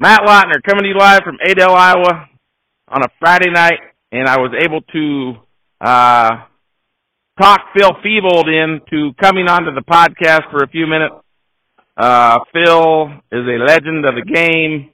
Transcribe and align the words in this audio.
Matt 0.00 0.22
Lautner 0.22 0.62
coming 0.66 0.84
to 0.84 0.88
you 0.88 0.96
live 0.96 1.20
from 1.24 1.36
Adel, 1.46 1.74
Iowa 1.74 2.26
on 2.88 3.02
a 3.02 3.08
Friday 3.18 3.50
night, 3.50 3.80
and 4.10 4.26
I 4.26 4.38
was 4.38 4.50
able 4.58 4.80
to 4.80 5.34
uh, 5.78 6.30
talk 7.38 7.60
Phil 7.76 7.90
Fevold 8.02 8.48
into 8.48 9.12
coming 9.20 9.46
onto 9.46 9.74
the 9.74 9.82
podcast 9.82 10.50
for 10.50 10.64
a 10.64 10.68
few 10.68 10.86
minutes. 10.86 11.16
Uh, 11.98 12.38
Phil 12.50 13.08
is 13.30 13.46
a 13.46 13.62
legend 13.62 14.06
of 14.06 14.14
the 14.14 14.24
game, 14.24 14.90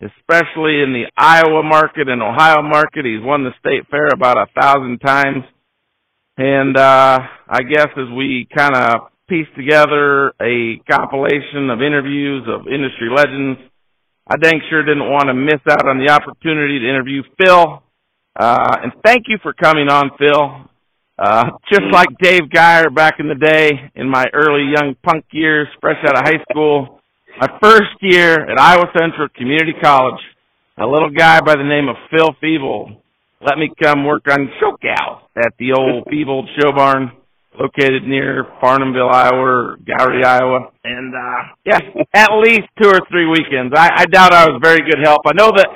especially 0.00 0.80
in 0.80 0.94
the 0.94 1.04
Iowa 1.18 1.62
market 1.62 2.08
and 2.08 2.22
Ohio 2.22 2.62
market. 2.62 3.04
He's 3.04 3.22
won 3.22 3.44
the 3.44 3.52
state 3.60 3.86
fair 3.90 4.06
about 4.06 4.38
a 4.38 4.46
thousand 4.58 5.00
times. 5.00 5.44
And 6.38 6.78
uh, 6.78 7.18
I 7.46 7.62
guess 7.62 7.88
as 7.94 8.08
we 8.16 8.48
kind 8.56 8.74
of 8.74 9.10
piece 9.28 9.48
together 9.54 10.28
a 10.40 10.80
compilation 10.90 11.68
of 11.68 11.82
interviews 11.82 12.48
of 12.48 12.66
industry 12.68 13.10
legends, 13.14 13.60
I 14.28 14.36
dang 14.36 14.60
sure 14.68 14.82
didn't 14.82 15.10
want 15.10 15.28
to 15.28 15.34
miss 15.34 15.60
out 15.70 15.88
on 15.88 15.98
the 15.98 16.10
opportunity 16.12 16.80
to 16.80 16.88
interview 16.88 17.22
Phil. 17.38 17.82
Uh, 18.38 18.76
and 18.82 18.92
thank 19.04 19.24
you 19.28 19.38
for 19.42 19.52
coming 19.52 19.88
on, 19.88 20.10
Phil. 20.18 20.68
Uh, 21.18 21.50
just 21.72 21.84
like 21.92 22.08
Dave 22.20 22.50
Geyer 22.50 22.90
back 22.90 23.14
in 23.18 23.28
the 23.28 23.34
day 23.34 23.70
in 23.94 24.08
my 24.08 24.26
early 24.34 24.70
young 24.76 24.94
punk 25.02 25.24
years, 25.32 25.68
fresh 25.80 25.96
out 26.06 26.18
of 26.18 26.24
high 26.24 26.42
school, 26.50 27.00
my 27.40 27.48
first 27.62 27.96
year 28.02 28.34
at 28.34 28.58
Iowa 28.58 28.86
Central 28.98 29.28
Community 29.34 29.72
College, 29.82 30.20
a 30.76 30.86
little 30.86 31.10
guy 31.10 31.40
by 31.40 31.56
the 31.56 31.64
name 31.64 31.88
of 31.88 31.96
Phil 32.10 32.34
Fevold 32.42 33.00
let 33.40 33.58
me 33.58 33.70
come 33.80 34.04
work 34.04 34.24
on 34.30 34.50
show 34.60 34.76
cows 34.80 35.22
at 35.36 35.52
the 35.58 35.72
old 35.72 36.06
Fevold 36.12 36.46
Show 36.58 36.72
Barn 36.72 37.12
located 37.58 38.04
near 38.04 38.44
Farnhamville, 38.62 39.12
Iowa, 39.12 39.38
or 39.38 39.76
Gowrie, 39.84 40.24
Iowa. 40.24 40.70
And, 40.84 41.14
uh, 41.14 41.54
yeah, 41.64 41.80
at 42.14 42.30
least 42.38 42.68
two 42.80 42.88
or 42.88 43.00
three 43.10 43.26
weekends. 43.26 43.74
I, 43.76 43.90
I 43.96 44.06
doubt 44.06 44.32
I 44.32 44.46
was 44.46 44.60
very 44.62 44.80
good 44.80 45.00
help. 45.02 45.22
I 45.26 45.32
know 45.34 45.52
that 45.56 45.68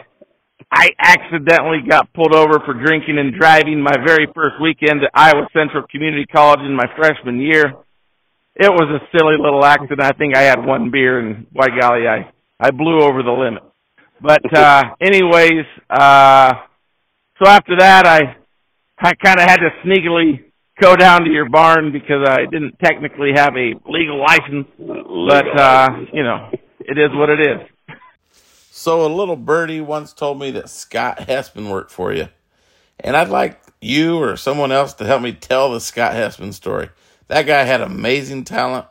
I 0.70 0.90
accidentally 0.98 1.78
got 1.88 2.12
pulled 2.12 2.34
over 2.34 2.60
for 2.64 2.74
drinking 2.74 3.18
and 3.18 3.34
driving 3.38 3.82
my 3.82 3.96
very 4.04 4.26
first 4.34 4.60
weekend 4.62 5.02
at 5.02 5.10
Iowa 5.14 5.48
Central 5.52 5.84
Community 5.90 6.26
College 6.26 6.60
in 6.60 6.74
my 6.74 6.86
freshman 6.96 7.40
year. 7.40 7.74
It 8.54 8.70
was 8.70 8.88
a 8.90 9.16
silly 9.16 9.36
little 9.40 9.64
accident. 9.64 10.02
I 10.02 10.12
think 10.12 10.36
I 10.36 10.42
had 10.42 10.64
one 10.64 10.90
beer 10.90 11.18
and 11.18 11.46
by 11.52 11.68
golly, 11.80 12.06
I, 12.06 12.30
I 12.60 12.70
blew 12.70 13.00
over 13.00 13.22
the 13.22 13.30
limit. 13.30 13.62
But, 14.20 14.54
uh, 14.56 14.84
anyways, 15.00 15.64
uh, 15.88 16.52
so 17.42 17.48
after 17.48 17.76
that, 17.78 18.06
I 18.06 18.36
I 19.00 19.14
kind 19.14 19.40
of 19.40 19.48
had 19.48 19.60
to 19.60 19.70
sneakily 19.84 20.44
go 20.80 20.96
down 20.96 21.24
to 21.24 21.30
your 21.30 21.48
barn 21.48 21.92
because 21.92 22.26
I 22.26 22.46
didn't 22.50 22.78
technically 22.82 23.32
have 23.34 23.54
a 23.56 23.74
legal 23.88 24.20
license, 24.20 24.66
but 24.78 25.58
uh, 25.58 25.88
you 26.12 26.22
know, 26.22 26.50
it 26.80 26.98
is 26.98 27.10
what 27.12 27.30
it 27.30 27.40
is. 27.40 27.96
So 28.70 29.04
a 29.04 29.08
little 29.08 29.36
birdie 29.36 29.80
once 29.80 30.12
told 30.12 30.38
me 30.38 30.50
that 30.52 30.70
Scott 30.70 31.18
Hespin 31.18 31.70
worked 31.70 31.90
for 31.90 32.12
you, 32.12 32.28
and 32.98 33.16
I'd 33.16 33.28
like 33.28 33.60
you 33.80 34.18
or 34.18 34.36
someone 34.36 34.72
else 34.72 34.94
to 34.94 35.04
help 35.04 35.22
me 35.22 35.32
tell 35.32 35.70
the 35.70 35.80
Scott 35.80 36.14
Hespin 36.14 36.54
story. 36.54 36.88
That 37.28 37.46
guy 37.46 37.64
had 37.64 37.80
amazing 37.80 38.44
talent, 38.44 38.86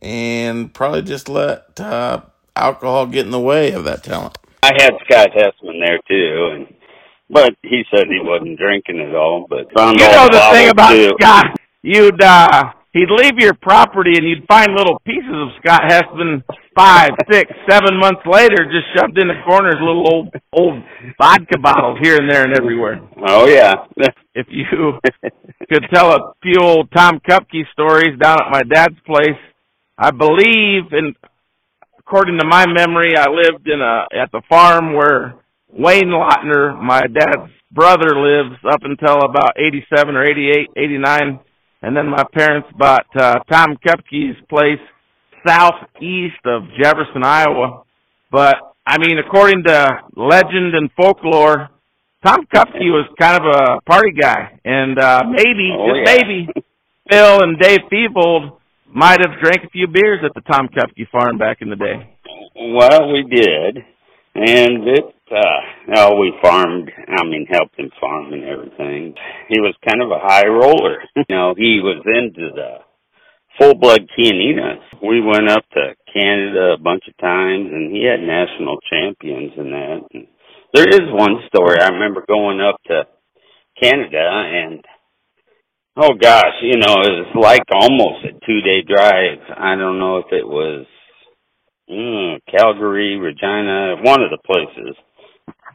and 0.00 0.72
probably 0.72 1.02
just 1.02 1.28
let 1.28 1.78
uh, 1.78 2.22
alcohol 2.56 3.06
get 3.06 3.26
in 3.26 3.32
the 3.32 3.40
way 3.40 3.72
of 3.72 3.84
that 3.84 4.02
talent. 4.02 4.38
I 4.62 4.72
had 4.78 4.94
Scott 5.04 5.28
Hespin 5.36 5.78
there 5.84 5.98
too, 6.08 6.50
and 6.54 6.73
but 7.34 7.50
he 7.62 7.82
said 7.90 8.06
he 8.06 8.22
wasn't 8.22 8.56
drinking 8.56 9.00
at 9.00 9.14
all. 9.14 9.44
But 9.50 9.66
found 9.76 9.98
you 9.98 10.06
know 10.06 10.28
the 10.30 10.40
thing 10.52 10.70
about 10.70 10.90
too. 10.90 11.10
Scott, 11.20 11.46
you'd 11.82 12.22
uh, 12.22 12.70
he'd 12.92 13.10
leave 13.10 13.34
your 13.38 13.54
property 13.54 14.12
and 14.16 14.26
you'd 14.26 14.46
find 14.46 14.72
little 14.72 15.00
pieces 15.04 15.34
of 15.34 15.48
Scott 15.60 15.82
Hespin 15.82 16.44
five, 16.76 17.10
six, 17.30 17.50
seven 17.68 17.98
months 17.98 18.22
later, 18.24 18.56
just 18.70 18.86
shoved 18.96 19.18
in 19.18 19.26
the 19.28 19.42
corners, 19.44 19.74
little 19.80 20.06
old 20.08 20.28
old 20.52 20.82
vodka 21.18 21.58
bottles 21.58 21.98
here 22.00 22.16
and 22.16 22.30
there 22.30 22.44
and 22.44 22.56
everywhere. 22.56 23.00
Oh 23.26 23.46
yeah. 23.48 23.74
if 24.34 24.46
you 24.48 24.64
could 25.68 25.86
tell 25.92 26.12
a 26.12 26.32
few 26.40 26.60
old 26.62 26.88
Tom 26.96 27.20
Kupke 27.28 27.66
stories 27.72 28.16
down 28.22 28.38
at 28.40 28.52
my 28.52 28.62
dad's 28.62 29.00
place, 29.04 29.42
I 29.98 30.12
believe, 30.12 30.92
and 30.92 31.16
according 31.98 32.38
to 32.38 32.46
my 32.46 32.64
memory, 32.66 33.16
I 33.18 33.28
lived 33.28 33.66
in 33.66 33.80
a 33.80 34.06
at 34.16 34.30
the 34.30 34.42
farm 34.48 34.94
where 34.94 35.34
Wayne 35.76 36.06
Lautner, 36.06 36.80
my 36.80 37.02
dad's 37.02 37.50
brother, 37.72 38.14
lives 38.14 38.56
up 38.70 38.80
until 38.82 39.24
about 39.24 39.58
87 39.58 40.14
or 40.14 40.24
88, 40.24 40.70
89. 40.76 41.40
And 41.82 41.96
then 41.96 42.08
my 42.08 42.24
parents 42.32 42.68
bought 42.78 43.06
uh, 43.18 43.40
Tom 43.50 43.76
Kupke's 43.84 44.40
place 44.48 44.80
southeast 45.46 46.40
of 46.46 46.62
Jefferson, 46.80 47.24
Iowa. 47.24 47.82
But, 48.30 48.56
I 48.86 48.98
mean, 48.98 49.18
according 49.18 49.64
to 49.64 49.88
legend 50.16 50.74
and 50.74 50.90
folklore, 50.96 51.68
Tom 52.24 52.46
Kupke 52.54 52.88
was 52.88 53.08
kind 53.20 53.36
of 53.36 53.44
a 53.44 53.80
party 53.82 54.12
guy. 54.18 54.58
And 54.64 54.98
uh, 54.98 55.24
maybe, 55.28 55.74
oh, 55.76 55.88
just 55.88 56.06
yeah. 56.06 56.16
maybe, 56.16 56.48
Phil 57.10 57.42
and 57.42 57.58
Dave 57.58 57.80
Fevold 57.92 58.58
might 58.94 59.18
have 59.20 59.40
drank 59.42 59.64
a 59.64 59.70
few 59.70 59.88
beers 59.88 60.20
at 60.24 60.32
the 60.34 60.40
Tom 60.40 60.68
Kupke 60.68 61.10
farm 61.10 61.36
back 61.36 61.58
in 61.60 61.68
the 61.68 61.76
day. 61.76 62.16
Well, 62.56 63.12
we 63.12 63.24
did. 63.28 63.84
And 64.36 64.88
it, 64.88 65.13
uh, 65.30 65.96
oh, 65.96 66.20
we 66.20 66.32
farmed, 66.42 66.90
I 67.08 67.24
mean, 67.24 67.46
helped 67.50 67.78
him 67.78 67.90
farm 68.00 68.32
and 68.32 68.44
everything. 68.44 69.14
He 69.48 69.60
was 69.60 69.74
kind 69.88 70.02
of 70.02 70.10
a 70.10 70.20
high 70.20 70.46
roller. 70.46 71.02
you 71.16 71.24
know, 71.28 71.54
he 71.56 71.80
was 71.82 72.02
into 72.04 72.50
the 72.54 72.84
full 73.58 73.74
blood 73.74 74.08
Chianinas. 74.16 74.82
We 75.02 75.20
went 75.20 75.48
up 75.48 75.64
to 75.74 75.94
Canada 76.12 76.74
a 76.74 76.82
bunch 76.82 77.04
of 77.08 77.16
times 77.18 77.70
and 77.72 77.90
he 77.90 78.04
had 78.04 78.20
national 78.20 78.78
champions 78.90 79.52
in 79.56 79.70
that. 79.70 79.98
And 80.12 80.26
there 80.74 80.88
is 80.88 81.12
one 81.12 81.38
story. 81.48 81.78
I 81.80 81.88
remember 81.88 82.24
going 82.26 82.60
up 82.60 82.76
to 82.86 83.06
Canada 83.80 84.18
and 84.20 84.84
oh 85.96 86.14
gosh, 86.20 86.54
you 86.62 86.76
know, 86.78 87.02
it 87.02 87.14
was 87.22 87.32
like 87.40 87.64
almost 87.70 88.24
a 88.24 88.32
two 88.46 88.60
day 88.60 88.82
drive. 88.82 89.38
I 89.56 89.76
don't 89.76 89.98
know 89.98 90.18
if 90.18 90.26
it 90.32 90.46
was 90.46 90.86
mm, 91.90 92.38
Calgary, 92.50 93.16
Regina, 93.16 93.96
one 94.02 94.22
of 94.22 94.30
the 94.30 94.38
places. 94.44 94.96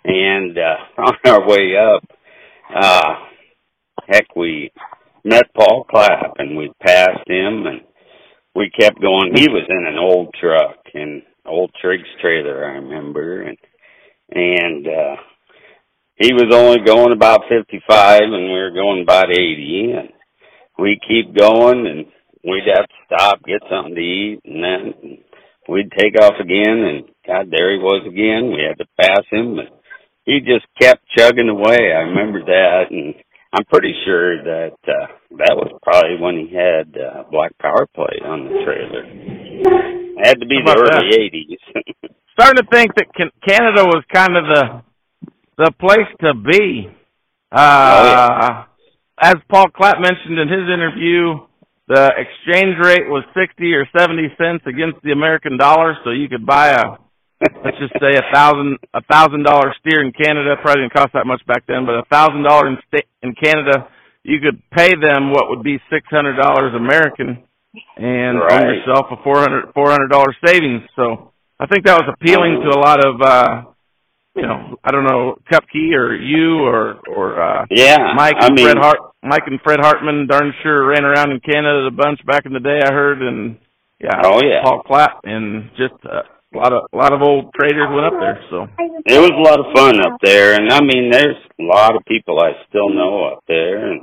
And 0.04 0.58
uh, 0.58 0.76
on 1.02 1.16
our 1.26 1.48
way 1.48 1.76
up, 1.78 2.04
uh, 2.76 3.14
heck, 4.08 4.36
we 4.36 4.72
met 5.24 5.54
Paul 5.56 5.86
Clapp 5.90 6.36
and 6.38 6.58
we 6.58 6.72
passed 6.82 7.28
him 7.28 7.66
and 7.66 7.82
we 8.56 8.72
kept 8.80 9.02
going. 9.02 9.34
He 9.36 9.48
was 9.50 9.66
in 9.70 9.88
an 9.88 9.98
old 9.98 10.34
truck 10.40 10.78
and 10.94 11.22
old 11.46 11.72
Triggs 11.82 12.08
trailer, 12.22 12.66
I 12.66 12.76
remember, 12.76 13.42
and 13.42 13.58
and 14.32 14.88
uh, 14.88 15.16
he 16.16 16.34
was 16.34 16.54
only 16.54 16.86
going 16.86 17.14
about 17.14 17.46
55 17.50 18.22
and 18.22 18.46
we 18.46 18.60
were 18.60 18.72
going 18.72 19.02
about 19.02 19.32
80 19.32 19.94
and 19.98 20.10
we 20.78 21.00
keep 21.08 21.36
going 21.36 21.88
and 21.88 22.06
we'd 22.44 22.68
have 22.68 22.88
to 22.88 22.96
stop, 23.06 23.44
get 23.44 23.62
something 23.70 23.96
to 23.96 24.02
eat 24.02 24.40
and 24.46 24.64
then 24.64 24.94
and 25.02 25.18
we'd 25.70 25.92
take 25.92 26.20
off 26.22 26.34
again, 26.40 26.80
and 26.80 27.06
God, 27.26 27.48
there 27.52 27.72
he 27.72 27.78
was 27.78 28.06
again. 28.08 28.52
We 28.52 28.66
had 28.68 28.78
to 28.80 28.90
pass 29.00 29.24
him, 29.32 29.56
but 29.56 29.79
he 30.30 30.40
just 30.46 30.66
kept 30.80 31.02
chugging 31.18 31.50
away. 31.50 31.90
I 31.90 32.06
remember 32.06 32.46
that, 32.46 32.92
and 32.92 33.16
I'm 33.52 33.66
pretty 33.66 33.94
sure 34.06 34.38
that 34.44 34.78
uh, 34.86 35.08
that 35.42 35.58
was 35.58 35.74
probably 35.82 36.22
when 36.22 36.38
he 36.38 36.54
had 36.54 36.94
uh, 36.94 37.24
Black 37.32 37.58
Power 37.58 37.88
Plate 37.96 38.22
on 38.24 38.46
the 38.46 38.62
trailer. 38.62 39.04
It 39.10 40.28
had 40.28 40.40
to 40.40 40.46
be 40.46 40.62
the 40.64 40.78
early 40.78 41.10
that? 41.10 42.06
'80s. 42.06 42.12
Starting 42.40 42.64
to 42.64 42.70
think 42.72 42.94
that 42.96 43.08
Canada 43.48 43.84
was 43.86 44.04
kind 44.14 44.38
of 44.38 44.44
the 44.46 44.84
the 45.66 45.72
place 45.80 46.08
to 46.22 46.34
be. 46.36 46.88
Uh, 47.52 47.58
oh, 47.58 48.06
yeah. 48.06 48.64
As 49.22 49.36
Paul 49.50 49.66
Clapp 49.76 49.98
mentioned 50.00 50.38
in 50.40 50.48
his 50.48 50.70
interview, 50.70 51.50
the 51.88 52.12
exchange 52.16 52.78
rate 52.80 53.10
was 53.10 53.26
60 53.34 53.74
or 53.74 53.86
70 53.98 54.30
cents 54.38 54.64
against 54.68 55.02
the 55.04 55.12
American 55.12 55.58
dollar, 55.58 55.98
so 56.06 56.12
you 56.12 56.30
could 56.30 56.46
buy 56.46 56.70
a, 56.70 57.02
let's 57.64 57.78
just 57.80 57.94
say 58.02 58.18
a 58.18 58.34
thousand, 58.34 58.78
a 58.94 59.02
thousand 59.12 59.44
dollar 59.44 59.74
steer 59.80 60.04
in 60.04 60.12
Canada. 60.12 60.56
Probably 60.62 60.84
didn't 60.84 60.94
cost 60.94 61.14
that 61.14 61.26
much 61.26 61.46
back 61.48 61.64
then, 61.68 61.86
but 61.86 61.96
a 61.96 62.06
thousand 62.12 62.44
dollar 62.44 62.68
in 62.68 62.78
sta- 62.88 63.08
in 63.22 63.36
Canada, 63.36 63.88
you 64.24 64.40
could 64.40 64.62
pay 64.72 64.92
them 64.96 65.32
what 65.32 65.50
would 65.50 65.64
be 65.64 65.80
six 65.90 66.06
hundred 66.10 66.36
dollars 66.36 66.74
American, 66.76 67.44
and 67.98 68.40
right. 68.40 68.64
earn 68.64 68.76
yourself 68.76 69.08
a 69.12 69.24
four 69.24 69.40
hundred 69.40 69.74
four 69.74 69.90
hundred 69.90 70.10
dollar 70.10 70.36
savings. 70.46 70.84
So 70.96 71.32
I 71.60 71.68
think 71.68 71.86
that 71.86 72.00
was 72.00 72.14
appealing 72.14 72.62
to 72.64 72.70
a 72.70 72.80
lot 72.80 73.04
of, 73.06 73.22
uh, 73.22 73.64
you 74.36 74.44
know, 74.44 74.78
I 74.84 74.92
don't 74.92 75.06
know, 75.06 75.36
Kupke 75.52 75.96
or 75.96 76.16
you 76.16 76.60
or 76.60 77.00
or 77.08 77.42
uh, 77.42 77.66
yeah, 77.70 78.14
Mike 78.16 78.36
I 78.40 78.48
and 78.48 78.56
mean, 78.56 78.66
Fred 78.66 78.78
Hart. 78.78 79.00
Mike 79.22 79.44
and 79.48 79.60
Fred 79.62 79.80
Hartman 79.82 80.28
darn 80.28 80.54
sure 80.64 80.88
ran 80.88 81.04
around 81.04 81.32
in 81.32 81.42
Canada 81.42 81.88
a 81.88 81.92
bunch 81.92 82.26
back 82.26 82.46
in 82.46 82.54
the 82.54 82.60
day. 82.62 82.80
I 82.82 82.94
heard, 82.94 83.22
and 83.22 83.58
yeah, 84.00 84.22
oh 84.24 84.40
yeah, 84.42 84.64
Paul 84.64 84.82
Clapp, 84.84 85.20
and 85.26 85.70
just 85.72 85.96
uh, 86.06 86.22
a 86.54 86.58
lot 86.58 86.74
of 86.74 86.84
a 86.92 86.98
lot 86.98 87.14
of 87.14 87.22
old 87.22 87.54
traders 87.54 87.88
went 87.92 88.06
up 88.06 88.14
there. 88.20 88.40
So 88.50 88.68
it 89.06 89.20
was 89.20 89.32
a 89.32 89.42
lot 89.42 89.60
of 89.60 89.74
fun 89.76 90.00
up 90.02 90.20
there, 90.24 90.56
and 90.56 90.72
I 90.72 90.82
mean, 90.82 91.12
there's 91.12 91.38
a 91.60 91.64
lot 91.64 91.96
of 91.96 92.04
people 92.06 92.40
I 92.40 92.52
still 92.70 92.90
know 92.90 93.26
up 93.26 93.44
there, 93.48 93.92
and 93.92 94.02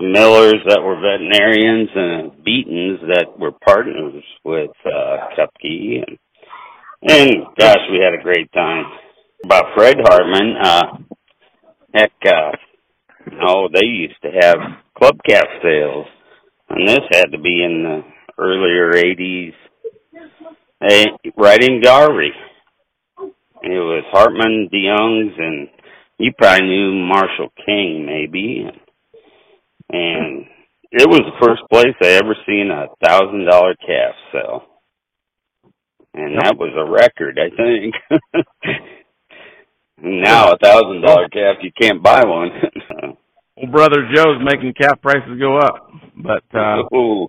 Millers 0.00 0.62
that 0.68 0.80
were 0.80 0.94
veterinarians, 0.94 1.90
and 1.94 2.30
Beatons 2.44 3.00
that 3.08 3.38
were 3.38 3.52
partners 3.52 4.22
with 4.44 4.70
uh, 4.86 5.16
Kupke, 5.36 6.04
and 6.06 6.18
And 7.02 7.30
gosh, 7.58 7.84
we 7.90 7.98
had 7.98 8.18
a 8.18 8.22
great 8.22 8.50
time. 8.52 8.84
About 9.44 9.66
Fred 9.76 9.96
Hartman, 10.02 10.54
uh, 10.60 10.82
heck, 11.94 12.12
uh, 12.26 12.52
oh, 13.46 13.68
they 13.72 13.86
used 13.86 14.20
to 14.22 14.30
have 14.40 14.58
club 14.96 15.16
calf 15.28 15.46
sales, 15.62 16.06
and 16.70 16.88
this 16.88 17.00
had 17.12 17.32
to 17.32 17.38
be 17.38 17.62
in 17.62 17.82
the 17.84 18.02
earlier 18.42 18.92
'80s. 18.92 19.52
Right 20.80 21.62
in 21.62 21.82
Garvey. 21.82 22.30
It 23.62 23.68
was 23.70 24.04
Hartman, 24.12 24.68
DeYoung's, 24.72 25.34
and 25.38 25.68
you 26.18 26.32
probably 26.38 26.66
knew 26.66 26.94
Marshall 26.94 27.52
King, 27.66 28.06
maybe. 28.06 28.66
And 29.90 30.46
it 30.92 31.08
was 31.08 31.20
the 31.20 31.46
first 31.46 31.62
place 31.70 31.94
I 32.02 32.18
ever 32.22 32.36
seen 32.46 32.70
a 32.70 32.86
thousand 33.04 33.46
dollar 33.46 33.74
calf 33.76 34.14
sell 34.32 34.68
and 36.18 36.36
that 36.40 36.58
was 36.58 36.72
a 36.76 36.90
record, 36.90 37.38
I 37.38 37.50
think. 37.54 37.94
now 40.02 40.52
a 40.52 40.58
thousand 40.58 41.02
dollar 41.02 41.28
calf, 41.28 41.56
you 41.62 41.70
can't 41.80 42.02
buy 42.02 42.24
one. 42.24 42.50
well, 43.58 43.70
brother 43.70 44.08
Joe's 44.14 44.40
making 44.44 44.74
calf 44.74 45.00
prices 45.02 45.38
go 45.38 45.58
up, 45.58 45.90
but 46.16 46.44
uh, 46.54 46.82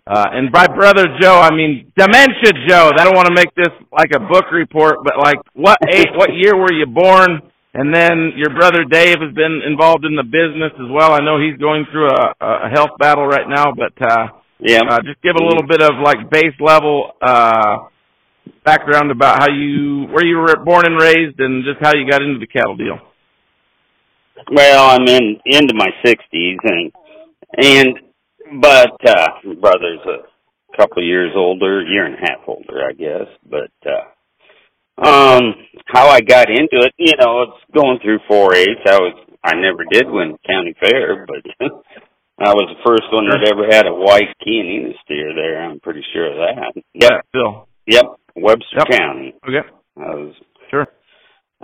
uh, 0.08 0.26
and 0.32 0.52
by 0.52 0.68
brother 0.68 1.06
Joe, 1.20 1.40
I 1.40 1.52
mean 1.52 1.92
dementia 1.98 2.54
Joe. 2.68 2.92
I 2.98 3.04
don't 3.04 3.16
want 3.16 3.28
to 3.28 3.34
make 3.34 3.54
this 3.56 3.74
like 3.92 4.12
a 4.14 4.20
book 4.20 4.46
report, 4.52 4.98
but 5.04 5.18
like 5.18 5.38
what 5.54 5.78
age, 5.94 6.08
what 6.16 6.30
year 6.34 6.56
were 6.56 6.74
you 6.74 6.86
born? 6.86 7.42
And 7.74 7.94
then 7.94 8.34
your 8.36 8.50
brother 8.50 8.84
Dave 8.84 9.18
has 9.22 9.34
been 9.36 9.62
involved 9.66 10.04
in 10.04 10.16
the 10.16 10.24
business 10.24 10.74
as 10.74 10.90
well. 10.90 11.14
I 11.14 11.20
know 11.20 11.40
he's 11.40 11.58
going 11.60 11.86
through 11.92 12.10
a, 12.10 12.34
a 12.42 12.70
health 12.74 12.98
battle 13.00 13.28
right 13.28 13.48
now, 13.48 13.74
but 13.74 13.94
uh, 14.02 14.28
yeah, 14.60 14.82
uh, 14.90 15.00
just 15.06 15.22
give 15.22 15.36
a 15.40 15.44
little 15.44 15.68
bit 15.68 15.82
of 15.82 15.92
like 16.04 16.30
base 16.30 16.58
level. 16.60 17.12
Uh, 17.22 17.90
background 18.66 19.12
about 19.12 19.40
how 19.40 19.50
you 19.50 20.06
where 20.12 20.26
you 20.26 20.38
were 20.38 20.56
born 20.64 20.86
and 20.86 21.00
raised 21.00 21.40
and 21.40 21.64
just 21.64 21.80
how 21.82 21.96
you 21.96 22.10
got 22.10 22.22
into 22.22 22.40
the 22.40 22.48
cattle 22.48 22.76
deal. 22.76 22.98
Well, 24.52 24.90
I'm 24.90 25.08
in 25.08 25.40
into 25.46 25.74
my 25.76 25.90
sixties 26.06 26.58
and 26.64 26.92
and 27.58 28.00
but 28.62 28.94
uh 29.08 29.28
brother's 29.62 30.00
a 30.06 30.78
couple 30.78 31.04
years 31.04 31.32
older, 31.36 31.82
year 31.84 32.06
and 32.06 32.16
a 32.16 32.20
half 32.20 32.48
older, 32.48 32.82
I 32.88 32.94
guess. 32.94 33.28
But 33.50 33.72
uh 33.86 35.06
um 35.08 35.54
how 35.88 36.08
I 36.10 36.22
got 36.22 36.50
into 36.50 36.78
it, 36.86 36.94
you 36.98 37.14
know, 37.20 37.44
it's 37.44 37.74
going 37.74 38.00
through 38.04 38.20
four 38.28 38.54
H. 38.56 38.68
I 38.88 38.98
was 39.00 39.16
I 39.44 39.56
never 39.56 39.86
did 39.92 40.10
win 40.10 40.38
county 40.48 40.74
fair, 40.80 41.26
but 41.26 41.68
I 42.42 42.54
was 42.54 42.70
the 42.76 42.84
first 42.86 43.12
one 43.12 43.30
that 43.30 43.48
ever 43.52 43.68
had 43.70 43.86
a 43.86 43.94
white 43.94 44.34
Chianina 44.46 44.94
steer 45.04 45.34
there. 45.36 45.62
I'm 45.62 45.80
pretty 45.82 46.04
sure 46.14 46.32
of 46.32 46.38
that. 46.38 46.82
Yeah, 46.94 47.22
Phil. 47.34 47.68
Yep. 47.88 48.06
Webster 48.36 48.78
Yep. 48.78 48.88
County. 49.00 49.34
Okay. 49.48 49.68
I 49.98 50.16
was. 50.16 50.34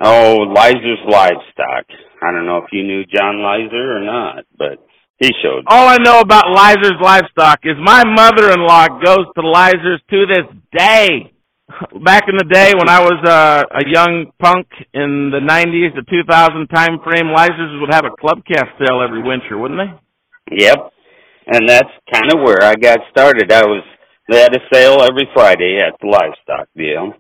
Oh 0.02 0.38
Liser's 0.56 1.04
livestock. 1.08 1.86
I 2.22 2.32
don't 2.32 2.46
know 2.46 2.58
if 2.58 2.72
you 2.72 2.84
knew 2.84 3.04
John 3.06 3.42
Lizer 3.42 3.98
or 3.98 4.04
not, 4.04 4.46
but 4.58 4.80
he 5.20 5.30
showed. 5.42 5.64
All 5.68 5.88
I 5.88 5.98
know 5.98 6.20
about 6.20 6.52
Liser's 6.52 7.00
livestock 7.02 7.60
is 7.64 7.76
my 7.82 8.04
mother-in-law 8.06 9.00
goes 9.04 9.26
to 9.36 9.48
Liser's 9.48 10.02
to 10.10 10.26
this 10.28 10.48
day. 10.78 11.32
Back 12.04 12.26
in 12.30 12.38
the 12.38 12.46
day 12.52 12.74
when 12.78 12.90
I 12.90 13.02
was 13.02 13.20
uh, 13.26 13.64
a 13.72 13.84
young 13.90 14.32
punk 14.40 14.68
in 14.94 15.32
the 15.32 15.42
90s, 15.42 15.96
the 15.96 16.06
2000 16.08 16.68
time 16.68 17.00
frame, 17.04 17.34
Liser's 17.34 17.80
would 17.82 17.94
have 17.94 18.06
a 18.06 18.16
club 18.20 18.44
calf 18.46 18.68
sale 18.78 19.02
every 19.02 19.24
winter, 19.24 19.58
wouldn't 19.58 19.80
they? 19.80 20.58
Yep, 20.58 20.92
and 21.48 21.68
that's 21.68 21.90
kind 22.14 22.32
of 22.34 22.42
where 22.42 22.62
I 22.64 22.76
got 22.76 23.00
started. 23.10 23.52
I 23.52 23.66
was 23.66 23.84
they 24.30 24.42
had 24.42 24.56
a 24.56 24.60
sale 24.74 25.02
every 25.02 25.28
Friday 25.34 25.78
at 25.78 25.94
the 26.02 26.08
livestock 26.08 26.68
deal, 26.76 27.14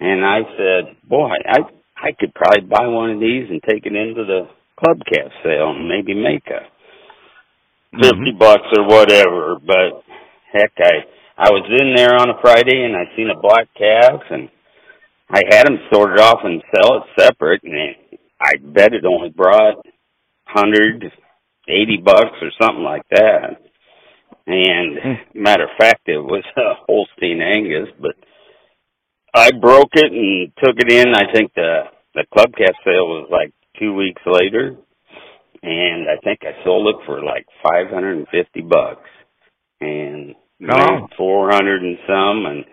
and 0.00 0.24
I 0.24 0.40
said, 0.56 0.96
"Boy, 1.08 1.30
I 1.46 1.60
I 2.02 2.12
could 2.18 2.34
probably 2.34 2.62
buy 2.66 2.86
one 2.86 3.10
of 3.10 3.20
these 3.20 3.48
and 3.48 3.62
take 3.62 3.86
it 3.86 3.94
into 3.94 4.24
the 4.24 4.48
club 4.76 4.98
calf 5.06 5.30
sale 5.44 5.70
and 5.70 5.88
maybe 5.88 6.14
make 6.14 6.46
a 6.50 6.66
50 8.02 8.32
Mhm. 8.32 8.38
bucks 8.38 8.66
or 8.76 8.84
whatever." 8.84 9.56
But 9.64 10.02
heck, 10.52 10.72
I 10.78 11.04
I 11.38 11.50
was 11.50 11.64
in 11.80 11.94
there 11.94 12.14
on 12.14 12.30
a 12.30 12.38
Friday 12.40 12.82
and 12.84 12.96
I 12.96 13.08
seen 13.16 13.30
a 13.30 13.40
black 13.40 13.68
calf 13.74 14.22
and 14.30 14.48
I 15.30 15.40
had 15.50 15.66
them 15.66 15.80
sorted 15.92 16.20
off 16.20 16.44
and 16.44 16.62
sell 16.74 16.98
it 16.98 17.04
separate, 17.18 17.62
and 17.62 17.74
it, 17.74 18.20
I 18.40 18.56
bet 18.60 18.92
it 18.92 19.06
only 19.06 19.30
brought 19.30 19.86
hundred 20.44 21.10
eighty 21.68 21.96
bucks 21.96 22.36
or 22.42 22.50
something 22.60 22.84
like 22.84 23.08
that. 23.10 23.62
And 24.46 25.20
matter 25.34 25.64
of 25.64 25.76
fact, 25.78 26.08
it 26.08 26.18
was 26.18 26.44
a 26.56 26.74
Holstein 26.86 27.40
Angus, 27.40 27.88
but 27.98 28.16
I 29.34 29.50
broke 29.52 29.90
it 29.94 30.12
and 30.12 30.52
took 30.62 30.76
it 30.78 30.92
in. 30.92 31.14
I 31.14 31.32
think 31.32 31.52
the 31.54 31.84
the 32.14 32.24
club 32.32 32.52
sale 32.56 33.08
was 33.08 33.28
like 33.30 33.52
two 33.78 33.94
weeks 33.94 34.22
later, 34.26 34.76
and 35.62 36.08
I 36.08 36.16
think 36.22 36.40
I 36.42 36.62
sold 36.64 36.94
it 36.94 37.06
for 37.06 37.22
like 37.22 37.46
five 37.62 37.88
hundred 37.90 38.18
and 38.18 38.28
fifty 38.28 38.60
bucks, 38.60 39.08
and 39.80 40.34
Oh. 40.70 41.08
four 41.16 41.50
hundred 41.50 41.82
and 41.82 41.98
some. 42.06 42.46
And 42.46 42.64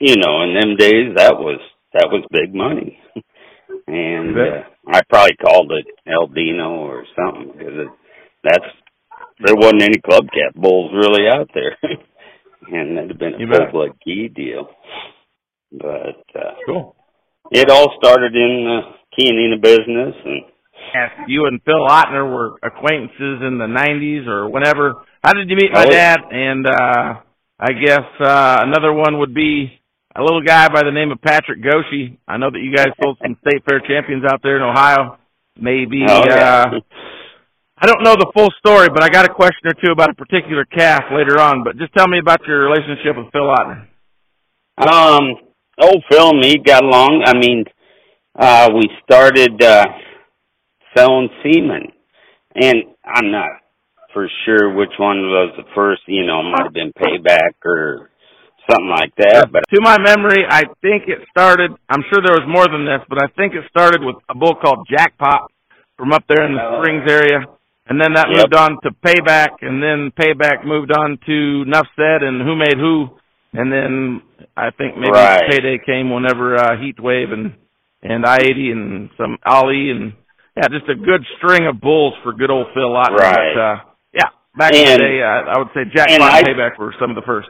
you 0.00 0.16
know, 0.16 0.42
in 0.42 0.54
them 0.54 0.76
days, 0.76 1.14
that 1.16 1.34
was 1.36 1.60
that 1.92 2.08
was 2.10 2.24
big 2.32 2.54
money. 2.54 2.98
and 3.86 4.36
uh, 4.36 4.62
I 4.88 5.02
probably 5.08 5.36
called 5.36 5.72
it 5.72 5.86
El 6.10 6.26
Dino 6.28 6.70
or 6.70 7.04
something 7.16 7.52
because 7.52 7.74
it, 7.74 7.88
that's 8.42 8.64
there 9.44 9.54
wasn't 9.56 9.82
any 9.82 9.98
club 10.00 10.24
cat 10.32 10.54
bulls 10.54 10.92
really 10.94 11.28
out 11.28 11.50
there, 11.54 11.76
and 12.72 12.96
that'd 12.96 13.10
have 13.10 13.18
been 13.18 13.34
a 13.34 13.38
full 13.38 13.72
blood 13.72 13.98
key 14.04 14.28
deal. 14.28 14.68
But 15.72 16.22
uh, 16.38 16.54
Cool. 16.66 16.94
it 17.50 17.70
all 17.70 17.94
started 17.98 18.34
in 18.34 18.64
the 18.64 18.80
Chianina 19.18 19.60
business, 19.60 20.14
and 20.24 20.42
Yes, 20.94 21.10
you 21.26 21.46
and 21.46 21.60
Phil 21.64 21.86
Lautner 21.88 22.28
were 22.30 22.58
acquaintances 22.62 23.40
in 23.40 23.56
the 23.56 23.64
90s 23.66 24.26
or 24.26 24.48
whenever. 24.50 24.92
How 25.24 25.32
did 25.32 25.48
you 25.48 25.56
meet 25.56 25.72
my 25.72 25.84
Oh. 25.86 25.90
dad? 25.90 26.20
And 26.30 26.66
uh 26.66 27.14
I 27.58 27.72
guess 27.72 28.04
uh 28.20 28.60
another 28.66 28.92
one 28.92 29.18
would 29.20 29.32
be 29.32 29.72
a 30.14 30.20
little 30.22 30.42
guy 30.42 30.68
by 30.68 30.82
the 30.82 30.90
name 30.90 31.10
of 31.10 31.22
Patrick 31.22 31.62
Goshi. 31.62 32.18
I 32.28 32.36
know 32.36 32.50
that 32.50 32.58
you 32.58 32.74
guys 32.76 32.88
sold 33.02 33.16
some 33.22 33.36
state 33.46 33.62
fair 33.64 33.80
champions 33.80 34.24
out 34.30 34.40
there 34.42 34.56
in 34.56 34.62
Ohio. 34.62 35.16
Maybe 35.58 36.04
oh 36.06 36.22
yeah, 36.26 36.64
uh 36.74 36.80
I 37.78 37.86
don't 37.86 38.02
know 38.04 38.14
the 38.14 38.30
full 38.36 38.50
story, 38.58 38.88
but 38.90 39.02
I 39.02 39.08
got 39.08 39.24
a 39.24 39.32
question 39.32 39.66
or 39.66 39.74
two 39.82 39.92
about 39.92 40.10
a 40.10 40.14
particular 40.14 40.64
calf 40.66 41.04
later 41.12 41.40
on. 41.40 41.64
But 41.64 41.78
just 41.78 41.94
tell 41.94 42.06
me 42.06 42.18
about 42.18 42.44
your 42.46 42.68
relationship 42.68 43.16
with 43.16 43.32
Phil 43.32 43.42
Lautner. 43.42 43.86
um, 44.78 45.24
old 45.82 46.04
Phil 46.10 46.30
and 46.30 46.40
me 46.40 46.56
got 46.64 46.84
along. 46.84 47.22
I 47.26 47.34
mean, 47.34 47.64
uh, 48.38 48.70
we 48.74 48.88
started 49.04 49.62
uh, 49.62 49.86
selling 50.96 51.28
semen, 51.42 51.92
and 52.54 52.76
I'm 53.04 53.30
not 53.30 53.50
for 54.14 54.28
sure 54.44 54.74
which 54.74 54.92
one 54.98 55.18
was 55.18 55.54
the 55.56 55.64
first. 55.74 56.02
You 56.06 56.26
know, 56.26 56.42
might 56.42 56.64
have 56.64 56.72
been 56.72 56.92
payback 56.92 57.54
or 57.64 58.10
something 58.70 58.88
like 58.90 59.14
that. 59.16 59.50
But 59.52 59.64
to 59.74 59.80
my 59.80 59.98
memory, 59.98 60.44
I 60.48 60.62
think 60.80 61.08
it 61.08 61.18
started. 61.30 61.72
I'm 61.88 62.02
sure 62.12 62.22
there 62.24 62.36
was 62.38 62.46
more 62.48 62.68
than 62.68 62.84
this, 62.84 63.00
but 63.08 63.18
I 63.22 63.26
think 63.36 63.54
it 63.54 63.64
started 63.70 64.00
with 64.02 64.16
a 64.28 64.34
bull 64.34 64.54
called 64.54 64.86
Jackpot 64.90 65.50
from 65.96 66.12
up 66.12 66.24
there 66.28 66.46
in 66.46 66.54
the. 66.54 66.80
Springs 66.80 67.10
area, 67.10 67.40
and 67.86 68.00
then 68.00 68.14
that 68.14 68.28
Yep. 68.28 68.36
moved 68.36 68.54
on 68.54 68.70
to 68.82 68.90
Payback, 69.04 69.60
and 69.62 69.82
then 69.82 70.10
Payback 70.12 70.64
moved 70.64 70.92
on 70.92 71.18
to 71.26 71.64
Nuff 71.66 71.86
Said 71.96 72.22
and 72.22 72.40
Who 72.42 72.56
Made 72.56 72.78
Who, 72.78 73.10
and 73.52 73.72
then 73.72 74.22
I 74.56 74.70
think 74.70 74.96
maybe 74.96 75.12
Right. 75.12 75.42
Payday 75.50 75.78
came 75.84 76.10
whenever 76.10 76.56
uh, 76.56 76.78
Heat 76.80 77.00
Wave 77.00 77.32
and 77.32 77.54
and 78.02 78.26
I-80 78.26 78.72
and 78.72 79.10
some 79.16 79.38
Ali 79.46 79.90
and 79.90 80.12
yeah, 80.56 80.68
just 80.68 80.88
a 80.90 80.94
good 80.94 81.24
string 81.38 81.66
of 81.66 81.80
bulls 81.80 82.14
for 82.22 82.32
good 82.32 82.50
old 82.50 82.66
Phil 82.74 82.90
Lautner. 82.90 83.16
Right. 83.16 83.54
But, 83.54 83.60
uh, 83.60 83.76
yeah, 84.12 84.30
back 84.56 84.74
in 84.74 84.84
the 84.84 84.98
day, 84.98 85.22
uh, 85.22 85.48
I 85.48 85.58
would 85.58 85.68
say 85.72 85.80
and 85.82 86.22
and, 86.22 86.46
Payback 86.46 86.78
were 86.78 86.94
some 87.00 87.10
of 87.10 87.16
the 87.16 87.22
first. 87.24 87.48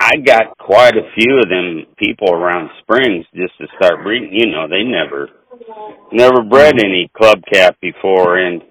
I 0.00 0.16
got 0.16 0.56
quite 0.58 0.94
a 0.94 1.08
few 1.16 1.38
of 1.38 1.48
them 1.48 1.86
people 1.96 2.32
around 2.32 2.70
Springs 2.82 3.24
just 3.34 3.56
to 3.58 3.66
start 3.76 4.02
breeding. 4.02 4.30
You 4.32 4.52
know, 4.52 4.68
they 4.68 4.84
never, 4.84 5.28
never 6.12 6.42
bred 6.42 6.78
any 6.78 7.10
club 7.16 7.38
calf 7.52 7.74
before, 7.80 8.38
and 8.38 8.62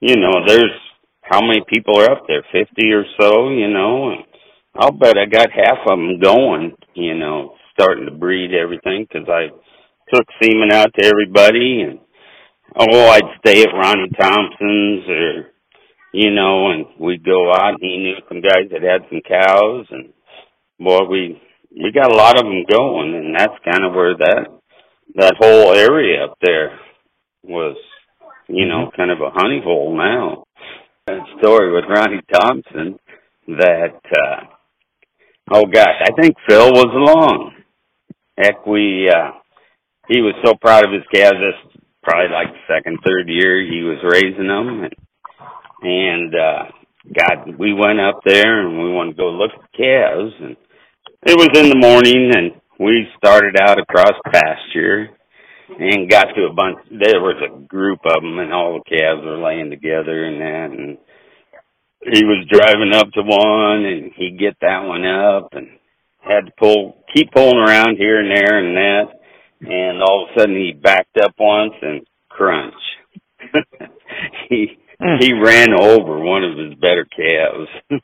you 0.00 0.16
know, 0.16 0.42
there's 0.46 0.74
how 1.22 1.40
many 1.40 1.62
people 1.72 1.98
are 2.00 2.10
up 2.10 2.26
there? 2.26 2.44
Fifty 2.52 2.92
or 2.92 3.04
so, 3.18 3.50
you 3.50 3.68
know. 3.68 4.10
And 4.10 4.24
I'll 4.74 4.92
bet 4.92 5.18
I 5.18 5.26
got 5.26 5.50
half 5.50 5.78
of 5.86 5.98
them 5.98 6.20
going. 6.20 6.76
You 6.94 7.14
know, 7.14 7.54
starting 7.72 8.06
to 8.06 8.12
breed 8.12 8.52
everything 8.54 9.06
because 9.08 9.28
I 9.28 9.48
took 10.14 10.26
semen 10.42 10.72
out 10.72 10.92
to 10.94 11.06
everybody, 11.06 11.82
and 11.82 11.98
oh, 12.78 13.08
I'd 13.08 13.38
stay 13.40 13.62
at 13.62 13.74
Ronnie 13.74 14.10
Thompson's 14.18 15.08
or. 15.08 15.48
You 16.14 16.30
know, 16.30 16.70
and 16.70 16.84
we'd 17.00 17.24
go 17.24 17.50
out 17.50 17.70
and 17.70 17.78
he 17.80 17.96
knew 17.96 18.16
some 18.28 18.42
guys 18.42 18.68
that 18.70 18.82
had 18.82 19.08
some 19.08 19.22
cows 19.26 19.86
and 19.90 20.12
boy, 20.78 21.04
we 21.08 21.40
we 21.74 21.92
got 21.92 22.12
a 22.12 22.16
lot 22.16 22.38
of 22.38 22.44
them 22.44 22.64
going, 22.70 23.14
and 23.14 23.34
that's 23.34 23.64
kind 23.64 23.84
of 23.84 23.94
where 23.94 24.16
that 24.16 24.46
that 25.14 25.34
whole 25.38 25.72
area 25.72 26.24
up 26.24 26.38
there 26.42 26.78
was, 27.42 27.76
you 28.48 28.66
know, 28.66 28.90
kind 28.96 29.10
of 29.10 29.20
a 29.20 29.30
honey 29.30 29.60
hole 29.62 29.96
now. 29.96 30.44
That 31.06 31.20
story 31.38 31.72
with 31.72 31.84
Ronnie 31.88 32.22
Thompson 32.32 32.98
that 33.48 34.00
uh 34.16 34.44
oh 35.52 35.66
gosh, 35.66 36.00
I 36.02 36.12
think 36.20 36.36
Phil 36.48 36.72
was 36.72 36.92
along. 36.94 37.54
heck, 38.38 38.66
we 38.66 39.08
uh, 39.08 39.32
he 40.08 40.20
was 40.20 40.34
so 40.44 40.54
proud 40.60 40.84
of 40.84 40.92
his 40.92 41.04
calves. 41.14 41.36
This 41.38 41.80
probably 42.02 42.32
like 42.32 42.48
second, 42.68 42.98
third 43.04 43.28
year 43.28 43.62
he 43.62 43.82
was 43.82 43.98
raising 44.02 44.48
them, 44.48 44.84
and 44.84 44.94
and 45.82 46.34
uh, 46.34 46.64
God, 47.18 47.58
we 47.58 47.72
went 47.72 48.00
up 48.00 48.20
there 48.24 48.66
and 48.66 48.78
we 48.78 48.92
wanted 48.92 49.12
to 49.12 49.16
go 49.16 49.30
look 49.30 49.52
at 49.54 49.62
the 49.62 49.76
calves, 49.76 50.34
and 50.40 50.56
it 51.26 51.36
was 51.36 51.50
in 51.54 51.68
the 51.68 51.78
morning, 51.78 52.30
and 52.34 52.60
we 52.78 53.06
started 53.16 53.56
out 53.60 53.80
across 53.80 54.12
pasture 54.32 55.08
and 55.78 56.10
got 56.10 56.26
to 56.34 56.46
a 56.50 56.52
bunch. 56.52 56.78
There 56.90 57.20
was 57.20 57.40
a 57.42 57.66
group 57.66 58.00
of 58.04 58.22
them, 58.22 58.38
and 58.38 58.52
all 58.52 58.78
the 58.78 58.96
calves 58.96 59.24
were 59.24 59.38
laying 59.38 59.70
together 59.70 60.24
and 60.24 60.40
that, 60.40 60.78
and 60.78 60.98
he 62.10 62.24
was 62.24 62.46
driving 62.50 62.92
up 62.94 63.10
to 63.12 63.22
one, 63.22 63.84
and 63.84 64.12
he'd 64.16 64.38
get 64.38 64.56
that 64.60 64.84
one 64.84 65.04
up, 65.06 65.48
and 65.52 65.68
had 66.20 66.46
to 66.46 66.52
pull, 66.58 66.96
keep 67.14 67.32
pulling 67.32 67.58
around 67.58 67.96
here 67.96 68.20
and 68.20 68.30
there 68.30 68.58
and 68.58 68.76
that, 68.76 69.04
and 69.60 70.02
all 70.02 70.24
of 70.24 70.36
a 70.36 70.40
sudden 70.40 70.56
he 70.56 70.72
backed 70.72 71.16
up 71.18 71.32
once 71.38 71.74
and 71.82 72.06
crunch. 72.28 72.74
he 74.48 74.78
Hmm. 75.02 75.16
he 75.18 75.32
ran 75.32 75.74
over 75.74 76.20
one 76.20 76.44
of 76.44 76.56
his 76.56 76.74
better 76.74 77.04
calves. 77.04 77.68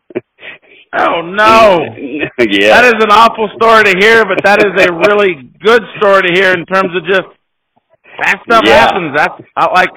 Oh 0.90 1.20
no! 1.20 1.84
yeah. 2.48 2.80
That 2.80 2.86
is 2.86 3.04
an 3.04 3.12
awful 3.12 3.50
story 3.60 3.84
to 3.84 3.94
hear, 4.00 4.24
but 4.24 4.40
that 4.42 4.64
is 4.64 4.72
a 4.72 4.90
really 4.90 5.52
good 5.60 5.82
story 5.98 6.22
to 6.22 6.32
hear 6.32 6.52
in 6.54 6.64
terms 6.64 6.96
of 6.96 7.04
just 7.04 7.28
that 8.24 8.40
stuff 8.48 8.62
Yeah. 8.64 8.88
happens. 8.88 9.12
That's 9.14 9.34
uh, 9.54 9.68
like 9.74 9.90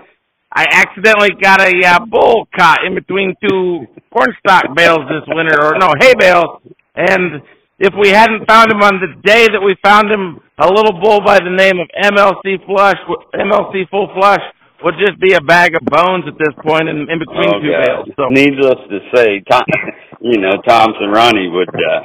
I 0.54 0.66
accidentally 0.72 1.32
got 1.42 1.62
a 1.62 1.72
uh, 1.88 2.06
bull 2.06 2.48
caught 2.58 2.84
in 2.86 2.94
between 2.96 3.36
two 3.42 3.88
cornstalk 4.12 4.76
bales 4.76 5.00
this 5.08 5.24
winter, 5.28 5.56
or 5.64 5.78
no 5.80 5.94
hay 6.00 6.14
bales, 6.18 6.60
and 6.96 7.42
if 7.80 7.94
we 8.00 8.10
hadn't 8.10 8.46
found 8.48 8.70
him 8.70 8.84
on 8.84 9.00
the 9.02 9.10
day 9.26 9.48
that 9.48 9.62
we 9.64 9.76
found 9.84 10.12
him, 10.12 10.40
a 10.60 10.68
little 10.68 10.94
bull 11.02 11.22
by 11.26 11.40
the 11.40 11.50
name 11.50 11.80
of 11.80 11.88
MLC 11.98 12.64
Flush, 12.66 13.00
MLC 13.34 13.90
Full 13.90 14.12
Flush, 14.14 14.44
would 14.84 14.96
just 15.00 15.20
be 15.22 15.34
a 15.34 15.42
bag 15.42 15.74
of 15.76 15.82
bones 15.86 16.26
at 16.28 16.38
this 16.38 16.54
point 16.66 16.90
in, 16.90 17.10
in 17.10 17.18
between 17.18 17.50
Oh, 17.50 17.62
two 17.62 17.72
God. 17.72 17.82
bales. 17.82 18.08
So 18.18 18.24
Needless 18.30 18.82
to 18.90 19.00
say, 19.16 19.42
Tom, 19.50 19.62
you 20.22 20.38
know, 20.38 20.62
Thompson 20.68 21.10
Ronnie 21.10 21.50
would, 21.50 21.70
uh, 21.70 22.02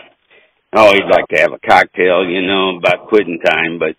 oh, 0.77 0.93
he'd 0.93 1.09
like 1.11 1.27
to 1.35 1.39
have 1.41 1.53
a 1.53 1.61
cocktail, 1.67 2.25
you 2.25 2.41
know, 2.47 2.77
about 2.79 3.09
quitting 3.09 3.41
time, 3.45 3.79
but 3.79 3.97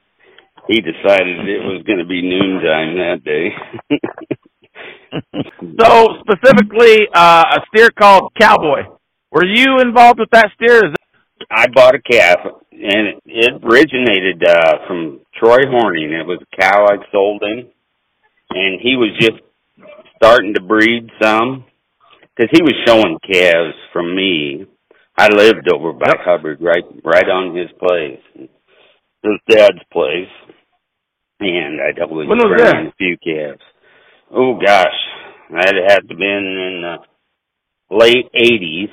he 0.68 0.82
decided 0.82 1.48
it 1.48 1.64
was 1.64 1.84
going 1.88 2.00
to 2.00 2.06
be 2.06 2.22
noontime 2.22 2.96
that 2.98 3.24
day. 3.24 3.50
So 5.80 6.10
specifically, 6.22 7.08
uh, 7.14 7.44
a 7.52 7.60
steer 7.70 7.90
called 7.98 8.32
Cowboy. 8.40 8.82
Were 9.32 9.46
you 9.46 9.80
involved 9.80 10.20
with 10.20 10.30
that 10.32 10.50
steer? 10.56 10.86
Is 10.88 10.94
I 11.52 11.68
bought 11.74 11.96
a 11.96 12.02
calf, 12.02 12.40
and 12.72 13.08
it, 13.08 13.22
it 13.26 13.54
originated 13.64 14.44
uh, 14.48 14.88
from 14.88 15.22
Troy 15.36 15.60
Horning. 15.70 16.12
It 16.14 16.26
was 16.28 16.40
a 16.42 16.62
cow 16.62 16.86
I 16.86 16.98
sold 17.12 17.42
him, 17.44 17.68
and 18.52 18.82
he 18.82 18.96
was 18.96 19.18
just 19.20 19.42
starting 20.18 20.54
to 20.56 20.62
breed 20.62 21.10
some 21.22 21.66
because 22.36 22.50
he 22.54 22.62
was 22.62 22.74
showing 22.86 23.18
calves 23.32 23.76
from 23.94 24.16
me. 24.16 24.66
I 25.18 25.30
lived 25.30 25.68
over 25.74 25.94
by 25.94 26.14
Yep. 26.14 26.18
Hubbard, 26.26 26.58
right, 26.62 26.84
right 27.04 27.30
on 27.30 27.56
his 27.56 27.70
place, 27.80 28.50
his 29.24 29.40
dad's 29.50 29.84
place, 29.92 30.30
and 31.40 31.80
I'd 31.82 32.00
always 32.00 32.28
When 32.28 32.38
was 32.38 32.62
in 32.62 32.88
a 32.88 32.94
few 32.98 33.18
calves. 33.24 33.62
Oh 34.32 34.56
gosh, 34.60 34.98
that 35.52 35.74
had 35.88 36.08
to 36.10 36.16
been 36.16 36.46
in 36.46 36.82
the 36.82 37.96
late 37.96 38.28
'80s. 38.36 38.92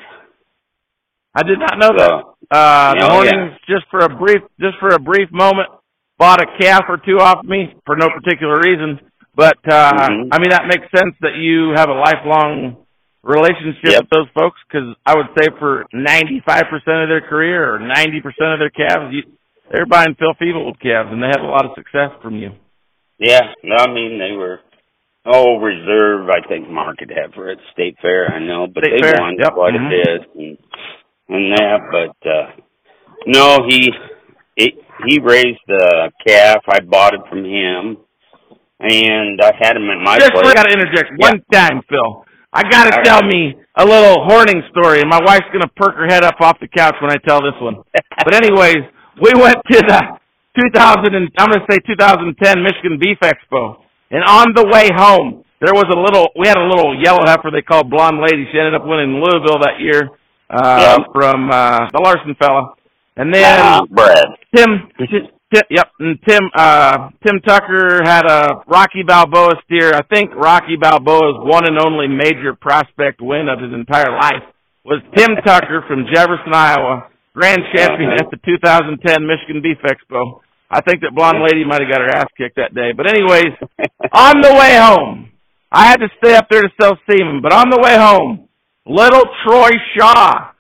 I 1.35 1.43
did 1.43 1.59
not 1.59 1.79
know 1.79 1.91
that. 1.97 2.09
So 2.09 2.31
Uh, 2.51 2.95
the 2.95 3.07
Oh, 3.11 3.15
Hornings, 3.15 3.59
just 3.67 3.87
for 3.91 4.01
a 4.01 4.09
brief, 4.09 4.43
just 4.61 4.79
for 4.79 4.89
a 4.95 5.01
brief 5.01 5.33
moment, 5.33 5.69
bought 6.19 6.41
a 6.41 6.47
calf 6.61 6.85
or 6.89 6.99
two 6.99 7.19
off 7.19 7.43
me 7.45 7.75
for 7.87 7.97
no 7.97 8.09
particular 8.11 8.61
reason. 8.61 9.01
But 9.35 9.59
uh, 9.67 9.93
Mhm. 9.93 10.29
I 10.31 10.39
mean, 10.39 10.51
that 10.51 10.67
makes 10.67 10.87
sense 10.95 11.17
that 11.21 11.35
you 11.37 11.71
have 11.75 11.89
a 11.89 11.95
lifelong 11.95 12.77
relationship 13.25 13.91
Yep. 13.91 14.01
with 14.03 14.11
those 14.11 14.29
folks 14.39 14.61
because 14.69 14.95
I 15.07 15.17
would 15.17 15.29
say 15.41 15.49
for 15.59 15.87
95% 15.93 17.03
of 17.03 17.09
their 17.09 17.23
career 17.23 17.75
or 17.75 17.79
90% 17.81 18.53
of 18.53 18.59
their 18.61 18.71
calves, 18.71 19.13
you, 19.13 19.25
they're 19.71 19.87
buying 19.87 20.15
Phil 20.19 20.35
Fevold 20.41 20.81
calves, 20.81 21.11
and 21.13 21.23
they 21.23 21.29
had 21.29 21.41
a 21.41 21.47
lot 21.51 21.65
of 21.65 21.73
success 21.77 22.11
from 22.23 22.37
you. 22.37 22.51
Yeah, 23.19 23.41
no, 23.63 23.77
I 23.77 23.93
mean 23.93 24.19
they 24.19 24.37
were 24.37 24.61
oh 25.27 25.59
reserve. 25.59 26.29
I 26.29 26.47
think 26.49 26.69
market 26.69 27.11
heifer 27.11 27.51
at 27.51 27.59
State 27.73 27.97
Fair. 28.03 28.29
I 28.33 28.39
know, 28.41 28.67
but 28.67 28.85
State 28.85 29.03
they 29.03 29.09
Fair, 29.11 29.21
won 29.21 29.37
yep, 29.39 29.53
quite 29.55 29.75
mhm. 29.75 29.87
a 29.87 29.91
bit 29.91 30.31
and, 30.37 30.59
and 31.29 31.53
that. 31.57 31.79
But 31.91 32.29
uh 32.29 32.47
no, 33.27 33.59
he 33.69 33.91
it, 34.57 34.75
he 35.07 35.19
raised 35.21 35.61
the 35.67 36.11
calf. 36.27 36.59
I 36.69 36.81
bought 36.81 37.15
it 37.15 37.21
from 37.29 37.45
him, 37.45 37.97
and 38.81 39.41
I 39.41 39.53
had 39.59 39.77
him 39.77 39.89
at 39.91 40.03
my 40.03 40.19
Just 40.19 40.33
place. 40.33 40.53
got 40.55 40.65
to 40.65 40.73
interject 40.73 41.11
Yeah. 41.19 41.31
one 41.31 41.43
time, 41.53 41.81
Phil. 41.89 42.25
I 42.53 42.63
got 42.71 42.85
to 42.93 43.03
tell 43.03 43.21
right. 43.21 43.33
me 43.33 43.55
a 43.77 43.85
little 43.85 44.23
Horning 44.27 44.63
story, 44.71 45.01
and 45.01 45.11
my 45.11 45.19
wife's 45.25 45.47
going 45.51 45.63
to 45.63 45.71
perk 45.75 45.97
her 45.97 46.07
head 46.07 46.23
up 46.23 46.37
off 46.41 46.59
the 46.61 46.69
couch 46.69 46.95
when 47.03 47.11
I 47.11 47.17
tell 47.27 47.41
this 47.43 47.59
one. 47.61 47.83
But 48.25 48.35
anyways, 48.35 48.79
we 49.21 49.33
went 49.41 49.57
to 49.71 49.79
the 49.79 50.01
2000 50.61 51.15
and 51.15 51.31
I'm 51.39 51.49
going 51.51 51.61
to 51.61 51.67
say 51.71 51.79
2010 51.87 52.63
Michigan 52.63 52.99
Beef 53.01 53.19
Expo, 53.23 53.77
and 54.11 54.23
on 54.25 54.55
the 54.55 54.67
way 54.71 54.89
home, 54.95 55.45
there 55.61 55.75
was 55.75 55.87
a 55.91 55.99
little. 55.99 56.29
We 56.39 56.47
had 56.47 56.59
a 56.59 56.67
little 56.67 56.95
yellow 57.03 57.25
heifer 57.27 57.51
they 57.51 57.63
called 57.63 57.91
Blonde 57.91 58.21
Lady. 58.21 58.47
She 58.53 58.59
ended 58.59 58.75
up 58.75 58.87
winning 58.87 59.19
Louisville 59.23 59.59
that 59.65 59.81
year 59.81 60.11
uh, 60.51 60.79
Yeah. 60.81 60.97
from 61.13 61.51
uh, 61.51 61.89
the 61.93 62.01
Larson 62.05 62.35
fella, 62.39 62.75
and 63.17 63.33
then 63.35 63.59
Ah, 63.61 63.81
Brad. 63.89 64.27
Tim, 64.55 64.91
Tim, 64.99 65.63
yep, 65.71 65.89
and 66.01 66.19
Tim, 66.29 66.43
uh, 66.55 67.09
Tim 67.25 67.41
Tucker 67.47 68.01
had 68.05 68.27
a 68.27 68.63
Rocky 68.67 69.03
Balboa 69.07 69.55
steer. 69.65 69.93
I 69.95 70.03
think 70.13 70.35
Rocky 70.35 70.77
Balboa's 70.77 71.39
one 71.49 71.65
and 71.67 71.79
only 71.79 72.09
major 72.09 72.55
prospect 72.61 73.21
win 73.23 73.49
of 73.49 73.59
his 73.61 73.73
entire 73.73 74.13
life 74.13 74.43
was 74.85 75.01
Tim 75.17 75.35
Tucker 75.47 75.83
from 75.89 76.05
Jefferson, 76.13 76.53
Iowa, 76.53 77.09
grand 77.35 77.63
champion 77.75 78.11
at 78.13 78.31
the 78.31 78.39
2010 78.45 79.27
Michigan 79.27 79.61
Beef 79.63 79.79
Expo. 79.85 80.41
I 80.71 80.81
think 80.81 81.03
that 81.03 81.15
blonde 81.15 81.39
lady 81.43 81.65
might 81.65 81.83
have 81.83 81.91
got 81.91 82.01
her 82.01 82.09
ass 82.09 82.27
kicked 82.37 82.57
that 82.57 82.75
day. 82.75 82.93
But 82.97 83.07
anyways, 83.11 83.53
on 84.13 84.41
the 84.41 84.53
way 84.55 84.77
home, 84.79 85.31
I 85.71 85.87
had 85.87 85.97
to 85.99 86.09
stay 86.19 86.35
up 86.35 86.47
there 86.51 86.63
to 86.63 86.69
sell 86.81 86.97
semen, 87.11 87.43
but 87.43 87.53
on 87.53 87.71
the 87.71 87.81
way 87.83 87.97
home, 87.97 88.49
little 88.87 89.25
Troy 89.47 89.71
Shaw, 89.97 90.53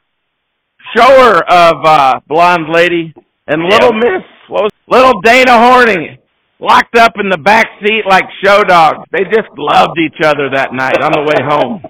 shower 0.94 1.42
of 1.48 1.74
uh 1.84 2.20
blonde 2.28 2.68
lady, 2.70 3.14
and 3.46 3.62
little 3.62 3.92
Yeah. 3.94 4.18
Miss 4.18 4.24
what 4.48 4.64
was 4.64 4.72
little 4.88 5.20
Dana 5.22 5.56
Horning 5.56 6.18
locked 6.60 6.96
up 6.96 7.12
in 7.18 7.28
the 7.30 7.38
back 7.38 7.66
seat 7.82 8.02
like 8.08 8.24
show 8.44 8.62
dogs. 8.62 8.98
They 9.10 9.24
just 9.24 9.48
loved 9.56 9.98
each 9.98 10.20
other 10.24 10.50
that 10.54 10.72
night 10.72 11.00
on 11.02 11.12
the 11.12 11.22
way 11.22 11.40
home. 11.42 11.82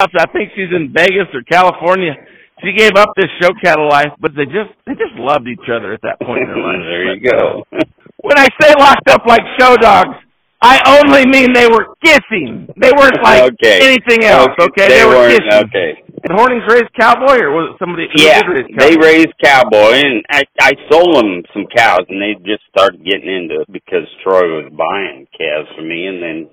I 0.00 0.26
think 0.32 0.50
she's 0.54 0.70
in 0.74 0.92
Vegas 0.92 1.28
or 1.34 1.42
California. 1.42 2.14
She 2.62 2.72
gave 2.72 2.92
up 2.96 3.10
this 3.16 3.30
show 3.40 3.50
cattle 3.62 3.88
life, 3.88 4.10
but 4.20 4.32
they 4.36 4.44
just 4.44 4.70
they 4.86 4.92
just 4.94 5.14
loved 5.16 5.46
each 5.46 5.68
other 5.70 5.92
at 5.92 6.02
that 6.02 6.18
point 6.20 6.42
in 6.42 6.48
their 6.48 6.58
life. 6.62 6.82
there 6.90 7.14
you 7.14 7.20
go. 7.20 7.64
When 8.20 8.36
I 8.36 8.48
say 8.60 8.74
locked 8.78 9.08
up 9.08 9.22
like 9.26 9.40
show 9.60 9.76
dogs, 9.76 10.16
I 10.60 10.82
only 10.98 11.24
mean 11.24 11.52
they 11.54 11.68
were 11.68 11.94
kissing. 12.04 12.66
They 12.76 12.90
weren't 12.98 13.22
like 13.22 13.52
Okay. 13.54 13.78
anything 13.80 14.24
else. 14.26 14.50
Okay, 14.60 14.88
they, 14.88 15.04
were 15.06 15.14
weren't 15.14 15.38
kissing. 15.38 15.64
okay. 15.70 16.02
Did 16.26 16.32
Hornings 16.34 16.64
raise 16.68 16.90
cowboy, 16.98 17.38
or 17.38 17.50
was 17.54 17.70
it 17.72 17.78
somebody? 17.78 18.08
Yeah, 18.16 18.42
they 18.76 18.96
raised 18.98 19.32
cowboy, 19.42 20.02
and 20.02 20.24
I 20.30 20.42
I 20.60 20.72
sold 20.90 21.14
them 21.14 21.42
some 21.54 21.64
cows, 21.74 22.04
and 22.10 22.20
they 22.20 22.34
just 22.44 22.64
started 22.74 23.04
getting 23.06 23.30
into 23.30 23.60
it 23.62 23.72
because 23.72 24.02
Troy 24.24 24.42
was 24.66 24.72
buying 24.74 25.28
calves 25.38 25.68
for 25.76 25.82
me, 25.82 26.06
and 26.10 26.20
then 26.20 26.50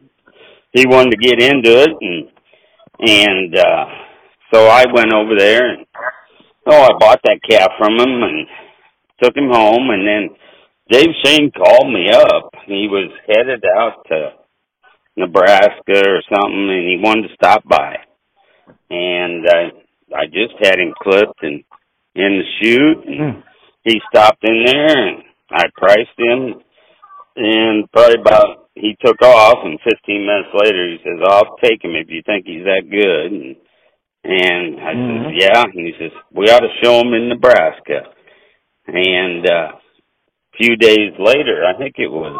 he 0.71 0.85
wanted 0.85 1.11
to 1.11 1.17
get 1.17 1.41
into 1.41 1.81
it, 1.81 1.89
and 1.99 2.29
and 3.09 3.57
uh 3.57 3.85
so 4.53 4.67
I 4.67 4.85
went 4.93 5.13
over 5.13 5.35
there, 5.37 5.69
and 5.73 5.85
oh, 6.67 6.81
I 6.83 6.89
bought 6.99 7.21
that 7.23 7.39
calf 7.49 7.71
from 7.77 7.93
him, 7.93 8.23
and 8.23 8.47
took 9.23 9.35
him 9.35 9.49
home, 9.51 9.89
and 9.89 10.07
then 10.07 10.29
Dave 10.89 11.13
Shane 11.23 11.51
called 11.51 11.91
me 11.91 12.09
up. 12.11 12.51
He 12.67 12.87
was 12.89 13.11
headed 13.27 13.63
out 13.77 14.05
to 14.07 14.29
Nebraska 15.17 16.03
or 16.09 16.21
something, 16.29 16.69
and 16.69 16.87
he 16.87 16.99
wanted 17.01 17.27
to 17.29 17.35
stop 17.35 17.63
by 17.67 17.97
and 18.89 19.47
I 19.47 19.71
I 20.15 20.25
just 20.27 20.53
had 20.61 20.79
him 20.79 20.93
clipped 21.01 21.41
and 21.41 21.63
in 22.15 22.39
the 22.39 22.43
chute 22.61 23.05
and 23.07 23.19
Hmm. 23.35 23.39
he 23.83 23.99
stopped 24.09 24.43
in 24.43 24.63
there 24.65 25.07
and 25.07 25.23
I 25.51 25.63
priced 25.75 26.17
him 26.17 26.61
and 27.35 27.91
probably 27.91 28.21
about 28.21 28.69
he 28.75 28.95
took 29.03 29.21
off 29.21 29.57
and 29.63 29.79
fifteen 29.81 30.25
minutes 30.25 30.49
later 30.53 30.87
he 30.89 30.97
says, 31.03 31.19
I'll 31.27 31.57
take 31.63 31.83
him 31.83 31.95
if 31.95 32.09
you 32.09 32.21
think 32.25 32.45
he's 32.45 32.65
that 32.65 32.83
good 32.89 33.31
and 33.31 33.55
and 34.25 34.79
I 34.81 34.93
Mhm. 34.93 35.23
says, 35.25 35.33
Yeah 35.37 35.63
and 35.63 35.85
he 35.87 35.93
says, 35.99 36.11
We 36.31 36.45
ought 36.49 36.61
to 36.61 36.73
show 36.83 36.99
him 36.99 37.13
in 37.13 37.29
Nebraska 37.29 38.09
and 38.87 39.49
uh 39.49 39.71
a 40.53 40.57
few 40.57 40.75
days 40.77 41.11
later, 41.19 41.65
I 41.67 41.77
think 41.77 41.95
it 41.97 42.07
was 42.11 42.39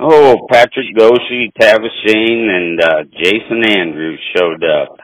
oh, 0.00 0.46
Patrick 0.50 0.86
Goshi, 0.96 1.52
Tavis 1.60 1.94
Shane 2.06 2.48
and 2.50 2.80
uh 2.80 3.02
Jason 3.22 3.64
Andrews 3.78 4.20
showed 4.36 4.64
up 4.64 4.96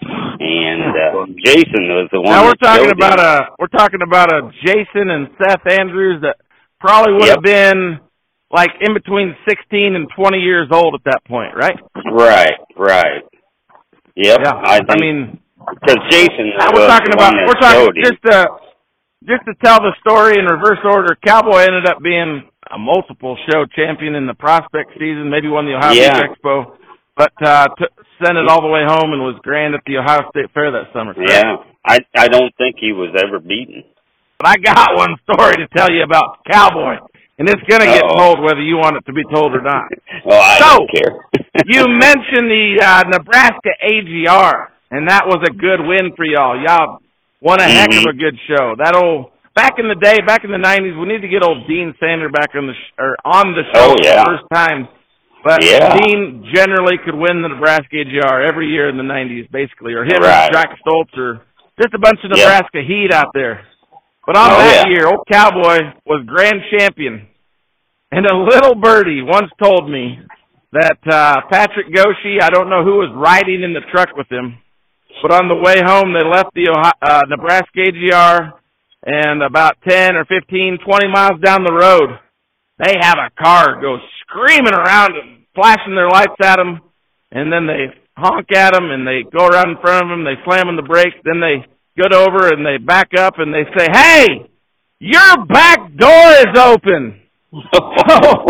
and 0.00 0.94
uh, 0.94 1.26
Jason 1.44 1.90
was 1.90 2.08
the 2.12 2.20
one. 2.20 2.30
Now 2.32 2.44
we're 2.46 2.54
talking 2.54 2.90
about 2.90 3.18
him. 3.18 3.24
a 3.26 3.40
we're 3.58 3.66
talking 3.66 4.00
about 4.02 4.32
a 4.32 4.50
Jason 4.64 5.10
and 5.10 5.28
Seth 5.38 5.66
Andrews 5.78 6.22
that 6.22 6.36
probably 6.80 7.14
would 7.14 7.28
have 7.28 7.42
been 7.42 7.98
like 8.50 8.70
in 8.80 8.94
between 8.94 9.34
16 9.48 9.94
and 9.94 10.06
20 10.16 10.38
years 10.38 10.68
old 10.72 10.94
at 10.94 11.04
that 11.04 11.24
point, 11.26 11.54
right? 11.56 11.76
right, 12.12 12.54
right. 12.76 13.22
Yep, 14.18 14.40
Yeah. 14.42 14.60
I 14.66 14.78
think 14.82 15.00
mean, 15.00 15.38
because 15.78 15.98
Jason 16.10 16.50
Now 16.58 16.70
was 16.74 16.82
we're 16.82 16.88
talking 16.90 17.12
about 17.14 17.32
we're 17.46 17.60
talking 17.62 17.86
him. 17.94 18.02
just 18.02 18.20
to 18.26 18.46
just 19.24 19.44
to 19.46 19.54
tell 19.64 19.80
the 19.80 19.92
story 20.00 20.38
in 20.38 20.44
reverse 20.46 20.78
order. 20.84 21.16
Cowboy 21.24 21.58
ended 21.66 21.86
up 21.86 22.02
being 22.02 22.42
a 22.70 22.78
multiple 22.78 23.36
show 23.50 23.64
champion 23.76 24.14
in 24.14 24.26
the 24.26 24.34
prospect 24.34 24.90
season, 24.98 25.30
maybe 25.30 25.48
won 25.48 25.66
the 25.66 25.74
Ohio 25.74 25.92
Yeah. 25.92 26.12
Beef 26.26 26.36
Expo, 26.38 26.76
but 27.16 27.32
uh 27.44 27.66
t- 27.78 27.86
sent 28.24 28.36
it 28.36 28.48
all 28.48 28.60
the 28.60 28.68
way 28.68 28.82
home 28.86 29.12
and 29.12 29.22
was 29.22 29.38
grand 29.42 29.74
at 29.74 29.80
the 29.86 29.98
Ohio 29.98 30.28
State 30.30 30.50
Fair 30.52 30.70
that 30.72 30.90
summer. 30.92 31.14
correct? 31.14 31.30
yeah, 31.30 31.56
I 31.86 31.98
I 32.16 32.28
don't 32.28 32.52
think 32.58 32.76
he 32.80 32.92
was 32.92 33.14
ever 33.22 33.38
beaten. 33.38 33.84
But 34.38 34.48
I 34.48 34.54
got 34.56 34.94
one 35.04 35.16
story 35.30 35.54
to 35.62 35.68
tell 35.76 35.90
you 35.92 36.02
about 36.02 36.44
Cowboy, 36.50 36.96
and 37.38 37.48
it's 37.48 37.62
going 37.70 37.80
to 37.80 37.86
get 37.86 38.02
told 38.16 38.40
whether 38.42 38.60
you 38.62 38.76
want 38.76 38.96
it 38.96 39.04
to 39.06 39.12
be 39.12 39.22
told 39.32 39.54
or 39.54 39.62
not. 39.62 39.86
Well, 40.24 40.40
I 40.42 40.58
So, 40.58 40.78
don't 40.78 40.90
care. 40.90 41.12
you 41.66 41.86
mentioned 41.88 42.50
the 42.50 42.66
uh, 42.82 43.02
Nebraska 43.08 43.70
AGR, 43.80 44.72
and 44.90 45.08
that 45.08 45.24
was 45.26 45.38
a 45.46 45.52
good 45.52 45.80
win 45.86 46.12
for 46.16 46.24
y'all. 46.26 46.58
Y'all 46.60 46.98
won 47.40 47.60
a 47.60 47.64
heck 47.68 47.90
of 47.94 48.04
a 48.04 48.12
Mhm. 48.12 48.18
good 48.20 48.36
show. 48.48 48.74
That 48.76 48.94
old 48.96 49.30
back 49.54 49.78
in 49.78 49.88
the 49.88 49.94
day, 49.94 50.20
back 50.26 50.44
in 50.44 50.50
the 50.50 50.58
'90s, 50.58 50.98
we 50.98 51.06
need 51.06 51.22
to 51.22 51.28
get 51.28 51.42
old 51.44 51.66
Dean 51.68 51.94
Sander 52.00 52.28
back 52.28 52.50
on 52.54 52.66
the 52.66 52.74
sh- 52.74 52.92
or 52.98 53.16
on 53.24 53.54
the 53.54 53.62
show 53.74 53.92
Oh, 53.92 53.96
yeah. 54.02 54.24
for 54.24 54.32
the 54.32 54.38
first 54.38 54.46
time. 54.52 54.88
But 55.44 55.62
Yeah. 55.64 55.94
Dean 55.96 56.44
generally 56.52 56.98
could 56.98 57.14
win 57.14 57.42
the 57.42 57.48
Nebraska 57.48 57.94
AGR 58.00 58.42
every 58.42 58.66
year 58.68 58.88
in 58.88 58.96
the 58.98 59.04
'90s, 59.06 59.46
basically, 59.50 59.94
or 59.94 60.04
him 60.04 60.20
Right. 60.20 60.50
or 60.50 60.52
Jack 60.52 60.76
Stoltz 60.82 61.16
or 61.16 61.40
just 61.80 61.94
a 61.94 61.98
bunch 61.98 62.18
of. 62.24 62.30
Nebraska 62.30 62.82
heat 62.82 63.12
out 63.14 63.30
there. 63.34 63.62
But 64.28 64.36
on 64.36 64.50
Oh, 64.52 64.58
that 64.58 64.84
yeah. 64.86 64.92
year, 64.92 65.06
old 65.08 65.24
Cowboy 65.26 65.78
was 66.04 66.20
grand 66.28 66.60
champion. 66.76 67.26
And 68.12 68.26
a 68.26 68.36
little 68.36 68.74
birdie 68.74 69.22
once 69.22 69.48
told 69.56 69.88
me 69.88 70.18
that 70.72 70.98
uh 71.10 71.40
Patrick 71.50 71.88
Goshi, 71.94 72.36
I 72.42 72.50
don't 72.50 72.68
know 72.68 72.84
who 72.84 73.00
was 73.00 73.08
riding 73.16 73.62
in 73.62 73.72
the 73.72 73.80
truck 73.90 74.14
with 74.14 74.30
him, 74.30 74.58
but 75.22 75.32
on 75.32 75.48
the 75.48 75.56
way 75.56 75.80
home 75.80 76.12
they 76.12 76.28
left 76.28 76.52
the 76.54 76.68
Ohio, 76.68 76.92
uh, 77.00 77.22
Nebraska 77.26 77.80
AGR 77.88 78.52
and 79.06 79.42
about 79.42 79.78
10 79.88 80.16
or 80.16 80.26
15, 80.26 80.76
20 80.84 81.08
miles 81.08 81.40
down 81.40 81.64
the 81.64 81.72
road, 81.72 82.18
they 82.84 82.96
have 83.00 83.16
a 83.16 83.32
car 83.42 83.80
go 83.80 83.96
screaming 84.20 84.74
around 84.74 85.14
them, 85.16 85.46
flashing 85.54 85.94
their 85.94 86.08
lights 86.10 86.36
at 86.42 86.56
them, 86.56 86.80
and 87.32 87.50
then 87.50 87.66
they 87.66 87.96
honk 88.18 88.52
at 88.52 88.74
them 88.74 88.90
and 88.90 89.06
they 89.06 89.22
go 89.24 89.46
around 89.46 89.70
in 89.70 89.80
front 89.80 90.04
of 90.04 90.08
them, 90.10 90.24
they 90.24 90.36
slam 90.44 90.68
on 90.68 90.76
the 90.76 90.82
brakes, 90.82 91.16
then 91.24 91.40
they 91.40 91.64
get 91.98 92.12
over 92.14 92.48
and 92.48 92.64
they 92.64 92.78
back 92.78 93.10
up 93.18 93.34
and 93.38 93.52
they 93.52 93.64
say, 93.76 93.88
"Hey, 93.92 94.48
your 95.00 95.44
back 95.46 95.80
door 95.96 96.30
is 96.46 96.56
open." 96.56 97.20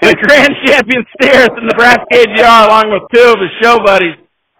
the 0.00 0.14
grand 0.14 0.54
champion 0.64 1.04
at 1.22 1.50
the 1.54 1.62
Nebraska 1.62 2.06
AGR, 2.14 2.58
along 2.70 2.90
with 2.92 3.02
two 3.12 3.26
of 3.32 3.38
his 3.42 3.50
show 3.62 3.78
buddies, 3.82 4.14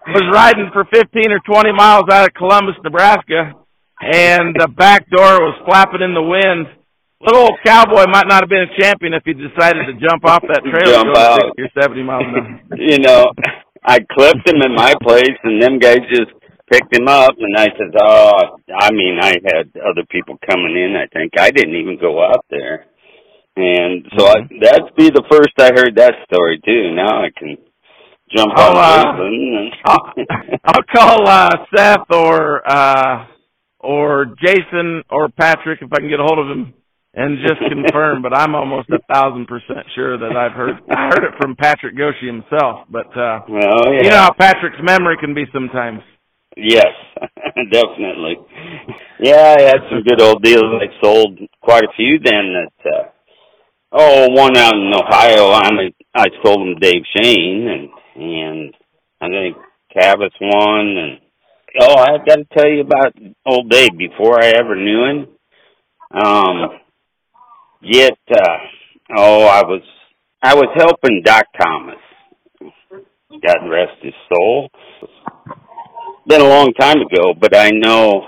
was 0.09 0.23
riding 0.33 0.71
for 0.73 0.85
15 0.93 1.31
or 1.31 1.39
20 1.47 1.73
miles 1.73 2.05
out 2.11 2.27
of 2.27 2.35
Columbus, 2.35 2.75
Nebraska, 2.83 3.53
and 4.01 4.55
the 4.59 4.69
back 4.69 5.09
door 5.11 5.41
was 5.43 5.55
flapping 5.67 6.03
in 6.03 6.15
the 6.15 6.23
wind. 6.23 6.67
Little 7.21 7.43
old 7.49 7.59
cowboy 7.65 8.07
might 8.11 8.27
not 8.29 8.43
have 8.43 8.51
been 8.51 8.67
a 8.69 8.77
champion 8.79 9.15
if 9.15 9.23
he 9.25 9.33
decided 9.33 9.87
to 9.87 9.95
jump 9.99 10.25
off 10.27 10.43
that 10.47 10.63
trailer 10.63 11.03
Jump 11.03 11.17
out. 11.17 11.41
60 11.57 11.63
or 11.63 11.71
70 11.83 12.03
miles 12.03 12.25
an 12.29 12.35
hour. 12.37 12.61
you 12.77 12.99
know, 12.99 13.33
I 13.85 13.99
clipped 14.13 14.47
him 14.47 14.61
in 14.63 14.75
my 14.75 14.95
place, 15.03 15.35
and 15.43 15.63
them 15.63 15.79
guys 15.79 16.01
just 16.11 16.31
picked 16.71 16.95
him 16.95 17.09
up. 17.09 17.35
And 17.39 17.57
I 17.57 17.69
said, 17.77 17.95
"Oh, 18.01 18.59
I 18.75 18.93
mean, 18.93 19.19
I 19.21 19.37
had 19.45 19.71
other 19.77 20.05
people 20.11 20.39
coming 20.49 20.77
in. 20.77 20.97
I 20.97 21.07
think 21.13 21.33
I 21.39 21.51
didn't 21.51 21.77
even 21.77 21.99
go 22.01 22.23
out 22.23 22.45
there." 22.51 22.87
And 23.57 24.05
so 24.19 24.27
I, 24.27 24.35
that'd 24.61 24.95
be 24.97 25.09
the 25.09 25.25
first 25.31 25.55
I 25.59 25.73
heard 25.75 25.97
that 25.97 26.13
story 26.31 26.61
too. 26.65 26.95
Now 26.95 27.25
I 27.25 27.31
can 27.37 27.57
jump 28.37 28.53
I'll, 28.55 28.77
on 28.77 29.17
uh, 29.17 29.71
I'll, 29.87 30.13
I'll 30.65 30.83
call 30.95 31.29
uh, 31.29 31.51
Seth 31.75 32.11
or 32.11 32.71
uh, 32.71 33.27
or 33.81 34.35
Jason 34.45 35.03
or 35.11 35.29
Patrick 35.31 35.81
if 35.81 35.91
I 35.93 36.01
can 36.01 36.09
get 36.11 36.21
a 36.21 36.25
hold 36.25 36.39
of 36.39 36.49
him 36.49 36.75
and 37.15 37.39
just 37.41 37.61
confirm. 37.69 38.21
but 38.21 38.37
I'm 38.37 38.55
almost 38.55 38.91
a 38.91 39.01
thousand 39.11 39.47
percent 39.47 39.87
sure 39.95 40.19
that 40.19 40.37
I've 40.37 40.53
heard 40.53 40.77
I 40.91 41.09
heard 41.09 41.25
it 41.25 41.41
from 41.41 41.57
Patrick 41.57 41.97
Goshi 41.97 42.27
himself. 42.27 42.87
But 42.91 43.09
uh, 43.17 43.41
well, 43.49 43.93
yeah, 43.93 44.03
you 44.03 44.11
know 44.11 44.21
how 44.29 44.33
Patrick's 44.33 44.83
memory 44.83 45.17
can 45.19 45.35
be 45.35 45.45
sometimes. 45.53 46.01
Yes, 46.57 46.93
definitely. 47.73 48.37
Yeah, 49.21 49.55
I 49.59 49.63
had 49.63 49.81
some 49.91 50.03
good 50.03 50.21
old 50.21 50.43
deals. 50.43 50.65
I 50.65 50.87
sold 51.03 51.39
quite 51.63 51.85
a 51.85 51.93
few 51.97 52.19
then. 52.23 52.55
That 52.55 52.91
uh, 52.93 53.09
oh, 53.93 54.29
one 54.31 54.57
out 54.57 54.75
in 54.75 54.93
Ohio. 54.95 55.51
I 55.51 55.93
I 56.15 56.27
sold 56.45 56.61
them 56.61 56.81
Dave 56.81 57.03
Shane, 57.17 57.69
and 57.69 57.89
and 58.23 58.75
I 59.21 59.27
think 59.29 59.57
Cavis 59.95 60.33
won, 60.41 60.97
and 60.97 61.21
oh, 61.81 61.97
I've 61.97 62.27
got 62.27 62.37
to 62.37 62.47
tell 62.57 62.69
you 62.69 62.81
about 62.83 63.15
old 63.47 63.71
Dave 63.71 63.97
before 63.97 64.43
I 64.43 64.49
ever 64.49 64.77
knew 64.77 65.05
him. 65.05 65.29
Um, 66.11 66.79
yet, 67.83 68.19
uh, 68.31 68.59
oh, 69.17 69.47
I 69.47 69.63
was 69.63 69.83
I 70.43 70.55
was 70.55 70.69
helping 70.77 71.23
Doc 71.25 71.47
Thomas. 71.61 71.97
God 73.31 73.69
rest 73.69 74.03
his 74.03 74.15
soul. 74.33 74.71
Been 76.27 76.41
a 76.41 76.49
long 76.49 76.73
time 76.79 76.99
ago, 77.01 77.35
but 77.41 77.57
I 77.57 77.71
know 77.71 78.27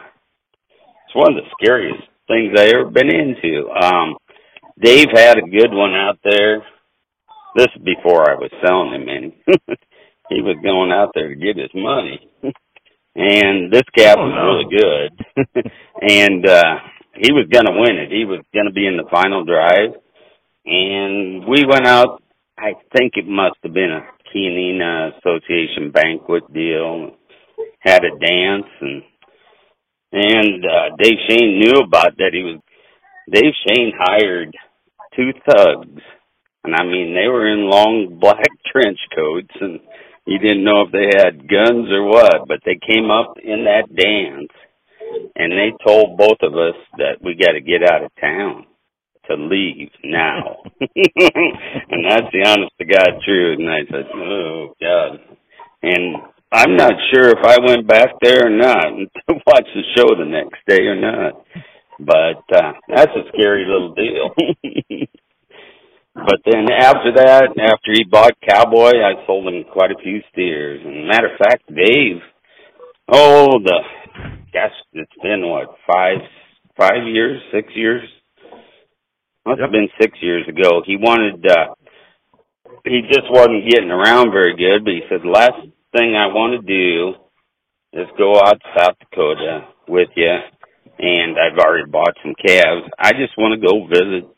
it's 1.06 1.14
one 1.14 1.36
of 1.36 1.42
the 1.42 1.50
scariest 1.60 2.02
things 2.28 2.52
I 2.56 2.66
ever 2.68 2.84
been 2.90 3.10
into. 3.10 3.68
Um, 3.70 4.16
Dave 4.80 5.08
had 5.12 5.38
a 5.38 5.42
good 5.42 5.72
one 5.72 5.94
out 5.94 6.18
there. 6.22 6.58
This 7.56 7.66
is 7.74 7.82
before 7.82 8.30
I 8.30 8.34
was 8.34 8.50
selling 8.64 8.92
him 8.94 9.08
any. 9.08 9.36
he 10.28 10.40
was 10.42 10.56
going 10.62 10.92
out 10.92 11.10
there 11.14 11.28
to 11.28 11.34
get 11.34 11.56
his 11.56 11.70
money. 11.74 12.30
and 13.16 13.72
this 13.72 13.82
calf 13.96 14.16
Oh, 14.18 14.26
was 14.26 14.34
no. 14.36 14.44
really 14.46 14.78
good. 15.56 15.72
and 16.02 16.46
uh 16.48 16.74
he 17.16 17.32
was 17.32 17.48
gonna 17.50 17.72
win 17.80 17.96
it. 17.98 18.12
He 18.12 18.24
was 18.24 18.44
gonna 18.54 18.70
be 18.70 18.86
in 18.86 18.96
the 18.96 19.08
final 19.10 19.44
drive. 19.44 20.00
And 20.66 21.46
we 21.48 21.64
went 21.66 21.86
out 21.86 22.22
I 22.58 22.74
think 22.96 23.14
it 23.16 23.26
must 23.26 23.56
have 23.64 23.72
been 23.74 23.90
a 23.90 24.06
Chianina 24.30 25.18
Association 25.18 25.90
banquet 25.90 26.44
deal. 26.52 27.16
Had 27.80 28.04
a 28.04 28.18
dance 28.18 28.70
and 28.80 29.02
and 30.12 30.64
uh 30.64 30.96
Dave 30.98 31.18
Shane 31.28 31.60
knew 31.60 31.80
about 31.84 32.16
that. 32.16 32.30
He 32.32 32.42
was 32.42 32.60
Dave 33.30 33.54
Shane 33.66 33.92
hired 33.96 34.54
two 35.16 35.32
thugs 35.46 36.02
and 36.64 36.74
I 36.74 36.84
mean 36.84 37.14
they 37.14 37.28
were 37.28 37.52
in 37.52 37.70
long 37.70 38.18
black 38.20 38.48
trench 38.70 38.98
coats 39.14 39.54
and 39.60 39.80
you 40.26 40.38
didn't 40.38 40.64
know 40.64 40.82
if 40.82 40.92
they 40.92 41.08
had 41.16 41.48
guns 41.48 41.88
or 41.90 42.04
what, 42.04 42.46
but 42.46 42.60
they 42.64 42.78
came 42.86 43.10
up 43.10 43.34
in 43.42 43.64
that 43.64 43.88
dance 43.88 44.52
and 45.36 45.52
they 45.52 45.72
told 45.86 46.18
both 46.18 46.38
of 46.42 46.52
us 46.52 46.76
that 46.98 47.22
we 47.24 47.34
got 47.34 47.52
to 47.52 47.60
get 47.60 47.82
out 47.82 48.04
of 48.04 48.10
town 48.20 48.66
to 49.28 49.36
leave 49.36 49.90
now. 50.04 50.62
and 50.80 52.04
that's 52.04 52.28
the 52.32 52.44
honest 52.46 52.72
to 52.78 52.84
God 52.84 53.20
truth. 53.24 53.58
And 53.58 53.70
I 53.70 53.80
said, 53.90 54.06
oh 54.14 54.74
God. 54.80 55.20
And 55.82 56.16
I'm 56.50 56.76
not 56.76 56.92
sure 57.12 57.28
if 57.28 57.44
I 57.44 57.58
went 57.66 57.86
back 57.86 58.08
there 58.22 58.46
or 58.46 58.50
not 58.50 58.84
to 59.28 59.34
watch 59.46 59.68
the 59.74 59.82
show 59.96 60.14
the 60.16 60.24
next 60.24 60.56
day 60.66 60.84
or 60.86 60.96
not. 60.96 61.44
But 62.00 62.56
uh, 62.56 62.72
that's 62.88 63.12
a 63.12 63.28
scary 63.34 63.66
little 63.66 63.94
deal. 63.94 64.30
but 66.14 66.40
then 66.46 66.68
after 66.72 67.12
that, 67.16 67.48
after 67.60 67.92
he 67.92 68.04
bought 68.04 68.32
Cowboy, 68.48 68.92
I 69.02 69.26
sold 69.26 69.52
him 69.52 69.64
quite 69.72 69.90
a 69.90 70.02
few 70.02 70.20
steers. 70.32 70.80
And 70.84 71.08
matter 71.08 71.26
of 71.32 71.38
fact, 71.38 71.64
Dave, 71.68 72.22
oh, 73.12 73.58
the 73.62 73.80
gosh, 74.52 74.72
it's 74.94 75.12
been 75.22 75.48
what 75.48 75.76
five, 75.92 76.18
five 76.78 77.06
years, 77.06 77.42
six 77.52 77.68
years. 77.74 78.08
Must 79.44 79.60
have 79.60 79.72
been 79.72 79.88
six 80.00 80.16
years 80.22 80.46
ago. 80.48 80.82
He 80.86 80.96
wanted. 80.96 81.44
uh 81.46 81.74
He 82.84 83.02
just 83.02 83.30
wasn't 83.30 83.68
getting 83.68 83.90
around 83.90 84.30
very 84.32 84.56
good. 84.56 84.84
But 84.84 84.94
he 84.94 85.00
said, 85.08 85.26
last 85.26 85.56
thing 85.92 86.16
I 86.16 86.26
want 86.28 86.60
to 86.60 86.66
do 86.66 87.14
is 87.92 88.08
go 88.18 88.36
out 88.36 88.60
to 88.60 88.68
South 88.78 88.96
Dakota 89.00 89.68
with 89.88 90.08
you." 90.16 90.36
And 91.00 91.36
I've 91.38 91.58
already 91.58 91.90
bought 91.90 92.16
some 92.22 92.34
calves. 92.44 92.88
I 92.98 93.12
just 93.12 93.36
want 93.38 93.54
to 93.60 93.66
go 93.66 93.86
visit 93.86 94.28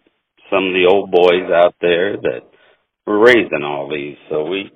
some 0.50 0.66
of 0.68 0.74
the 0.74 0.86
old 0.90 1.10
boys 1.10 1.50
out 1.52 1.74
there 1.80 2.16
that 2.16 2.42
were 3.06 3.18
raising 3.18 3.64
all 3.64 3.88
these. 3.90 4.16
So 4.30 4.44
we 4.44 4.70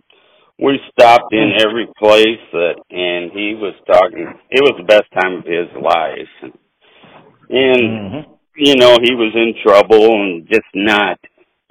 we 0.58 0.78
stopped 0.92 1.32
in 1.32 1.52
every 1.60 1.87
place 1.98 2.40
that, 2.52 2.76
and 2.90 3.32
he 3.32 3.54
was 3.54 3.74
talking. 3.87 4.26
It 4.50 4.62
was 4.62 4.76
the 4.78 4.87
best 4.87 5.10
time 5.20 5.38
of 5.38 5.44
his 5.44 5.68
life, 5.82 6.32
and, 6.42 6.52
and 7.50 8.02
Mm-hmm. 8.04 8.32
you 8.56 8.76
know 8.76 8.96
he 9.02 9.14
was 9.14 9.32
in 9.34 9.54
trouble 9.66 10.14
and 10.22 10.46
just 10.48 10.68
not 10.74 11.18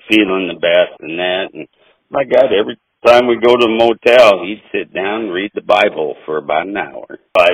feeling 0.10 0.48
the 0.50 0.60
best 0.60 1.00
and 1.02 1.20
that. 1.20 1.48
And 1.54 1.68
my 2.10 2.24
God, 2.26 2.52
every 2.54 2.78
time 3.06 3.28
we 3.28 3.36
go 3.36 3.56
to 3.56 3.66
the 3.66 3.78
motel, 3.78 4.44
he'd 4.46 4.62
sit 4.72 4.94
down 4.94 5.24
and 5.26 5.34
read 5.34 5.52
the 5.56 5.62
Bible 5.62 6.16
for 6.26 6.38
about 6.38 6.68
an 6.68 6.78
hour. 6.78 7.06
But 7.34 7.54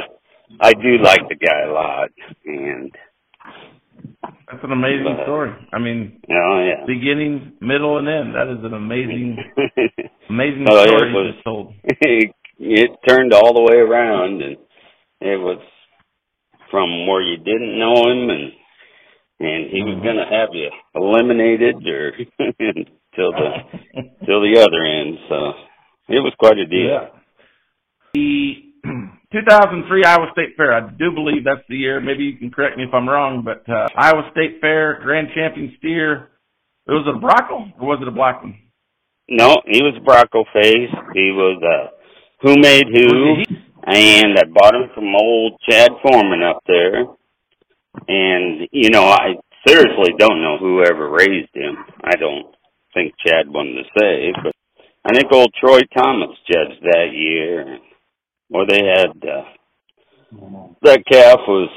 I 0.59 0.73
do 0.73 0.97
like 1.03 1.21
the 1.29 1.35
guy 1.35 1.61
a 1.67 1.71
lot, 1.71 2.09
and 2.45 2.91
That's 4.51 4.63
an 4.63 4.71
amazing 4.71 5.15
But- 5.17 5.23
story. 5.25 5.51
I 5.71 5.79
mean, 5.79 6.19
oh 6.29 6.59
yeah. 6.65 6.85
beginning, 6.85 7.53
middle, 7.61 7.97
and 7.99 8.07
end. 8.07 8.35
That 8.35 8.47
is 8.47 8.63
an 8.63 8.73
amazing, 8.73 9.37
amazing 10.29 10.65
Oh, 10.69 10.83
story 10.85 11.13
was- 11.13 11.33
just 11.33 11.43
told. 11.45 11.73
it, 11.83 12.31
it 12.59 12.91
turned 13.07 13.33
all 13.33 13.53
the 13.53 13.61
way 13.61 13.77
around, 13.77 14.41
and 14.41 14.57
it 15.21 15.37
was 15.39 15.59
from 16.71 17.07
where 17.07 17.21
you 17.21 17.37
didn't 17.37 17.77
know 17.79 17.93
him, 18.09 18.29
and 18.29 18.51
and 19.41 19.69
he 19.71 19.81
was 19.83 19.95
Mhm. 19.95 20.03
gonna 20.03 20.25
have 20.29 20.49
you 20.53 20.69
eliminated 20.95 21.87
or 21.87 22.13
till 23.19 23.31
the 23.35 23.49
till 24.25 24.41
the 24.41 24.55
other 24.63 24.81
end. 24.87 25.19
So 25.27 25.35
it 26.07 26.23
was 26.23 26.33
quite 26.39 26.57
a 26.57 26.65
deal. 26.65 26.87
Yeah. 26.87 27.07
The 28.13 28.53
2003 29.31 30.03
Iowa 30.05 30.27
State 30.31 30.55
Fair, 30.55 30.73
I 30.73 30.89
do 30.89 31.11
believe 31.11 31.43
that's 31.43 31.67
the 31.67 31.75
year. 31.75 31.99
Maybe 31.99 32.23
you 32.23 32.37
can 32.37 32.49
correct 32.49 32.77
me 32.77 32.85
if 32.85 32.93
I'm 32.93 33.07
wrong, 33.07 33.43
but 33.43 33.67
uh, 33.71 33.87
Iowa 33.95 34.29
State 34.31 34.61
Fair 34.61 34.99
Grand 35.03 35.27
Champion 35.35 35.75
steer. 35.77 36.29
Was 36.87 37.05
it 37.05 37.15
a 37.15 37.19
Brockle 37.19 37.71
or 37.79 37.87
was 37.87 37.99
it 38.01 38.07
a 38.07 38.11
black 38.11 38.41
one? 38.41 38.57
No, 39.29 39.61
he 39.67 39.83
was 39.83 39.93
a 39.95 40.03
Bronco 40.03 40.43
face. 40.53 40.89
He 41.13 41.29
was 41.29 41.61
uh 41.61 41.93
who 42.41 42.55
made 42.57 42.85
who, 42.87 43.05
Was 43.05 43.45
it 43.47 43.49
he? 43.49 43.57
and 43.85 44.39
I 44.39 44.43
bought 44.45 44.73
him 44.73 44.89
from 44.95 45.13
old 45.13 45.59
Chad 45.69 45.91
Foreman 46.01 46.41
up 46.41 46.63
there. 46.65 47.05
And 48.07 48.67
you 48.71 48.89
know, 48.89 49.03
I 49.03 49.35
seriously 49.67 50.15
don't 50.17 50.41
know 50.41 50.57
who 50.57 50.83
ever 50.83 51.11
raised 51.11 51.53
him. 51.53 51.77
I 52.03 52.15
don't 52.15 52.55
think 52.93 53.13
Chad 53.25 53.47
wanted 53.47 53.83
to 53.83 53.99
say, 53.99 54.33
but 54.43 54.55
I 55.05 55.13
think 55.13 55.31
old 55.31 55.53
Troy 55.59 55.81
Thomas 55.95 56.37
judged 56.47 56.81
that 56.83 57.09
year. 57.13 57.79
Well, 58.49 58.65
they 58.67 58.81
had 58.83 59.11
uh, 59.23 59.43
that 60.81 61.03
calf 61.09 61.39
was 61.47 61.69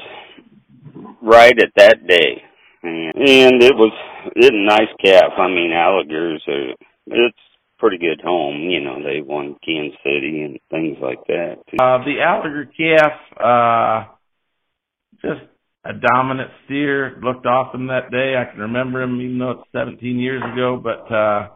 right 1.21 1.57
at 1.59 1.71
that 1.77 2.07
day, 2.07 2.41
and, 2.81 3.15
and 3.15 3.63
it 3.63 3.75
was 3.75 3.93
it 4.35 4.53
a 4.53 4.65
nice 4.65 4.91
calf. 5.03 5.33
I 5.37 5.47
mean, 5.47 5.71
Alligers 5.71 6.39
are 6.47 6.73
it's 7.07 7.37
pretty 7.77 7.97
good 7.97 8.21
home. 8.23 8.69
You 8.69 8.81
know, 8.81 9.03
they 9.03 9.21
won 9.21 9.55
Kansas 9.65 9.97
City 10.03 10.41
and 10.41 10.59
things 10.69 10.97
like 11.01 11.19
that. 11.27 11.57
Uh, 11.79 12.03
the 12.03 12.21
Alligator 12.21 12.71
calf, 12.77 13.11
uh, 13.39 14.13
just 15.21 15.52
a 15.85 15.93
dominant 15.93 16.49
steer. 16.65 17.19
Looked 17.21 17.45
awesome 17.45 17.87
that 17.87 18.11
day. 18.11 18.35
I 18.39 18.49
can 18.51 18.61
remember 18.61 19.01
him, 19.01 19.19
even 19.21 19.37
though 19.39 19.51
it's 19.51 19.69
17 19.73 20.19
years 20.19 20.41
ago. 20.53 20.79
But 20.81 21.03
uh, 21.13 21.49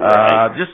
uh, 0.00 0.48
just 0.56 0.72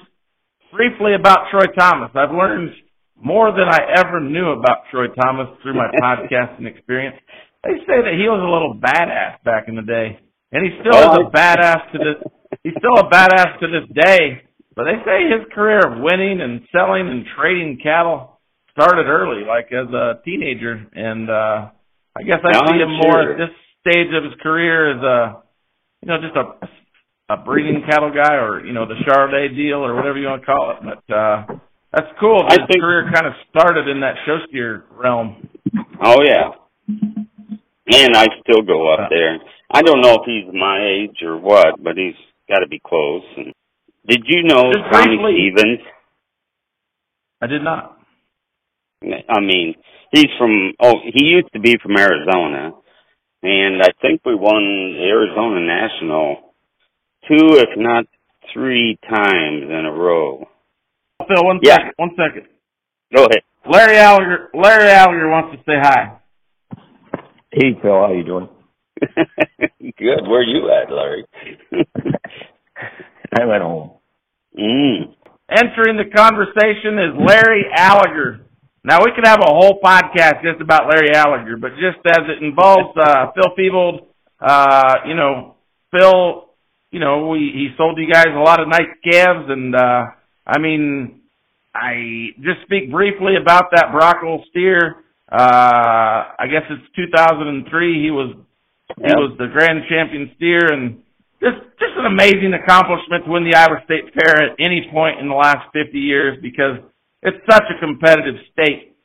briefly 0.73 1.15
about 1.15 1.51
Troy 1.51 1.71
Thomas, 1.79 2.11
I've 2.15 2.35
learned 2.35 2.71
more 3.17 3.53
than 3.53 3.69
I 3.69 3.79
ever 3.99 4.21
knew 4.21 4.51
about 4.51 4.91
Troy 4.91 5.07
Thomas 5.23 5.49
through 5.63 5.75
my 5.75 5.89
podcasting 6.03 6.67
experience. 6.67 7.17
They 7.63 7.79
say 7.87 8.01
that 8.03 8.17
he 8.17 8.27
was 8.27 8.41
a 8.41 8.51
little 8.51 8.75
badass 8.81 9.45
back 9.45 9.69
in 9.69 9.77
the 9.77 9.83
day, 9.83 10.19
and 10.51 10.65
he 10.65 10.79
still 10.81 10.99
is 10.99 11.19
a 11.19 11.31
badass 11.37 11.93
to 11.93 11.99
this. 11.99 12.19
He's 12.65 12.75
still 12.79 12.99
a 12.99 13.09
badass 13.09 13.61
to 13.61 13.67
this 13.69 13.87
day. 13.95 14.43
But 14.75 14.85
they 14.85 15.03
say 15.05 15.29
his 15.29 15.47
career 15.53 15.81
of 15.81 16.01
winning 16.01 16.41
and 16.41 16.63
selling 16.73 17.09
and 17.09 17.27
trading 17.37 17.79
cattle 17.83 18.41
started 18.71 19.07
early, 19.07 19.45
like 19.45 19.67
as 19.73 19.93
a 19.93 20.23
teenager. 20.25 20.87
And 20.95 21.29
uh 21.29 21.71
I 22.17 22.23
guess 22.23 22.41
I 22.45 22.53
No, 22.53 22.67
see 22.67 22.79
him 22.83 22.89
I'm 22.91 22.97
more 22.97 23.23
sure. 23.23 23.33
at 23.33 23.39
this 23.39 23.55
stage 23.81 24.13
of 24.15 24.25
his 24.25 24.35
career 24.43 24.91
as 24.97 25.03
a, 25.03 25.43
you 26.03 26.09
know, 26.09 26.19
just 26.21 26.37
a 26.37 26.69
a 27.33 27.37
breeding 27.37 27.83
cattle 27.89 28.11
guy, 28.13 28.35
or 28.35 28.65
you 28.67 28.73
know, 28.73 28.87
the 28.87 28.97
Charolais 29.07 29.55
deal, 29.55 29.79
or 29.87 29.95
whatever 29.95 30.19
you 30.19 30.27
want 30.27 30.43
to 30.43 30.47
call 30.47 30.73
it. 30.73 30.79
But 30.83 31.15
uh 31.15 31.47
that's 31.93 32.09
cool. 32.21 32.43
I 32.49 32.55
His 32.55 32.67
think- 32.69 32.81
career 32.83 33.11
kind 33.15 33.27
of 33.27 33.33
started 33.51 33.89
in 33.89 34.01
that 34.01 34.15
show 34.27 34.39
steer 34.49 34.85
realm. 34.91 35.49
Oh 36.03 36.23
yeah. 36.23 36.51
And 37.93 38.17
I 38.17 38.27
still 38.43 38.63
go 38.63 38.93
up 38.93 39.11
there. 39.11 39.39
I 39.71 39.83
don't 39.83 40.01
know 40.01 40.15
if 40.15 40.23
he's 40.27 40.53
my 40.53 40.79
age 40.85 41.23
or 41.23 41.37
what, 41.39 41.83
but 41.83 41.97
he's 41.97 42.15
got 42.49 42.59
to 42.61 42.69
be 42.69 42.81
close. 42.85 43.23
And 43.37 43.53
did 44.09 44.23
you 44.27 44.43
know 44.45 44.71
Tommy 44.93 45.19
Stevens? 45.19 45.81
I 47.41 47.47
did 47.47 47.63
not. 47.63 47.99
I 49.03 49.41
mean, 49.41 49.75
he's 50.13 50.27
from. 50.39 50.73
Oh, 50.81 50.97
he 51.05 51.25
used 51.25 51.53
to 51.55 51.61
be 51.61 51.77
from 51.83 51.97
Arizona, 51.97 52.73
and 53.43 53.83
I 53.83 53.89
think 54.03 54.21
we 54.27 54.35
won 54.35 54.63
the 54.95 55.05
Arizona 55.09 55.61
National 55.61 56.37
two, 57.29 57.57
if 57.59 57.71
not 57.77 58.05
three 58.53 58.99
times 59.09 59.63
in 59.63 59.85
a 59.87 59.93
row. 59.93 60.47
Phil, 61.27 61.45
one 61.45 61.61
Yeah. 61.63 61.77
second. 61.77 61.93
One 61.97 62.11
second. 62.17 62.47
Go 63.15 63.25
ahead. 63.25 63.43
Larry 63.67 63.97
Alliger. 63.97 64.49
Larry 64.55 64.91
Alliger 64.91 65.31
wants 65.31 65.57
to 65.57 65.63
say 65.65 65.79
hi. 65.81 66.17
Hey 67.53 67.75
Phil, 67.81 67.91
how 67.93 68.13
you 68.13 68.25
doing? 68.25 68.49
Good. 69.01 70.29
Where 70.29 70.43
you 70.43 70.71
at, 70.71 70.93
Larry? 70.93 71.25
I'm 73.39 73.51
at 73.51 73.63
home. 73.63 73.93
mm. 74.59 75.15
Entering 75.51 75.97
the 75.97 76.11
conversation 76.15 76.99
is 76.99 77.15
Larry 77.19 77.65
Alliger. 77.77 78.41
Now 78.83 79.01
we 79.05 79.13
could 79.15 79.27
have 79.27 79.41
a 79.41 79.53
whole 79.53 79.79
podcast 79.85 80.43
just 80.43 80.61
about 80.61 80.89
Larry 80.89 81.11
Alliger, 81.15 81.61
but 81.61 81.73
just 81.77 82.01
as 82.07 82.25
it 82.29 82.43
involves 82.43 82.97
uh, 82.97 83.27
Phil 83.35 83.53
Fevold, 83.59 84.07
uh, 84.41 84.95
you 85.07 85.15
know, 85.15 85.55
Phil, 85.91 86.49
you 86.91 87.01
know, 87.01 87.29
we 87.29 87.51
he 87.53 87.69
sold 87.77 87.99
you 87.99 88.11
guys 88.11 88.29
a 88.29 88.39
lot 88.39 88.61
of 88.61 88.69
nice 88.69 88.89
calves, 89.05 89.51
and 89.51 89.75
uh, 89.75 90.07
I 90.47 90.59
mean, 90.59 91.21
I 91.75 92.33
just 92.39 92.63
speak 92.65 92.91
briefly 92.91 93.35
about 93.41 93.71
that 93.73 93.93
Brockle 93.93 94.49
steer. 94.51 95.05
Uh, 95.31 96.33
I 96.39 96.47
guess 96.51 96.65
it's 96.71 96.83
2003. 96.97 98.03
He 98.03 98.11
was 98.11 98.35
he 98.97 99.13
was 99.15 99.37
the 99.39 99.47
grand 99.53 99.85
champion 99.89 100.33
steer 100.37 100.73
and 100.73 101.03
just 101.39 101.61
just 101.79 101.95
an 101.97 102.07
amazing 102.07 102.53
accomplishment 102.57 103.25
to 103.25 103.31
win 103.31 103.45
the 103.45 103.55
Iowa 103.55 103.83
State 103.85 104.13
Fair 104.15 104.51
at 104.51 104.57
any 104.59 104.89
point 104.91 105.21
in 105.21 105.29
the 105.29 105.35
last 105.35 105.69
50 105.73 105.99
years 105.99 106.39
because 106.43 106.81
it's 107.23 107.39
such 107.51 107.65
a 107.71 107.81
competitive 107.81 108.37
state. 108.53 108.97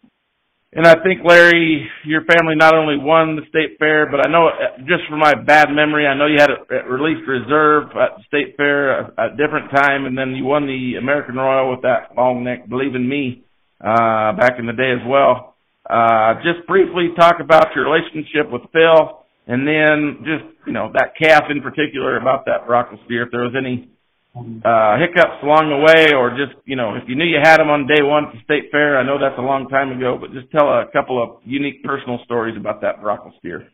And 0.74 0.86
I 0.86 0.96
think 1.04 1.22
Larry, 1.24 1.88
your 2.04 2.26
family 2.26 2.56
not 2.56 2.76
only 2.76 2.98
won 2.98 3.38
the 3.38 3.44
state 3.48 3.80
fair, 3.80 4.12
but 4.12 4.28
I 4.28 4.30
know 4.30 4.50
just 4.80 5.08
from 5.10 5.20
my 5.20 5.34
bad 5.34 5.70
memory, 5.72 6.06
I 6.06 6.18
know 6.18 6.28
you 6.28 6.38
had 6.38 6.50
it 6.50 6.60
at 6.70 6.90
released 6.90 7.26
reserve 7.28 7.92
at 7.96 8.18
the 8.18 8.24
state 8.28 8.58
fair 8.58 9.00
at 9.00 9.34
a 9.34 9.38
different 9.38 9.72
time, 9.72 10.06
and 10.06 10.18
then 10.18 10.36
you 10.36 10.44
won 10.44 10.68
the 10.68 10.96
American 11.00 11.36
Royal 11.36 11.72
with 11.72 11.82
that 11.84 12.12
long 12.18 12.44
neck, 12.44 12.68
believe 12.68 12.94
in 12.94 13.08
me, 13.08 13.46
uh, 13.80 14.36
back 14.36 14.60
in 14.60 14.66
the 14.66 14.74
day 14.74 14.92
as 14.92 15.08
well. 15.08 15.56
Uh, 15.90 16.36
just 16.44 16.68
briefly 16.68 17.10
talk 17.16 17.40
about 17.40 17.68
your 17.74 17.90
relationship 17.90 18.52
with 18.52 18.64
Phil, 18.74 19.24
and 19.48 19.66
then 19.66 20.26
just 20.26 20.44
you 20.68 20.74
know 20.74 20.92
that 20.94 21.16
calf 21.16 21.44
in 21.50 21.62
particular 21.62 22.18
about 22.18 22.46
that 22.48 22.68
Brockle 22.68 22.98
steer. 23.06 23.24
If 23.24 23.32
there 23.32 23.44
was 23.44 23.56
any 23.56 23.95
uh, 24.36 24.98
hiccups 25.00 25.40
along 25.44 25.72
the 25.72 25.80
way, 25.80 26.14
or 26.14 26.32
just 26.36 26.60
you 26.66 26.76
know 26.76 26.96
if 26.96 27.04
you 27.08 27.16
knew 27.16 27.24
you 27.26 27.40
had 27.42 27.60
him 27.60 27.70
on 27.70 27.88
day 27.88 28.04
one 28.04 28.26
at 28.26 28.34
the 28.34 28.42
state 28.44 28.70
fair. 28.72 28.98
I 29.00 29.04
know 29.04 29.18
that's 29.20 29.40
a 29.40 29.42
long 29.42 29.68
time 29.70 29.96
ago, 29.96 30.18
but 30.20 30.34
just 30.34 30.52
tell 30.52 30.68
a 30.68 30.86
couple 30.92 31.22
of 31.22 31.42
unique 31.46 31.84
personal 31.84 32.20
stories 32.26 32.58
about 32.58 32.82
that 32.82 33.02
Brockle 33.02 33.38
steer. 33.40 33.70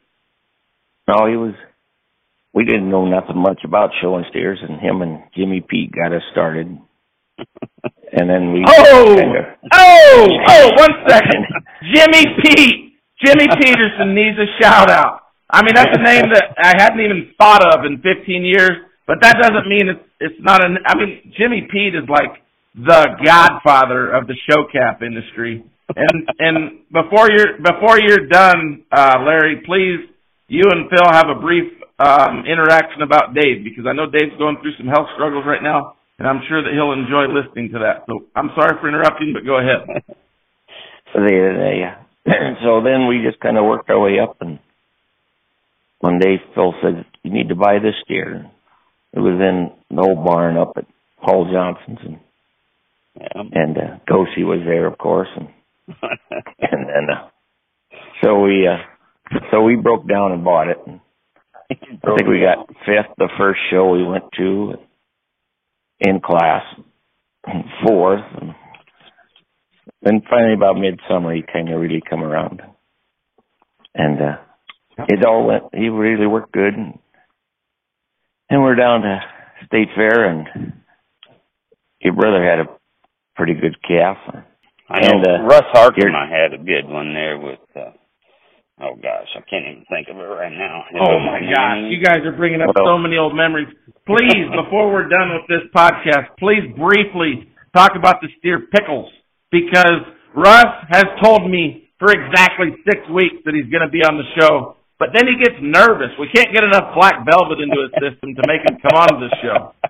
No, 1.08 1.26
he 1.28 1.36
was. 1.36 1.54
We 2.54 2.66
didn't 2.66 2.90
know 2.92 3.06
nothing 3.06 3.38
much 3.38 3.62
about 3.66 3.92
showing 4.02 4.26
steers, 4.30 4.60
and 4.62 4.80
him 4.80 5.02
and 5.02 5.24
Jimmy 5.36 5.62
Pete 5.68 5.92
got 5.92 6.14
us 6.14 6.24
started. 6.32 6.78
And 8.14 8.30
then 8.30 8.52
we 8.52 8.60
Oh, 8.68 9.16
kinda, 9.16 9.56
oh, 9.72 10.28
oh! 10.50 10.70
One 10.76 10.92
second, 11.08 11.46
Jimmy 11.96 12.26
Pete. 12.44 13.00
Jimmy 13.24 13.48
Peterson 13.48 14.14
needs 14.14 14.36
a 14.38 14.52
shout 14.62 14.92
out. 14.92 15.22
I 15.50 15.64
mean, 15.64 15.72
that's 15.74 15.96
a 15.96 16.04
name 16.04 16.28
that 16.34 16.52
I 16.62 16.74
hadn't 16.78 17.00
even 17.00 17.32
thought 17.38 17.64
of 17.64 17.86
in 17.86 18.02
15 18.02 18.44
years, 18.44 18.72
but 19.08 19.18
that 19.22 19.38
doesn't 19.42 19.68
mean 19.68 19.90
it's 19.90 20.06
it's 20.20 20.40
not 20.40 20.64
an. 20.64 20.78
I 20.86 20.96
mean, 20.96 21.34
Jimmy 21.38 21.68
Pete 21.72 21.96
is 21.96 22.08
like 22.08 22.42
the 22.76 23.08
godfather 23.26 24.12
of 24.12 24.28
the 24.28 24.36
show 24.50 24.64
cap 24.72 25.02
industry. 25.02 25.64
And 25.96 26.30
and 26.40 26.58
before 26.92 27.30
you're 27.30 27.60
before 27.60 28.00
you're 28.00 28.28
done, 28.28 28.84
uh, 28.92 29.20
Larry, 29.26 29.62
please 29.66 30.08
you 30.48 30.64
and 30.68 30.90
Phil 30.90 31.08
have 31.12 31.28
a 31.32 31.40
brief 31.40 31.72
um, 32.00 32.44
interaction 32.46 33.02
about 33.02 33.34
Dave 33.34 33.64
because 33.64 33.86
I 33.88 33.94
know 33.94 34.12
Dave's 34.12 34.36
going 34.38 34.58
through 34.62 34.76
some 34.78 34.88
health 34.88 35.08
struggles 35.16 35.46
right 35.48 35.64
now, 35.64 35.96
and 36.20 36.28
I'm 36.28 36.42
sure 36.48 36.62
that 36.62 36.76
he'll 36.76 36.92
enjoy 36.92 37.32
listening 37.32 37.72
to 37.72 37.80
that. 37.80 38.04
So 38.08 38.28
I'm 38.36 38.52
sorry 38.56 38.76
for 38.80 38.88
interrupting, 38.88 39.32
but 39.32 39.48
go 39.48 39.60
ahead. 39.60 40.04
they, 41.16 41.40
they, 41.40 41.88
so 42.64 42.84
then 42.84 43.08
we 43.08 43.24
just 43.24 43.40
kind 43.40 43.58
of 43.58 43.64
worked 43.64 43.90
our 43.90 44.00
way 44.00 44.20
up, 44.20 44.38
and 44.42 44.60
one 46.00 46.20
day 46.20 46.36
Phil 46.54 46.74
said, 46.84 47.06
"You 47.24 47.32
need 47.32 47.48
to 47.48 47.56
buy 47.56 47.80
this 47.80 47.96
steer." 48.04 48.51
It 49.14 49.20
was 49.20 49.40
in 49.40 49.72
the 49.96 50.02
old 50.02 50.26
barn 50.26 50.58
up 50.58 50.74
at 50.78 50.86
Paul 51.24 51.50
Johnson's, 51.52 52.00
and 52.04 52.20
Yeah. 53.16 53.42
and 53.62 53.78
uh, 53.78 53.98
Gosi 54.10 54.44
was 54.46 54.62
there, 54.66 54.88
of 54.88 54.98
course, 54.98 55.28
and 55.36 55.50
and 56.60 56.86
then 56.90 57.08
uh, 57.12 57.30
so 58.24 58.40
we 58.42 58.68
uh, 58.68 58.78
so 59.52 59.62
we 59.64 59.76
broke 59.76 60.08
down 60.08 60.32
and 60.32 60.44
bought 60.44 60.70
it. 60.70 60.78
And 60.88 61.00
I 61.70 61.76
think 62.16 62.28
we 62.30 62.40
got 62.42 62.68
fifth 62.86 63.14
the 63.18 63.30
first 63.38 63.60
show 63.70 63.90
we 63.90 64.04
went 64.04 64.26
to 64.38 64.74
in 66.00 66.20
class, 66.22 66.64
and 67.46 67.64
fourth. 67.86 68.24
And 68.40 68.54
then 70.02 70.22
finally, 70.30 70.54
about 70.54 70.78
midsummer, 70.78 71.34
he 71.36 71.44
kind 71.44 71.70
of 71.70 71.80
really 71.80 72.02
come 72.10 72.24
around, 72.24 72.62
and 73.94 74.22
uh, 74.22 74.38
it 75.10 75.26
all 75.26 75.46
went. 75.46 75.64
He 75.74 75.90
really 75.90 76.28
worked 76.28 76.54
good, 76.54 76.74
and, 76.74 76.98
and 78.52 78.62
we're 78.62 78.76
down 78.76 79.02
to 79.02 79.20
state 79.66 79.88
fair, 79.96 80.26
and 80.30 80.74
your 82.02 82.14
brother 82.14 82.44
had 82.44 82.60
a 82.60 82.70
pretty 83.36 83.54
good 83.54 83.76
calf. 83.88 84.18
I 84.90 85.00
know 85.02 85.18
And, 85.18 85.28
uh, 85.28 85.42
Russ 85.44 85.64
you're- 85.74 86.12
Harkema 86.12 86.28
had 86.30 86.54
a 86.54 86.58
good 86.58 86.86
one 86.88 87.14
there 87.14 87.38
with. 87.40 87.60
uh 87.76 87.92
Oh 88.84 88.96
gosh, 88.96 89.30
I 89.38 89.42
can't 89.48 89.64
even 89.68 89.86
think 89.94 90.08
of 90.10 90.18
it 90.18 90.24
right 90.26 90.52
now. 90.52 90.86
It 90.90 90.98
Oh 90.98 91.14
was 91.14 91.22
my 91.30 91.40
name. 91.40 91.54
gosh, 91.54 91.78
you 91.94 92.02
guys 92.02 92.26
are 92.26 92.32
bringing 92.32 92.62
up 92.64 92.74
so 92.76 92.98
many 92.98 93.16
old 93.16 93.36
memories. 93.36 93.68
Please, 94.08 94.50
before 94.50 94.92
we're 94.92 95.08
done 95.08 95.30
with 95.38 95.46
this 95.48 95.62
podcast, 95.72 96.36
please 96.40 96.66
briefly 96.76 97.48
talk 97.76 97.92
about 97.96 98.22
the 98.22 98.28
steer 98.40 98.60
pickles 98.74 99.14
because 99.52 100.02
Russ 100.34 100.66
has 100.90 101.06
told 101.22 101.48
me 101.48 101.90
for 102.00 102.12
exactly 102.12 102.74
six 102.90 103.08
weeks 103.10 103.36
that 103.46 103.54
he's 103.54 103.70
going 103.70 103.86
to 103.86 103.92
be 103.94 104.02
on 104.04 104.18
the 104.18 104.26
show, 104.42 104.76
but 105.02 105.10
then 105.18 105.26
he 105.26 105.34
gets 105.42 105.58
nervous. 105.58 106.14
We 106.22 106.30
can't 106.30 106.54
get 106.54 106.62
enough 106.62 106.94
black 106.94 107.26
velvet 107.26 107.58
into 107.58 107.82
his 107.82 107.92
system 107.98 108.38
to 108.38 108.44
make 108.46 108.62
him 108.62 108.78
come 108.78 108.94
on 109.02 109.18
the 109.18 109.34
show. 109.42 109.74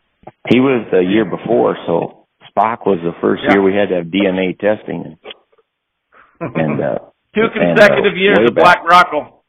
He 0.50 0.60
was 0.60 0.86
the 0.92 1.02
year 1.02 1.26
before, 1.26 1.78
so 1.86 2.26
Spock 2.50 2.86
was 2.86 2.98
the 3.04 3.14
first 3.22 3.42
Yeah. 3.46 3.54
year 3.58 3.62
we 3.62 3.74
had 3.74 3.90
to 3.90 3.96
have 4.02 4.08
DNA 4.10 4.58
testing, 4.58 5.06
and, 5.06 5.18
and 6.56 6.82
uh, 6.82 6.98
two 7.36 7.46
and, 7.46 7.78
consecutive 7.78 8.14
uh, 8.14 8.22
years 8.26 8.40
of 8.50 8.56
back- 8.56 8.86
Black 8.86 9.06
Rockle. 9.12 9.42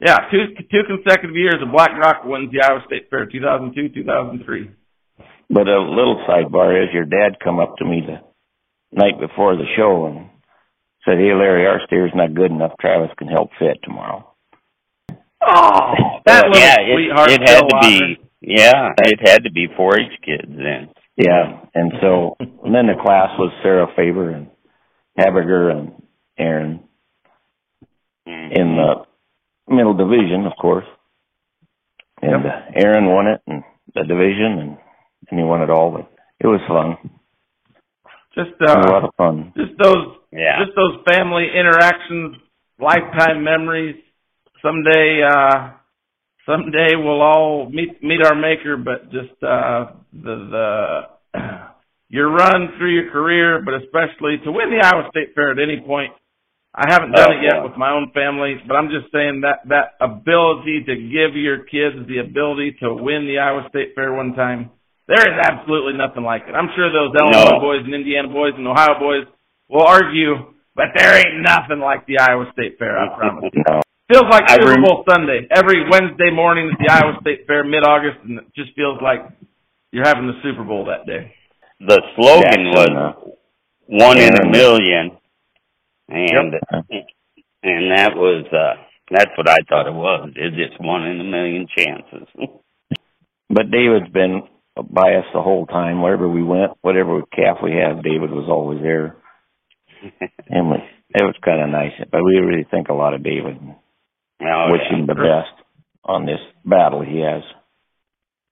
Yeah, 0.00 0.30
two 0.30 0.54
two 0.70 0.82
consecutive 0.86 1.36
years 1.36 1.58
of 1.62 1.70
Black 1.70 1.90
Rock 1.98 2.22
wins 2.24 2.50
the 2.50 2.62
Iowa 2.62 2.82
State 2.86 3.10
Fair, 3.10 3.26
2002, 3.26 3.94
2003. 4.02 4.70
But 5.50 5.66
a 5.68 5.78
little 5.82 6.24
sidebar 6.28 6.82
is 6.82 6.94
your 6.94 7.04
dad 7.04 7.38
come 7.42 7.58
up 7.58 7.76
to 7.78 7.84
me 7.84 8.02
the 8.06 8.18
night 8.96 9.18
before 9.20 9.56
the 9.56 9.66
show 9.76 10.06
and 10.06 10.30
said, 11.04 11.18
"Hey 11.18 11.34
Larry, 11.34 11.66
our 11.66 11.80
steer's 11.86 12.12
not 12.14 12.34
good 12.34 12.50
enough. 12.50 12.72
Travis 12.80 13.10
can 13.18 13.28
help 13.28 13.50
fit 13.58 13.78
tomorrow." 13.82 14.29
Oh, 15.42 15.92
that 16.26 16.46
little 16.48 16.60
yeah, 16.60 16.76
sweetheart. 16.92 17.30
it, 17.30 17.40
it 17.42 17.48
had 17.48 17.60
Bill 17.60 17.68
to 17.68 17.78
be. 17.80 18.16
Yeah, 18.42 18.88
it 18.98 19.20
had 19.28 19.44
to 19.44 19.50
be 19.52 19.68
4-H 19.68 20.20
kids 20.24 20.48
then. 20.56 20.90
Yeah, 21.16 21.60
and 21.74 21.92
so 22.00 22.36
and 22.40 22.74
then 22.74 22.86
the 22.86 22.94
class 23.02 23.28
was 23.38 23.52
Sarah 23.62 23.86
Faber 23.96 24.30
and 24.30 24.48
Habiger 25.18 25.70
and 25.70 26.02
Aaron 26.38 26.80
Mhm. 28.28 28.52
in 28.52 28.76
the 28.76 29.04
middle 29.74 29.94
division, 29.94 30.46
of 30.46 30.52
course. 30.60 30.84
And 32.22 32.44
uh, 32.46 32.60
Aaron 32.74 33.06
won 33.06 33.26
it 33.26 33.40
and 33.46 33.62
the 33.94 34.04
division, 34.04 34.58
and 34.60 34.76
and 35.30 35.40
he 35.40 35.44
won 35.44 35.62
it 35.62 35.70
all. 35.70 35.90
But 35.90 36.10
it 36.38 36.46
was 36.46 36.60
fun, 36.68 36.96
Just 38.34 38.52
uh, 38.60 38.72
a 38.78 38.90
lot 38.92 39.04
of 39.04 39.14
fun. 39.16 39.52
just 39.56 39.72
those 39.82 40.16
Yeah. 40.32 40.62
just 40.64 40.76
those 40.76 41.00
family 41.08 41.48
interactions, 41.54 42.36
lifetime 42.78 43.42
memories. 43.42 43.96
Someday, 44.62 45.22
uh, 45.24 45.70
someday 46.46 46.94
we'll 46.96 47.22
all 47.22 47.68
meet 47.70 48.02
meet 48.02 48.24
our 48.24 48.34
maker. 48.34 48.76
But 48.76 49.10
just 49.10 49.32
uh, 49.42 49.92
the 50.12 50.34
the 51.34 51.38
your 52.08 52.30
run 52.30 52.68
through 52.78 52.94
your 52.94 53.10
career, 53.10 53.62
but 53.64 53.74
especially 53.74 54.38
to 54.44 54.52
win 54.52 54.70
the 54.70 54.84
Iowa 54.86 55.08
State 55.10 55.34
Fair 55.34 55.52
at 55.52 55.58
any 55.58 55.80
point. 55.86 56.12
I 56.72 56.86
haven't 56.88 57.10
done 57.10 57.26
Oh, 57.30 57.34
it 57.34 57.42
yet 57.42 57.54
yeah. 57.58 57.64
with 57.66 57.74
my 57.76 57.90
own 57.90 58.12
family, 58.14 58.54
but 58.68 58.74
I'm 58.76 58.90
just 58.94 59.10
saying 59.10 59.42
that 59.42 59.66
that 59.74 59.98
ability 60.00 60.84
to 60.86 60.94
give 60.94 61.34
your 61.34 61.64
kids 61.66 62.06
the 62.06 62.18
ability 62.22 62.76
to 62.78 62.94
win 62.94 63.26
the 63.26 63.38
Iowa 63.42 63.66
State 63.70 63.96
Fair 63.96 64.14
one 64.14 64.34
time, 64.34 64.70
there 65.08 65.18
is 65.18 65.34
absolutely 65.50 65.94
nothing 65.98 66.22
like 66.22 66.42
it. 66.46 66.54
I'm 66.54 66.70
sure 66.76 66.86
those 66.94 67.10
Illinois 67.18 67.58
No. 67.58 67.60
boys 67.60 67.82
and 67.82 67.92
Indiana 67.92 68.28
boys 68.28 68.54
and 68.56 68.68
Ohio 68.68 69.00
boys 69.00 69.26
will 69.68 69.82
argue, 69.82 70.54
but 70.76 70.94
there 70.94 71.18
ain't 71.18 71.42
nothing 71.42 71.80
like 71.82 72.06
the 72.06 72.18
Iowa 72.22 72.46
State 72.52 72.78
Fair. 72.78 72.94
I 72.96 73.18
promise. 73.18 73.50
you. 73.52 73.62
No, 73.68 73.82
Feels 74.10 74.26
like 74.30 74.44
I 74.50 74.54
Super 74.58 74.70
rem- 74.74 74.82
Bowl 74.82 75.04
Sunday 75.08 75.46
every 75.54 75.88
Wednesday 75.88 76.30
morning 76.34 76.70
at 76.72 76.78
the 76.78 76.92
Iowa 76.92 77.18
State 77.20 77.46
Fair, 77.46 77.62
mid-August, 77.64 78.18
and 78.24 78.38
it 78.38 78.44
just 78.56 78.74
feels 78.74 78.98
like 79.02 79.20
you're 79.92 80.06
having 80.06 80.26
the 80.26 80.38
Super 80.42 80.64
Bowl 80.64 80.86
that 80.86 81.06
day. 81.06 81.32
The 81.80 82.02
slogan 82.16 82.42
Jackson, 82.42 82.64
was 82.74 82.90
uh, 82.90 83.30
one 83.86 84.18
in 84.18 84.34
a 84.34 84.42
Aaron. 84.42 84.50
million, 84.50 85.10
and 86.08 86.52
Yep. 86.52 86.94
and 87.62 87.90
that 87.96 88.12
was 88.16 88.44
uh 88.52 88.82
that's 89.10 89.30
what 89.36 89.48
I 89.48 89.56
thought 89.68 89.86
it 89.88 89.94
was. 89.94 90.30
It's 90.36 90.56
just 90.56 90.80
one 90.80 91.06
in 91.06 91.20
a 91.20 91.24
million 91.24 91.66
chances. 91.76 92.28
But 93.52 93.72
David's 93.72 94.08
been 94.12 94.42
by 94.76 95.14
us 95.14 95.24
the 95.34 95.42
whole 95.42 95.66
time. 95.66 96.02
Wherever 96.02 96.28
we 96.28 96.40
went, 96.44 96.70
whatever 96.82 97.20
calf 97.34 97.56
we 97.64 97.72
had, 97.72 98.04
David 98.04 98.30
was 98.30 98.46
always 98.48 98.80
there. 98.80 99.16
And 100.48 100.70
we, 100.70 100.76
it 101.16 101.22
was 101.24 101.34
kind 101.44 101.60
of 101.60 101.68
nice. 101.68 101.90
But 102.12 102.22
we 102.24 102.36
really 102.36 102.64
think 102.70 102.88
a 102.88 102.94
lot 102.94 103.12
of 103.12 103.24
David. 103.24 103.58
And 104.40 104.48
Oh, 104.48 104.72
wish 104.72 104.82
yeah. 104.90 104.96
him 104.98 105.06
the 105.06 105.14
best 105.14 105.54
on 106.04 106.26
this 106.26 106.40
battle 106.64 107.02
he 107.02 107.20
has. 107.20 107.42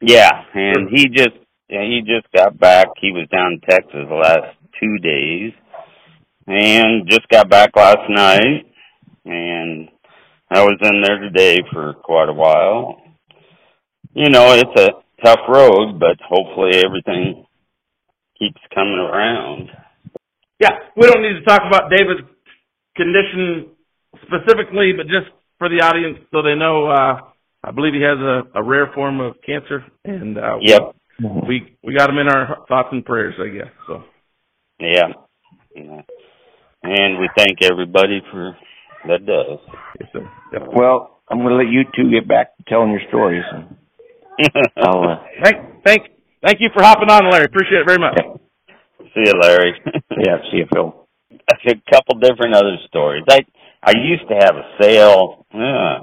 Yeah, 0.01 0.31
and 0.55 0.89
he 0.91 1.09
just 1.09 1.37
yeah, 1.69 1.83
he 1.83 2.01
just 2.07 2.31
got 2.35 2.59
back. 2.59 2.87
He 3.01 3.11
was 3.13 3.29
down 3.31 3.55
in 3.55 3.61
Texas 3.69 4.07
the 4.09 4.15
last 4.15 4.57
two 4.81 4.99
days, 4.99 5.53
and 6.47 7.09
just 7.11 7.29
got 7.29 7.49
back 7.51 7.71
last 7.77 8.09
night. 8.09 8.65
And 9.25 9.89
I 10.51 10.63
was 10.63 10.79
in 10.81 11.03
there 11.03 11.19
today 11.19 11.59
for 11.73 11.95
quite 11.95 12.29
a 12.29 12.33
while. 12.33 13.03
You 14.15 14.31
know, 14.31 14.53
it's 14.53 14.81
a 14.81 15.25
tough 15.25 15.41
road, 15.49 15.99
but 15.99 16.17
hopefully 16.27 16.83
everything 16.85 17.45
keeps 18.39 18.61
coming 18.75 18.95
around. 18.99 19.69
Yeah, 20.61 20.71
we 20.97 21.07
don't 21.07 21.23
need 21.23 21.39
to 21.39 21.45
talk 21.45 21.63
about 21.67 21.91
David's 21.91 22.23
condition 22.97 23.71
specifically, 24.23 24.93
but 24.97 25.07
just 25.07 25.31
for 25.59 25.69
the 25.69 25.83
audience 25.85 26.19
so 26.33 26.43
they 26.43 26.55
know, 26.55 26.87
uh, 26.89 27.21
I 27.65 27.71
believe 27.73 27.95
he 27.95 28.03
has 28.03 28.19
a, 28.19 28.61
a 28.61 28.63
rare 28.63 28.91
form 28.95 29.21
of 29.21 29.35
cancer, 29.45 29.85
and 30.05 30.39
uh, 30.39 30.59
Yep. 30.61 30.95
we 31.49 31.77
we 31.83 31.95
got 31.97 32.09
him 32.11 32.19
in 32.19 32.29
our 32.29 32.65
thoughts 32.69 32.89
and 32.93 33.05
prayers, 33.05 33.35
I 33.41 33.49
guess. 33.49 33.73
So 33.87 34.05
Yeah. 34.81 35.09
yeah. 35.75 36.03
And 36.83 37.19
we 37.19 37.29
thank 37.37 37.59
everybody 37.63 38.21
for 38.31 38.57
that 39.09 39.27
does. 39.27 39.59
yes, 40.01 40.09
sir. 40.13 40.31
Yep. 40.53 40.63
Well, 40.75 41.21
I'm 41.29 41.39
going 41.39 41.51
to 41.51 41.57
let 41.57 41.69
you 41.69 41.83
two 41.97 42.11
get 42.11 42.27
back 42.29 42.57
to 42.57 42.65
telling 42.69 42.91
your 42.91 43.03
stories. 43.09 43.45
And 43.53 43.77
I'll, 44.79 45.03
uh, 45.11 45.17
Thank 45.43 45.57
thank 45.85 46.03
thank 46.47 46.61
you 46.61 46.69
for 46.73 46.83
hopping 46.83 47.11
on, 47.11 47.31
Larry. 47.31 47.47
Appreciate 47.47 47.81
it 47.81 47.87
very 47.87 47.99
much. 47.99 48.15
yeah, 48.17 49.05
See 49.15 49.23
you, 49.27 49.33
Larry. 49.41 49.73
yeah, 50.25 50.37
see 50.51 50.59
you, 50.59 50.67
Phil. 50.73 51.07
a 51.51 51.75
couple 51.93 52.21
different 52.21 52.55
other 52.55 52.77
stories. 52.87 53.25
I 53.29 53.41
I 53.83 53.93
used 53.97 54.29
to 54.29 54.35
have 54.35 54.57
a 54.57 54.83
sale 54.83 55.47
uh, 55.55 55.99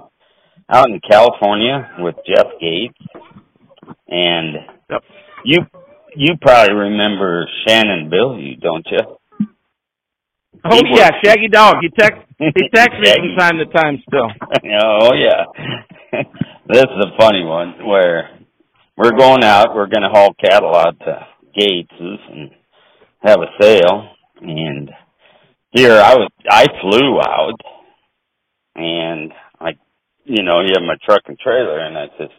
out 0.70 0.90
in 0.90 1.00
California 1.10 1.92
with 2.00 2.16
Jeff 2.28 2.48
Gates, 2.60 2.98
and 4.08 4.56
Yep. 4.90 5.04
you 5.46 5.58
you 6.16 6.36
probably 6.42 6.74
remember 6.74 7.46
Shannon 7.68 8.10
Billy, 8.10 8.58
don't 8.62 8.86
you? 8.90 9.00
Oh 10.64 10.76
He 10.78 10.82
yeah, 10.98 11.10
works- 11.12 11.18
Shaggy 11.24 11.48
Dog. 11.50 11.76
He 11.82 11.90
text 11.90 12.22
he 12.40 12.70
texts 12.74 13.00
me 13.02 13.12
from 13.14 13.36
time 13.38 13.58
to 13.58 13.66
time 13.66 14.02
still. 14.08 14.28
oh 14.84 15.14
yeah, 15.14 15.44
this 16.68 16.84
is 16.84 17.06
a 17.06 17.18
funny 17.20 17.44
one 17.44 17.86
where 17.86 18.40
we're 18.98 19.12
going 19.18 19.44
out. 19.44 19.76
We're 19.76 19.88
going 19.88 20.04
to 20.04 20.10
haul 20.10 20.34
cattle 20.34 20.74
out 20.76 20.98
to 21.00 21.28
Gates's 21.58 22.20
and 22.32 22.52
have 23.24 23.40
a 23.42 23.48
sale, 23.62 24.10
and 24.42 24.90
here 25.76 26.00
I 26.00 26.16
was. 26.16 26.30
I 26.50 26.66
flew 26.82 27.20
out, 27.20 27.60
and 28.76 29.32
I, 29.60 29.72
you 30.24 30.44
know, 30.44 30.62
you 30.62 30.74
have 30.74 30.88
my 30.88 30.96
truck 31.06 31.24
and 31.28 31.38
trailer, 31.38 31.80
and 31.80 31.98
I 31.98 32.08
said, 32.18 32.30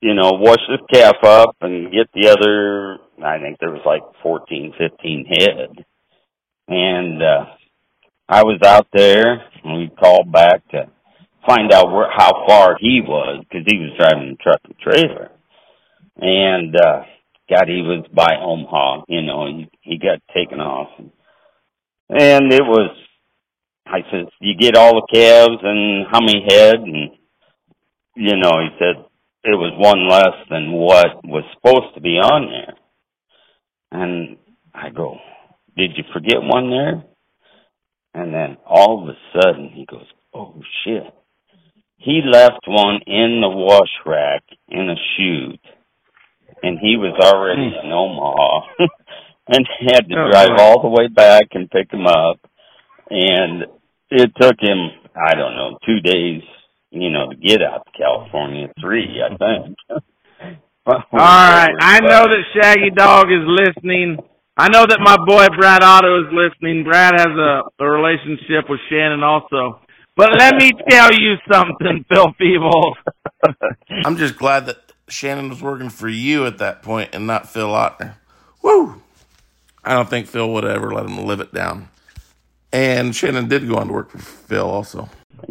you 0.00 0.14
know, 0.14 0.32
wash 0.34 0.60
this 0.68 0.80
calf 0.92 1.16
up 1.24 1.56
and 1.62 1.92
get 1.92 2.08
the 2.14 2.28
other. 2.28 2.98
I 3.24 3.40
think 3.40 3.58
there 3.58 3.72
was 3.72 3.82
like 3.86 4.02
fourteen, 4.22 4.74
fifteen 4.78 5.26
head, 5.26 5.84
and 6.68 7.22
uh 7.22 7.44
I 8.28 8.42
was 8.42 8.60
out 8.62 8.86
there, 8.92 9.42
and 9.64 9.78
we 9.78 9.90
called 9.98 10.30
back 10.30 10.68
to 10.70 10.90
find 11.46 11.72
out 11.72 11.90
where 11.90 12.10
how 12.14 12.46
far 12.46 12.76
he 12.78 13.00
was 13.02 13.42
because 13.48 13.66
he 13.66 13.78
was 13.78 13.96
driving 13.98 14.36
the 14.36 14.42
truck 14.42 14.60
and 14.64 14.78
trailer, 14.78 15.30
and 16.18 16.76
uh 16.76 17.02
God, 17.50 17.66
he 17.66 17.80
was 17.80 18.04
by 18.14 18.36
Omaha. 18.40 19.04
You 19.08 19.22
know, 19.22 19.46
he 19.46 19.68
he 19.80 19.98
got 19.98 20.20
taken 20.34 20.60
off, 20.60 20.90
and 20.98 21.10
it 22.10 22.62
was. 22.62 22.96
I 23.86 24.00
said, 24.10 24.26
"You 24.40 24.56
get 24.58 24.76
all 24.76 24.94
the 24.94 25.06
calves 25.12 25.62
and 25.62 26.06
how 26.10 26.20
many 26.20 26.46
head?" 26.48 26.76
And 26.76 27.10
you 28.16 28.36
know, 28.36 28.58
he 28.60 28.68
said 28.78 29.04
it 29.44 29.56
was 29.56 29.72
one 29.78 30.08
less 30.08 30.36
than 30.50 30.72
what 30.72 31.24
was 31.24 31.44
supposed 31.54 31.94
to 31.94 32.00
be 32.00 32.18
on 32.18 32.50
there. 32.50 32.74
And 33.90 34.36
I 34.74 34.90
go, 34.90 35.16
"Did 35.76 35.92
you 35.96 36.04
forget 36.12 36.42
one 36.42 36.70
there?" 36.70 37.04
And 38.14 38.34
then 38.34 38.56
all 38.66 39.02
of 39.02 39.08
a 39.08 39.40
sudden 39.40 39.70
he 39.72 39.86
goes, 39.86 40.06
Oh 40.34 40.54
shit. 40.84 41.04
He 41.96 42.20
left 42.24 42.60
one 42.66 43.00
in 43.06 43.40
the 43.40 43.48
wash 43.48 43.90
rack 44.06 44.42
in 44.68 44.88
a 44.90 44.94
chute. 45.16 45.60
And 46.62 46.78
he 46.80 46.96
was 46.96 47.14
already 47.20 47.66
in 47.66 47.90
hmm. 47.90 47.92
Omaha. 47.92 48.88
and 49.48 49.66
had 49.92 50.08
to 50.08 50.14
Oh, 50.16 50.30
drive 50.30 50.56
boy. 50.56 50.62
all 50.62 50.82
the 50.82 50.88
way 50.88 51.08
back 51.08 51.44
and 51.52 51.70
pick 51.70 51.92
him 51.92 52.06
up. 52.06 52.38
And 53.10 53.64
it 54.10 54.30
took 54.40 54.56
him, 54.60 54.90
I 55.16 55.34
don't 55.34 55.56
know, 55.56 55.78
two 55.86 56.00
days, 56.00 56.42
you 56.90 57.10
know, 57.10 57.30
to 57.30 57.36
get 57.36 57.62
out 57.62 57.86
to 57.86 57.98
California. 57.98 58.68
Three, 58.80 59.20
I 59.22 59.36
think. 59.36 59.76
All 60.86 61.02
right. 61.12 61.74
I 61.80 62.00
know 62.00 62.24
that 62.28 62.42
Shaggy 62.54 62.90
Dog 62.90 63.26
is 63.30 63.44
listening. 63.46 64.18
I 64.56 64.68
know 64.68 64.86
that 64.86 64.98
my 65.00 65.16
boy 65.26 65.46
Brad 65.58 65.82
Otto 65.82 66.20
is 66.26 66.32
listening. 66.32 66.82
Brad 66.84 67.12
has 67.14 67.28
a, 67.28 67.62
a 67.78 67.84
relationship 67.86 68.68
with 68.68 68.80
Shannon 68.90 69.22
also. 69.22 69.80
But 70.16 70.30
let 70.38 70.56
me 70.56 70.70
tell 70.88 71.12
you 71.12 71.34
something, 71.52 72.04
Phil 72.10 72.26
Feebles. 72.40 72.94
I'm 74.04 74.16
just 74.16 74.36
glad 74.36 74.66
that 74.66 74.78
Shannon 75.08 75.48
was 75.50 75.62
working 75.62 75.90
for 75.90 76.08
you 76.08 76.46
at 76.46 76.58
that 76.58 76.82
point 76.82 77.10
and 77.12 77.26
not 77.26 77.48
Phil 77.48 77.68
Lautner. 77.68 78.14
Woo! 78.62 79.02
I 79.88 79.94
don't 79.94 80.08
think 80.08 80.26
Phil 80.26 80.52
would 80.52 80.66
ever 80.66 80.92
let 80.92 81.06
him 81.06 81.16
live 81.24 81.40
it 81.40 81.54
down. 81.54 81.88
And 82.74 83.16
Shannon 83.16 83.48
did 83.48 83.66
go 83.66 83.76
on 83.76 83.86
to 83.86 83.92
work 83.94 84.10
for 84.10 84.18
Phil 84.18 84.68
also. 84.68 85.08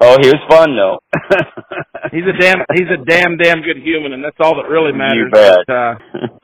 oh, 0.00 0.16
he 0.16 0.32
was 0.32 0.40
fun 0.48 0.72
though. 0.72 0.96
He's 2.10 2.24
a 2.24 2.36
damn 2.40 2.64
he's 2.72 2.88
a 2.88 3.04
damn 3.04 3.36
damn 3.36 3.60
good 3.60 3.76
human 3.82 4.12
and 4.12 4.22
that's 4.22 4.36
all 4.40 4.56
that 4.56 4.68
really 4.70 4.92
matters. 4.92 5.28
You 5.28 5.30
bet. 5.32 5.58
But, 5.66 5.74
uh, 5.74 5.94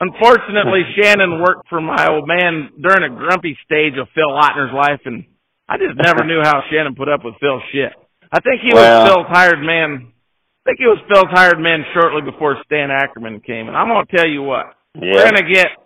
unfortunately 0.01 0.81
Shannon 1.01 1.41
worked 1.41 1.69
for 1.69 1.81
my 1.81 2.05
old 2.09 2.27
man 2.27 2.69
during 2.81 3.01
a 3.01 3.15
grumpy 3.15 3.57
stage 3.65 3.93
of 3.97 4.07
Phil 4.13 4.29
Lautner's 4.29 4.73
life 4.73 5.01
and 5.05 5.25
I 5.69 5.77
just 5.77 5.97
never 5.97 6.25
knew 6.25 6.41
how 6.43 6.61
Shannon 6.69 6.93
put 6.93 7.09
up 7.09 7.23
with 7.23 7.35
Phil's 7.39 7.63
shit. 7.71 7.93
I 8.31 8.41
think 8.41 8.61
he 8.61 8.73
Well- 8.73 9.01
was 9.01 9.09
Phil's 9.09 9.27
hired 9.29 9.61
man 9.63 10.11
I 10.11 10.61
think 10.69 10.77
he 10.77 10.85
was 10.85 10.99
Phil's 11.09 11.31
hired 11.31 11.57
man 11.59 11.85
shortly 11.93 12.21
before 12.21 12.61
Stan 12.65 12.91
Ackerman 12.91 13.39
came 13.41 13.69
and 13.69 13.77
I'm 13.77 13.87
gonna 13.87 14.05
tell 14.05 14.27
you 14.27 14.43
what. 14.43 14.75
We're 14.93 15.23
gonna 15.23 15.47
get 15.47 15.65
get. 15.71 15.80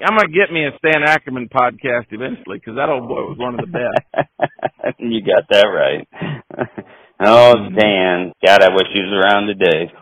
I'm 0.00 0.16
gonna 0.16 0.28
get 0.28 0.52
me 0.52 0.64
a 0.64 0.70
Stan 0.78 1.02
Ackerman 1.02 1.48
podcast 1.48 2.06
eventually 2.10 2.58
because 2.58 2.76
that 2.76 2.88
old 2.88 3.08
boy 3.08 3.22
was 3.26 3.38
one 3.38 3.58
of 3.58 3.60
the 3.60 3.72
best. 3.72 4.98
you 4.98 5.20
got 5.22 5.44
that 5.50 5.66
right. 5.66 6.06
oh. 7.24 7.54
Stan. 7.74 8.32
God, 8.44 8.62
I 8.62 8.74
wish 8.74 8.86
he 8.92 9.00
was 9.00 9.24
around 9.24 9.46
today. 9.48 9.92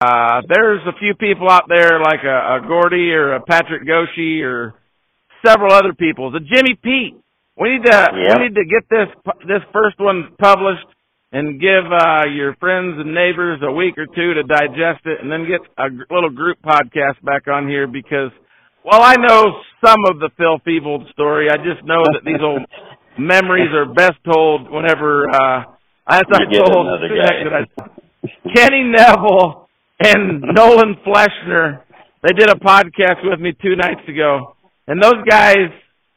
Uh, 0.00 0.40
there's 0.48 0.80
a 0.86 0.98
few 0.98 1.14
people 1.14 1.50
out 1.50 1.64
there 1.68 2.00
like 2.00 2.20
a, 2.24 2.56
a 2.56 2.66
Gordy 2.66 3.12
or 3.12 3.34
a 3.34 3.42
Patrick 3.42 3.86
Goshi 3.86 4.42
or 4.42 4.74
several 5.44 5.72
other 5.72 5.92
people. 5.92 6.30
The 6.30 6.40
Jimmy 6.40 6.74
Pete. 6.82 7.16
We 7.60 7.68
need 7.76 7.84
to 7.84 8.08
Yep. 8.14 8.38
we 8.38 8.44
need 8.48 8.54
to 8.54 8.64
get 8.64 8.88
this 8.88 9.08
this 9.46 9.60
first 9.72 9.98
one 9.98 10.28
published 10.38 10.86
and 11.32 11.60
give 11.60 11.86
uh, 11.86 12.26
your 12.26 12.54
friends 12.56 12.98
and 12.98 13.14
neighbors 13.14 13.60
a 13.62 13.70
week 13.70 13.96
or 13.98 14.06
two 14.06 14.34
to 14.34 14.42
digest 14.42 15.06
it, 15.06 15.20
and 15.22 15.30
then 15.30 15.46
get 15.46 15.60
a 15.78 15.88
little 16.12 16.30
group 16.30 16.58
podcast 16.62 17.22
back 17.22 17.46
on 17.46 17.68
here 17.68 17.86
because 17.86 18.30
while 18.82 19.02
I 19.02 19.14
know 19.14 19.60
some 19.84 20.00
of 20.10 20.18
the 20.18 20.30
Phil 20.36 20.58
Fevold 20.66 21.10
story, 21.12 21.48
I 21.50 21.56
just 21.56 21.84
know 21.84 22.02
that 22.02 22.22
these 22.24 22.40
old 22.42 22.62
memories 23.18 23.70
are 23.74 23.86
best 23.86 24.18
told 24.24 24.70
whenever 24.70 25.28
uh, 25.30 25.64
I 26.06 26.22
told 26.22 26.86
another 26.86 27.08
Sunak 27.08 27.26
guy. 27.26 27.66
that 27.78 27.88
I 28.24 28.54
Kenny 28.54 28.84
Neville 28.84 29.68
and 30.02 30.42
Nolan 30.54 30.96
Fleshner, 31.06 31.82
they 32.22 32.32
did 32.32 32.50
a 32.50 32.56
podcast 32.56 33.22
with 33.22 33.40
me 33.40 33.52
two 33.62 33.76
nights 33.76 34.06
ago. 34.08 34.56
And 34.86 35.02
those 35.02 35.22
guys, 35.28 35.70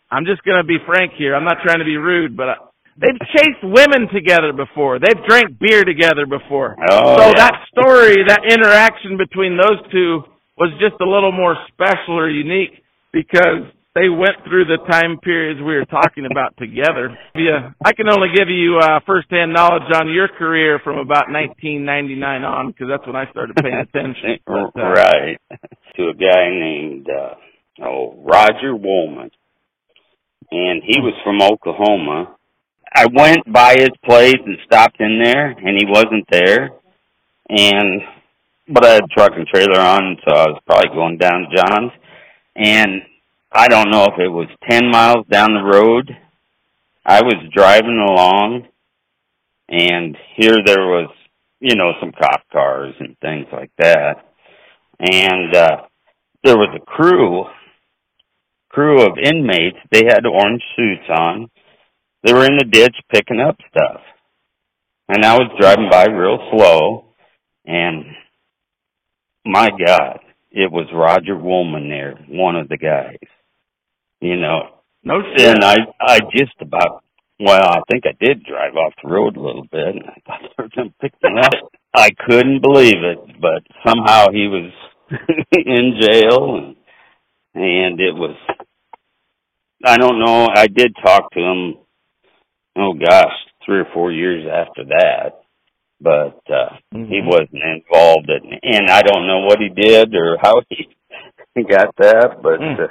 I'm 0.10 0.26
just 0.26 0.44
going 0.44 0.58
to 0.58 0.68
be 0.68 0.78
frank 0.86 1.14
here. 1.18 1.36
I'm 1.36 1.44
not 1.44 1.58
trying 1.64 1.80
to 1.80 1.86
be 1.86 1.98
rude, 1.98 2.36
but 2.36 2.73
they've 2.98 3.20
chased 3.36 3.64
women 3.64 4.08
together 4.14 4.54
before. 4.54 5.00
They've 5.00 5.24
drank 5.28 5.60
beer 5.60 5.84
together 5.84 6.26
before. 6.26 6.76
Oh, 6.90 7.18
so 7.18 7.28
yeah. 7.28 7.34
that 7.38 7.56
story, 7.72 8.24
that 8.28 8.42
interaction 8.48 9.18
between 9.18 9.58
those 9.58 9.80
two 9.92 10.24
was 10.58 10.70
just 10.80 11.02
a 11.02 11.08
little 11.08 11.32
more 11.32 11.56
special 11.74 12.20
or 12.20 12.30
unique 12.30 12.84
because 13.12 13.66
they 13.96 14.10
went 14.10 14.42
through 14.46 14.66
the 14.66 14.82
time 14.90 15.20
periods 15.22 15.60
we 15.60 15.76
were 15.76 15.86
talking 15.86 16.26
about 16.30 16.58
together. 16.62 17.16
Yeah, 17.36 17.72
I 17.86 17.94
can 17.94 18.10
only 18.10 18.30
give 18.36 18.50
you 18.50 18.80
uh, 18.82 19.00
firsthand 19.06 19.54
knowledge 19.54 19.90
on 19.94 20.12
your 20.12 20.28
career 20.28 20.80
from 20.84 20.98
about 20.98 21.30
1999 21.30 22.44
on 22.44 22.68
because 22.72 22.88
that's 22.90 23.06
when 23.06 23.16
I 23.16 23.30
started 23.32 23.56
paying 23.56 23.76
attention. 23.88 24.40
But, 24.46 24.74
uh, 24.76 24.94
right. 24.94 25.38
To 25.98 26.10
a 26.10 26.14
guy 26.16 26.50
named 26.50 27.06
uh 27.08 27.86
oh 27.86 28.18
Roger 28.26 28.76
Woolman. 28.76 29.30
And 30.50 30.82
he 30.82 31.00
was 31.00 31.14
from 31.24 31.40
Oklahoma. 31.40 32.36
I 32.96 33.08
went 33.08 33.52
by 33.52 33.76
his 33.78 33.90
place 34.06 34.38
and 34.46 34.58
stopped 34.66 35.00
in 35.00 35.22
there 35.24 35.50
and 35.50 35.78
he 35.80 35.86
wasn't 35.88 36.26
there. 36.30 36.72
And 37.50 38.02
but 38.70 38.86
I 38.86 38.94
had 38.94 39.10
truck 39.12 39.32
and 39.36 39.46
trailer 39.48 39.80
on, 39.80 40.18
so 40.26 40.34
I 40.34 40.48
was 40.48 40.62
probably 40.66 40.96
going 40.96 41.18
down 41.18 41.42
to 41.42 41.56
John's. 41.56 41.92
And 42.56 43.02
I 43.52 43.68
don't 43.68 43.92
know 43.92 44.06
if 44.06 44.20
it 44.20 44.30
was 44.30 44.48
ten 44.70 44.90
miles 44.90 45.26
down 45.30 45.54
the 45.54 45.78
road. 45.78 46.16
I 47.06 47.22
was 47.22 47.36
driving 47.54 47.98
along 47.98 48.68
and 49.70 50.16
here 50.38 50.58
there 50.66 50.86
was 50.86 51.10
you 51.64 51.78
know, 51.78 51.94
some 52.02 52.12
cop 52.12 52.42
cars 52.52 52.94
and 53.00 53.18
things 53.20 53.48
like 53.54 53.72
that. 53.78 54.16
And 55.00 55.56
uh 55.56 55.78
there 56.44 56.58
was 56.58 56.76
a 56.76 56.86
crew 56.86 57.46
crew 58.68 59.02
of 59.02 59.18
inmates, 59.18 59.78
they 59.92 60.04
had 60.06 60.26
orange 60.26 60.62
suits 60.76 61.08
on. 61.10 61.50
They 62.24 62.34
were 62.34 62.46
in 62.46 62.58
the 62.58 62.66
ditch 62.66 62.96
picking 63.12 63.42
up 63.42 63.58
stuff. 63.70 64.02
And 65.10 65.26
I 65.26 65.38
was 65.38 65.52
driving 65.60 65.90
by 65.92 66.06
real 66.06 66.40
slow 66.52 67.06
and 67.66 68.06
my 69.46 69.70
God, 69.70 70.20
it 70.52 70.72
was 70.72 70.88
Roger 70.94 71.38
Woolman 71.38 71.90
there, 71.90 72.16
one 72.30 72.56
of 72.56 72.70
the 72.70 72.78
guys. 72.78 73.18
You 74.22 74.38
know, 74.38 74.70
no 75.04 75.22
shit. 75.36 75.56
and 75.56 75.64
I 75.64 75.76
I 76.00 76.20
just 76.36 76.54
about 76.62 77.04
well, 77.40 77.70
I 77.70 77.82
think 77.92 78.06
I 78.06 78.14
did 78.26 78.46
drive 78.46 78.76
off 78.76 78.94
the 79.04 79.10
road 79.10 79.36
a 79.36 79.42
little 79.42 79.68
bit 79.70 79.88
and 79.88 80.04
I 80.06 80.22
thought 80.26 80.42
they 80.42 80.64
were 80.64 80.70
gonna 80.76 80.94
pick 81.02 81.14
me 81.22 81.42
up. 81.42 81.72
I 81.94 82.10
couldn't 82.28 82.62
believe 82.62 83.04
it, 83.04 83.42
but 83.42 83.64
somehow 83.86 84.28
he 84.32 84.48
was 84.48 84.72
in 85.52 86.00
jail 86.02 86.56
and 86.56 86.76
and 87.56 88.00
it 88.00 88.16
was 88.16 88.38
I 89.86 89.98
don't 89.98 90.20
know, 90.20 90.48
I 90.56 90.68
did 90.68 90.96
talk 91.04 91.32
to 91.32 91.40
him 91.40 91.76
oh 92.78 92.94
gosh, 92.94 93.34
three 93.66 93.80
or 93.80 93.88
four 93.94 94.12
years 94.12 94.46
after 94.52 94.84
that. 94.86 95.42
But 96.02 96.40
uh 96.52 96.76
he 96.92 97.22
Mhm. 97.22 97.26
wasn't 97.26 97.64
involved 97.64 98.30
in 98.30 98.60
and 98.64 98.90
I 98.90 99.02
don't 99.02 99.26
know 99.28 99.42
what 99.48 99.60
he 99.60 99.70
did 99.70 100.14
or 100.16 100.38
how 100.42 100.62
he 100.70 100.88
got 101.64 101.96
that, 101.98 102.42
but 102.42 102.60
Mm. 102.60 102.80
uh, 102.80 102.88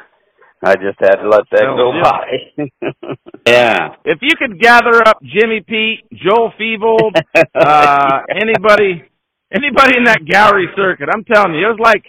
I 0.64 0.74
just 0.76 0.98
had 1.00 1.16
to 1.16 1.28
let 1.28 1.42
that 1.50 1.64
Well, 1.66 1.76
go 1.76 2.02
by. 2.02 3.16
yeah. 3.46 3.96
If 4.04 4.18
you 4.22 4.30
could 4.38 4.60
gather 4.60 5.02
up 5.06 5.18
Jimmy 5.22 5.60
Pete, 5.60 6.04
Joel 6.12 6.52
Fevold, 6.58 7.16
uh, 7.54 8.20
anybody, 8.30 9.02
anybody 9.52 9.96
in 9.98 10.04
that 10.04 10.24
gallery 10.24 10.68
circuit, 10.76 11.08
I'm 11.12 11.24
telling 11.24 11.54
you, 11.54 11.66
it 11.66 11.70
was 11.70 11.80
like, 11.82 12.04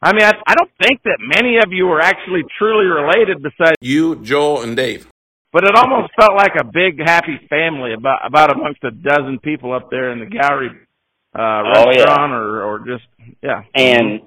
I 0.00 0.12
mean, 0.12 0.22
I, 0.22 0.32
I 0.46 0.54
don't 0.54 0.70
think 0.80 1.02
that 1.02 1.18
many 1.20 1.56
of 1.56 1.72
you 1.72 1.86
were 1.88 2.00
actually 2.00 2.42
truly 2.58 2.86
related 2.86 3.42
besides, 3.42 3.74
You, 3.80 4.16
Joel, 4.22 4.62
and 4.62 4.76
Dave. 4.76 5.08
But 5.56 5.64
it 5.64 5.74
almost 5.74 6.12
felt 6.20 6.36
like 6.36 6.52
a 6.60 6.64
big 6.64 7.00
happy 7.02 7.40
family 7.48 7.94
about, 7.94 8.18
about 8.26 8.54
amongst 8.54 8.84
a 8.84 8.90
dozen 8.90 9.38
people 9.42 9.72
up 9.72 9.88
there 9.90 10.12
in 10.12 10.20
the 10.20 10.26
gallery, 10.26 10.68
uh, 11.34 11.40
Oh, 11.40 11.90
yeah. 11.92 12.04
restaurant 12.04 12.32
or, 12.34 12.62
or 12.62 12.78
just, 12.80 13.04
yeah. 13.42 13.62
And 13.74 14.20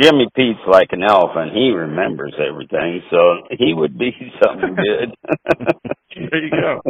Jimmy 0.00 0.26
Pete's 0.34 0.64
like 0.66 0.88
an 0.92 1.02
elephant. 1.02 1.52
He 1.52 1.72
remembers 1.76 2.32
everything, 2.40 3.02
so 3.10 3.18
he 3.50 3.74
would 3.74 3.98
be 3.98 4.12
something 4.42 4.74
good. 4.74 5.14
There 6.16 6.42
you 6.42 6.50
go. 6.50 6.80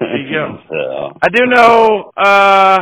There 0.00 0.16
you 0.16 0.32
go. 0.32 0.58
So, 0.70 1.18
I 1.20 1.28
do 1.28 1.44
know, 1.44 2.10
uh, 2.16 2.78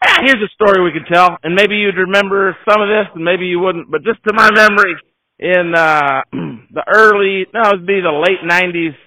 ah, 0.00 0.18
here's 0.24 0.40
a 0.42 0.48
story 0.54 0.82
we 0.82 0.98
could 0.98 1.12
tell, 1.12 1.36
and 1.42 1.54
maybe 1.54 1.74
you'd 1.76 1.98
remember 2.08 2.56
some 2.66 2.80
of 2.80 2.88
this, 2.88 3.04
and 3.14 3.22
maybe 3.22 3.44
you 3.44 3.60
wouldn't, 3.60 3.90
but 3.90 4.02
just 4.02 4.24
to 4.26 4.32
my 4.32 4.50
memory, 4.50 4.94
in, 5.38 5.74
uh, 5.76 6.22
the 6.72 6.84
early, 6.88 7.44
no, 7.52 7.60
it 7.68 7.80
would 7.80 7.86
be 7.86 8.00
the 8.00 8.08
late 8.10 8.40
90s, 8.40 8.94
or 8.94 9.05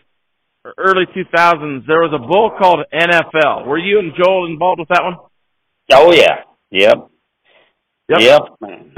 early 0.78 1.06
2000s, 1.16 1.86
there 1.88 2.02
was 2.02 2.14
a 2.14 2.20
bull 2.20 2.52
called 2.60 2.80
NFL. 2.94 3.66
Were 3.68 3.78
you 3.78 4.00
and 4.00 4.12
Joel 4.18 4.46
involved 4.48 4.80
with 4.80 4.90
that 4.90 5.04
one? 5.04 5.18
oh 5.92 6.12
yeah, 6.14 6.44
yep, 6.72 7.10
yep. 8.20 8.42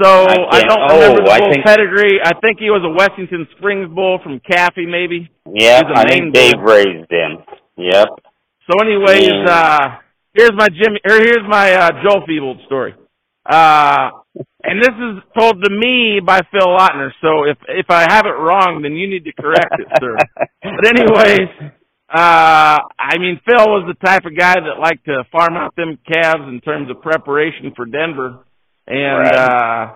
So 0.02 0.08
I 0.26 0.36
I, 0.50 0.62
don't 0.62 0.90
remember 0.92 1.22
oh, 1.22 1.24
the 1.24 1.30
I 1.30 1.38
think- 1.52 1.64
pedigree. 1.64 2.20
I 2.22 2.32
think 2.40 2.58
he 2.58 2.70
was 2.70 2.82
a 2.84 2.90
Washington 2.92 3.46
Springs 3.56 3.88
bull 3.94 4.18
from 4.22 4.40
Caffey, 4.40 4.86
maybe. 4.88 5.30
Yeah, 5.50 5.82
I 5.94 6.04
think 6.08 6.34
Dave 6.34 6.54
bull. 6.54 6.64
raised 6.64 7.10
him. 7.10 7.38
Yep. 7.76 8.08
So 8.70 8.80
anyways, 8.80 9.30
Yeah. 9.32 9.50
uh 9.50 9.88
here's 10.34 10.52
my 10.54 10.68
Jimmy 10.68 11.00
or 11.08 11.16
here's 11.16 11.46
my 11.48 11.72
uh 11.72 11.90
Joel 12.02 12.22
Fevold 12.28 12.64
story. 12.66 12.94
Uh 13.44 14.10
and 14.64 14.80
this 14.80 14.94
is 14.94 15.22
told 15.38 15.62
to 15.62 15.70
me 15.70 16.20
by 16.24 16.40
Phil 16.50 16.66
Lautner, 16.66 17.10
so 17.20 17.44
if 17.44 17.58
if 17.68 17.86
I 17.90 18.02
have 18.12 18.26
it 18.26 18.36
wrong 18.38 18.80
then 18.82 18.92
you 18.92 19.08
need 19.08 19.24
to 19.24 19.32
correct 19.32 19.74
it, 19.78 19.88
sir. 20.00 20.16
But 20.62 20.86
anyways, 20.86 21.48
uh 22.12 22.78
I 22.98 23.18
mean 23.18 23.40
Phil 23.46 23.66
was 23.68 23.84
the 23.86 24.06
type 24.06 24.24
of 24.24 24.36
guy 24.36 24.54
that 24.54 24.80
liked 24.80 25.04
to 25.06 25.24
farm 25.32 25.56
out 25.56 25.74
them 25.76 25.98
calves 26.06 26.44
in 26.48 26.60
terms 26.60 26.90
of 26.90 27.02
preparation 27.02 27.72
for 27.76 27.86
Denver. 27.86 28.44
And 28.86 29.18
Right. 29.18 29.34
uh 29.34 29.94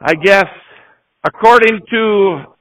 I 0.00 0.14
guess 0.14 0.46
according 1.26 1.80
to 1.90 2.54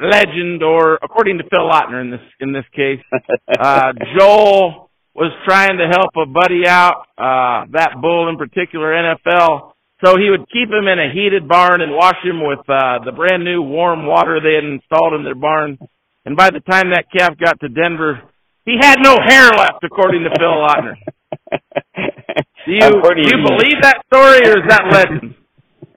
legend, 0.00 0.62
or 0.62 0.98
according 1.02 1.38
to 1.38 1.44
Phil 1.50 1.68
Lautner 1.68 2.00
in 2.00 2.10
this 2.10 2.20
in 2.40 2.52
this 2.52 2.64
case, 2.74 3.00
uh, 3.58 3.92
Joel 4.16 4.90
was 5.14 5.32
trying 5.44 5.78
to 5.78 5.86
help 5.88 6.10
a 6.16 6.26
buddy 6.26 6.62
out, 6.66 7.02
uh, 7.18 7.66
that 7.72 7.96
bull 8.00 8.28
in 8.28 8.36
particular, 8.36 8.92
NFL. 8.92 9.72
So 10.04 10.16
he 10.16 10.30
would 10.30 10.46
keep 10.50 10.68
him 10.68 10.86
in 10.86 10.98
a 10.98 11.12
heated 11.12 11.48
barn 11.48 11.80
and 11.80 11.92
wash 11.92 12.22
him 12.22 12.46
with 12.46 12.60
uh, 12.68 13.02
the 13.04 13.12
brand 13.12 13.44
new 13.44 13.62
warm 13.62 14.06
water 14.06 14.40
they 14.40 14.54
had 14.54 14.64
installed 14.64 15.14
in 15.14 15.24
their 15.24 15.34
barn. 15.34 15.78
And 16.24 16.36
by 16.36 16.50
the 16.50 16.60
time 16.60 16.90
that 16.90 17.10
calf 17.10 17.36
got 17.38 17.58
to 17.60 17.68
Denver, 17.68 18.22
he 18.64 18.76
had 18.80 18.98
no 19.00 19.16
hair 19.24 19.50
left, 19.50 19.82
according 19.82 20.24
to 20.24 20.30
Phil 20.38 20.48
Lautner. 20.48 20.94
Do 22.66 22.74
you, 22.74 22.80
do 22.80 23.22
you 23.24 23.46
believe 23.48 23.80
that 23.80 24.02
story, 24.12 24.40
or 24.44 24.58
is 24.58 24.68
that 24.68 24.82
legend? 24.92 25.34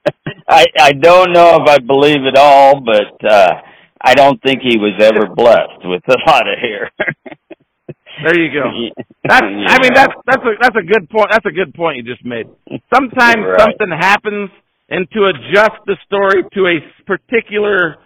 I 0.48 0.64
I 0.80 0.92
don't 0.92 1.32
know 1.34 1.58
if 1.60 1.68
I 1.68 1.78
believe 1.78 2.24
it 2.24 2.36
all, 2.36 2.80
but 2.80 3.30
uh 3.30 3.50
I 4.00 4.14
don't 4.14 4.40
think 4.42 4.62
he 4.62 4.78
was 4.78 4.98
ever 5.00 5.32
blessed 5.34 5.84
with 5.84 6.02
a 6.08 6.16
lot 6.26 6.48
of 6.48 6.58
hair. 6.58 6.90
there 8.24 8.38
you 8.38 8.52
go. 8.52 8.64
That's 9.24 9.46
I 9.46 9.78
mean 9.78 9.94
that's 9.94 10.14
that's 10.26 10.42
a 10.42 10.52
that's 10.60 10.76
a 10.76 10.82
good 10.82 11.08
point. 11.08 11.28
That's 11.30 11.46
a 11.46 11.52
good 11.52 11.72
point 11.74 11.96
you 11.96 12.02
just 12.02 12.24
made. 12.24 12.46
Sometimes 12.92 13.46
right. 13.46 13.60
something 13.60 13.90
happens 13.96 14.50
and 14.90 15.08
to 15.12 15.30
adjust 15.30 15.78
the 15.86 15.96
story 16.04 16.42
to 16.42 16.60
a 16.66 16.76
particular 17.06 17.96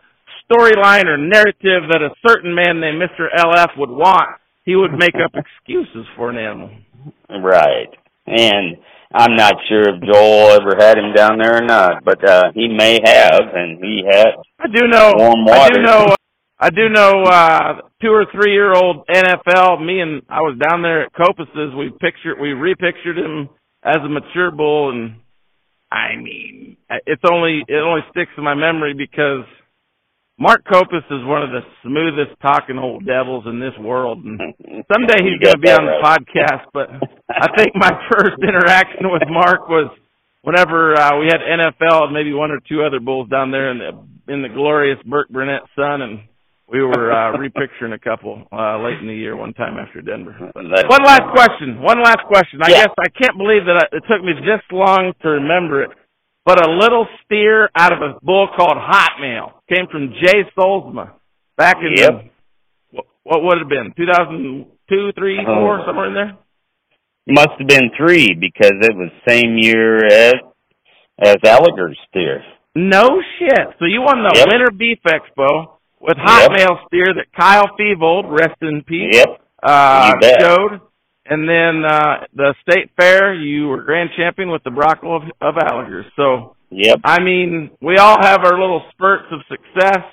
storyline 0.45 1.07
or 1.07 1.17
narrative 1.17 1.89
that 1.91 2.03
a 2.03 2.15
certain 2.27 2.55
man 2.55 2.81
named 2.81 3.03
Mr. 3.03 3.27
LF 3.35 3.79
would 3.79 3.91
want, 3.91 4.39
he 4.65 4.77
would 4.77 4.93
make 4.93 5.15
up 5.17 5.33
excuses 5.35 6.07
for 6.17 6.31
an 6.31 6.37
animal. 6.37 6.71
Right. 7.31 7.89
And 8.27 8.77
I'm 9.15 9.37
not 9.37 9.55
sure 9.69 9.83
if 9.89 10.03
Joel 10.03 10.61
ever 10.61 10.77
had 10.79 10.99
him 10.99 11.15
down 11.15 11.39
there 11.39 11.57
or 11.57 11.65
not, 11.65 12.05
but 12.05 12.23
uh 12.29 12.53
he 12.55 12.69
may 12.69 13.01
have, 13.03 13.41
and 13.55 13.79
he 13.83 14.03
had. 14.07 14.35
I 14.61 14.67
do 14.69 14.87
know. 14.87 15.15
Warm 15.17 15.45
water. 15.45 15.61
I 15.61 15.69
do 15.71 15.83
know. 15.83 16.15
I 16.59 16.71
do 16.71 16.89
know. 16.89 17.23
uh 17.25 17.81
Two 18.03 18.13
or 18.13 18.27
three 18.31 18.53
year 18.53 18.75
old 18.75 19.07
NFL. 19.09 19.85
Me 19.85 20.01
and 20.01 20.21
I 20.29 20.41
was 20.41 20.59
down 20.61 20.83
there 20.83 21.05
at 21.05 21.15
Copus's. 21.15 21.73
We 21.75 21.89
pictured, 21.89 22.37
we 22.39 22.53
repictured 22.53 23.17
him 23.17 23.49
as 23.83 23.97
a 24.05 24.09
mature 24.09 24.51
bull, 24.51 24.91
and 24.91 25.17
I 25.91 26.17
mean, 26.21 26.77
it's 27.07 27.23
only 27.25 27.65
it 27.67 27.81
only 27.81 28.03
sticks 28.11 28.33
in 28.37 28.45
my 28.45 28.55
memory 28.55 28.93
because 28.93 29.49
Mark 30.39 30.61
Copus 30.71 31.09
is 31.09 31.25
one 31.25 31.43
of 31.43 31.51
the 31.57 31.65
smoothest 31.83 32.37
talking 32.43 32.77
old 32.77 33.07
devils 33.07 33.45
in 33.47 33.61
this 33.61 33.73
world, 33.81 34.23
and 34.23 34.39
someday 34.93 35.25
he's 35.25 35.41
going 35.41 35.57
to 35.57 35.65
be 35.65 35.73
on 35.73 35.89
the 35.89 35.97
right. 36.05 36.21
podcast. 36.21 36.69
But 36.75 36.91
I 37.31 37.49
think 37.57 37.73
my 37.75 37.97
first 38.13 38.37
interaction 38.43 39.09
with 39.09 39.23
Mark 39.31 39.71
was 39.71 39.89
whenever 40.43 40.95
uh, 40.95 41.19
we 41.19 41.27
had 41.33 41.41
NFL 41.41 42.05
and 42.05 42.13
maybe 42.13 42.35
one 42.35 42.51
or 42.51 42.61
two 42.69 42.85
other 42.85 43.01
bulls 43.01 43.31
down 43.31 43.51
there 43.51 43.71
in 43.71 43.79
the 43.79 44.33
in 44.33 44.43
the 44.43 44.51
glorious 44.51 44.99
Burkburnett 45.09 45.65
Sun, 45.75 46.03
and 46.03 46.19
we 46.69 46.83
were 46.83 47.13
uh, 47.13 47.39
repicturing 47.39 47.93
a 47.93 47.99
couple 47.99 48.43
uh, 48.53 48.79
late 48.83 48.99
in 49.01 49.07
the 49.07 49.15
year 49.15 49.37
one 49.37 49.55
time 49.55 49.79
after 49.79 50.03
Denver. 50.03 50.35
One 50.55 51.05
last 51.05 51.31
question. 51.33 51.81
One 51.81 52.03
last 52.03 52.27
question. 52.27 52.61
I 52.63 52.71
yeah. 52.71 52.85
guess 52.85 52.95
I 52.99 53.09
can't 53.09 53.39
believe 53.39 53.65
that 53.67 53.87
I, 53.87 53.97
it 53.97 54.03
took 54.11 54.25
me 54.25 54.33
this 54.35 54.63
long 54.73 55.13
to 55.23 55.29
remember 55.29 55.83
it 55.83 55.91
but 56.47 56.65
a 56.65 56.71
little 56.71 57.09
steer 57.25 57.69
out 57.75 57.93
of 57.93 57.99
a 57.99 58.25
bull 58.25 58.49
called 58.57 58.79
Hotmail 58.79 59.51
came 59.69 59.89
from 59.91 60.15
Jay 60.23 60.45
Solzma 60.57 61.11
back 61.57 61.79
in 61.83 61.93
yep. 61.97 62.31
the, 62.93 63.03
what 63.25 63.43
would 63.43 63.59
it 63.59 63.61
have 63.63 63.69
been 63.69 63.93
2002, 63.97 65.13
three, 65.19 65.41
uh-huh. 65.41 65.85
somewhere 65.85 66.07
in 66.07 66.15
there. 66.15 66.39
Must 67.29 67.59
have 67.59 67.67
been 67.67 67.91
three 67.99 68.37
because 68.39 68.75
it 68.81 68.95
was 68.95 69.11
same 69.29 69.59
year 69.59 70.07
as 70.07 70.35
as 71.19 71.37
Alligator 71.45 71.97
steer. 72.09 72.45
No 72.77 73.21
shit. 73.39 73.67
So 73.81 73.87
you 73.87 74.03
won 74.03 74.23
the 74.23 74.33
yep. 74.37 74.47
Winter 74.49 74.71
Beef 74.71 74.99
Expo 75.05 75.76
with 76.01 76.17
Hotmail 76.17 76.59
yep. 76.59 76.87
steer 76.89 77.07
that 77.15 77.27
Kyle 77.37 77.71
Fevold, 77.79 78.31
rest 78.31 78.57
in 78.63 78.83
peace, 78.83 79.15
yep. 79.15 79.41
uh, 79.63 80.13
showed. 80.41 80.81
And 81.29 81.49
then 81.49 81.85
uh 81.85 82.27
the 82.35 82.55
state 82.63 82.91
fair, 82.97 83.35
you 83.35 83.67
were 83.67 83.83
grand 83.83 84.11
champion 84.17 84.51
with 84.51 84.63
the 84.63 84.71
Brockle 84.71 85.17
of, 85.17 85.23
of 85.41 85.55
Alligers. 85.57 86.05
So, 86.15 86.55
yep. 86.71 87.01
I 87.03 87.21
mean, 87.21 87.71
we 87.83 87.97
all 87.97 88.17
have 88.21 88.45
our 88.45 88.59
little 88.59 88.83
spurts 88.93 89.27
of 89.33 89.41
success 89.49 90.05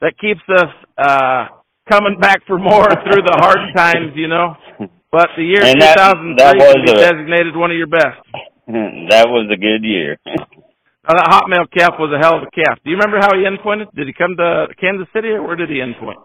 that 0.00 0.14
keeps 0.18 0.40
us 0.48 0.72
uh 0.96 1.48
coming 1.90 2.18
back 2.18 2.46
for 2.46 2.58
more 2.58 2.88
through 3.04 3.22
the 3.22 3.36
hard 3.38 3.76
times, 3.76 4.12
you 4.14 4.28
know. 4.28 4.56
But 5.10 5.28
the 5.36 5.44
year 5.44 5.62
and 5.62 5.78
2003 5.78 6.36
that, 6.38 6.56
that 6.56 6.56
was 6.56 6.90
a, 6.90 6.96
designated 6.96 7.54
one 7.54 7.70
of 7.70 7.76
your 7.76 7.88
best. 7.88 8.20
That 8.64 9.26
was 9.28 9.50
a 9.52 9.56
good 9.58 9.82
year. 9.82 10.16
Now, 11.06 11.14
that 11.18 11.30
Hotmail 11.34 11.66
calf 11.76 11.98
was 11.98 12.14
a 12.14 12.18
hell 12.22 12.38
of 12.38 12.44
a 12.46 12.50
calf. 12.54 12.78
Do 12.84 12.90
you 12.90 12.96
remember 12.96 13.18
how 13.18 13.34
he 13.34 13.42
endpointed? 13.42 13.92
Did 13.94 14.06
he 14.06 14.12
come 14.12 14.36
to 14.36 14.68
Kansas 14.80 15.08
City, 15.12 15.28
or 15.28 15.42
where 15.42 15.56
did 15.56 15.68
he 15.68 15.82
endpoint? 15.82 16.22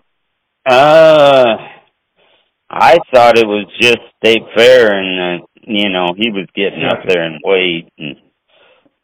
Uh, 0.69 1.57
I 2.69 2.97
thought 3.13 3.39
it 3.39 3.47
was 3.47 3.65
just 3.81 3.97
state 4.21 4.43
fair, 4.55 4.93
and 4.93 5.41
uh, 5.41 5.45
you 5.65 5.89
know 5.89 6.13
he 6.15 6.29
was 6.29 6.47
getting 6.53 6.83
up 6.83 6.99
there 7.07 7.23
and 7.23 7.41
weight, 7.43 7.89
and 7.97 8.17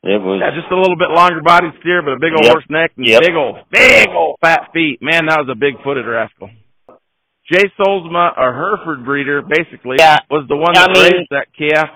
it 0.04 0.20
was 0.22 0.44
yeah, 0.44 0.52
just 0.54 0.70
a 0.70 0.76
little 0.76 1.00
bit 1.00 1.10
longer 1.10 1.42
body 1.42 1.72
steer, 1.80 2.04
but 2.04 2.14
a 2.14 2.20
big 2.20 2.36
old 2.36 2.44
yep. 2.44 2.54
horse 2.54 2.68
neck 2.70 2.92
and 2.98 3.08
yep. 3.08 3.22
big 3.24 3.34
old, 3.34 3.56
big 3.72 4.10
old 4.12 4.36
fat 4.42 4.70
feet. 4.74 5.00
Man, 5.02 5.26
that 5.26 5.40
was 5.40 5.50
a 5.50 5.56
big 5.56 5.82
footed 5.82 6.06
rascal. 6.06 6.52
Jay 7.50 7.66
Solzma, 7.80 8.36
a 8.38 8.52
Hereford 8.52 9.06
breeder, 9.06 9.42
basically 9.42 9.98
yeah. 10.00 10.20
was 10.30 10.46
the 10.48 10.56
one 10.56 10.78
I 10.78 10.88
that 10.88 10.92
mean, 10.92 11.04
raised 11.04 11.32
that 11.32 11.48
calf. 11.58 11.90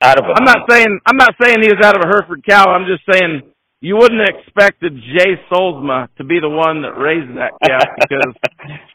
Out 0.00 0.18
of 0.18 0.24
a 0.30 0.34
I'm 0.38 0.44
not 0.44 0.68
saying 0.70 1.00
I'm 1.06 1.16
not 1.16 1.34
saying 1.42 1.58
he 1.62 1.68
was 1.68 1.82
out 1.82 1.96
of 1.96 2.02
a 2.04 2.08
Hereford 2.08 2.44
cow. 2.48 2.70
I'm 2.70 2.86
just 2.86 3.02
saying 3.10 3.42
you 3.80 3.96
wouldn't 3.96 4.20
have 4.20 4.34
expected 4.34 4.94
Jay 5.14 5.38
Solzma 5.50 6.08
to 6.18 6.24
be 6.24 6.38
the 6.40 6.50
one 6.50 6.82
that 6.82 6.98
raised 6.98 7.30
that 7.38 7.54
calf 7.62 7.86
because 8.02 8.34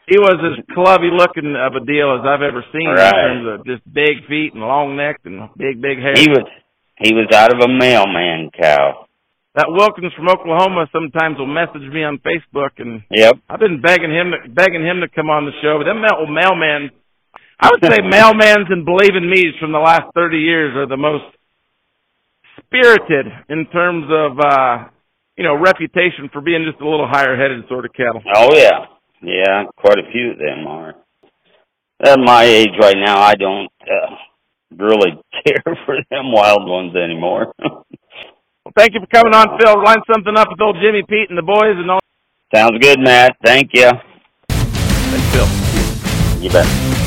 he 0.08 0.18
was 0.18 0.36
as 0.44 0.64
clubby 0.74 1.08
looking 1.12 1.56
of 1.56 1.72
a 1.76 1.84
deal 1.84 2.12
as 2.20 2.24
I've 2.24 2.44
ever 2.44 2.64
seen 2.72 2.88
right. 2.88 3.08
in 3.08 3.12
terms 3.12 3.44
of 3.48 3.66
just 3.66 3.84
big 3.88 4.24
feet 4.28 4.52
and 4.52 4.60
long 4.60 4.96
neck 4.96 5.20
and 5.24 5.48
big 5.56 5.80
big 5.80 6.00
hair. 6.00 6.16
He 6.16 6.28
was 6.28 6.48
he 7.00 7.12
was 7.12 7.28
out 7.32 7.52
of 7.52 7.60
a 7.60 7.68
mailman 7.68 8.50
cow. 8.52 9.08
That 9.54 9.70
Wilkins 9.70 10.12
from 10.16 10.28
Oklahoma 10.28 10.90
sometimes 10.90 11.38
will 11.38 11.46
message 11.46 11.86
me 11.92 12.02
on 12.02 12.18
Facebook 12.18 12.74
and 12.78 13.02
yep. 13.10 13.38
I've 13.48 13.60
been 13.60 13.80
begging 13.80 14.10
him 14.10 14.32
to, 14.32 14.50
begging 14.50 14.82
him 14.82 15.00
to 15.00 15.08
come 15.08 15.30
on 15.30 15.46
the 15.46 15.54
show, 15.62 15.78
but 15.78 15.84
them 15.86 16.02
mail, 16.02 16.26
mailman 16.26 16.90
I 17.60 17.70
would 17.70 17.82
say 17.82 17.98
mailmans 18.00 18.70
and 18.70 18.84
believe 18.84 19.14
in 19.16 19.30
me's 19.30 19.54
from 19.60 19.72
the 19.72 19.78
last 19.78 20.12
30 20.14 20.38
years 20.38 20.76
are 20.76 20.86
the 20.86 20.96
most 20.96 21.24
spirited 22.58 23.26
in 23.48 23.66
terms 23.66 24.06
of 24.10 24.38
uh 24.38 24.88
you 25.36 25.44
know 25.44 25.54
reputation 25.54 26.28
for 26.32 26.40
being 26.40 26.66
just 26.68 26.80
a 26.80 26.88
little 26.88 27.08
higher 27.08 27.36
headed 27.36 27.64
sort 27.68 27.84
of 27.84 27.92
cattle. 27.92 28.22
Oh 28.34 28.54
yeah, 28.54 28.86
yeah, 29.22 29.64
quite 29.76 29.98
a 29.98 30.10
few 30.12 30.32
of 30.32 30.38
them 30.38 30.66
are. 30.66 30.94
At 32.04 32.18
my 32.18 32.42
age 32.42 32.74
right 32.80 32.96
now, 32.96 33.20
I 33.20 33.34
don't 33.34 33.70
uh, 33.82 34.14
really 34.76 35.12
care 35.46 35.76
for 35.86 35.96
them 36.10 36.32
wild 36.32 36.68
ones 36.68 36.94
anymore. 36.96 37.52
well, 37.58 37.84
thank 38.76 38.94
you 38.94 39.00
for 39.00 39.06
coming 39.06 39.34
on, 39.34 39.58
Phil. 39.58 39.82
Line 39.82 40.02
something 40.12 40.36
up 40.36 40.48
with 40.50 40.60
old 40.60 40.76
Jimmy 40.82 41.02
Pete 41.08 41.30
and 41.30 41.38
the 41.38 41.42
boys 41.42 41.76
and 41.76 41.90
all. 41.90 42.00
Sounds 42.54 42.78
good, 42.80 43.00
Matt. 43.00 43.36
Thank 43.44 43.70
you. 43.72 43.90
Thanks, 44.48 45.32
Phil. 45.32 46.42
You 46.42 46.50
bet. 46.50 47.03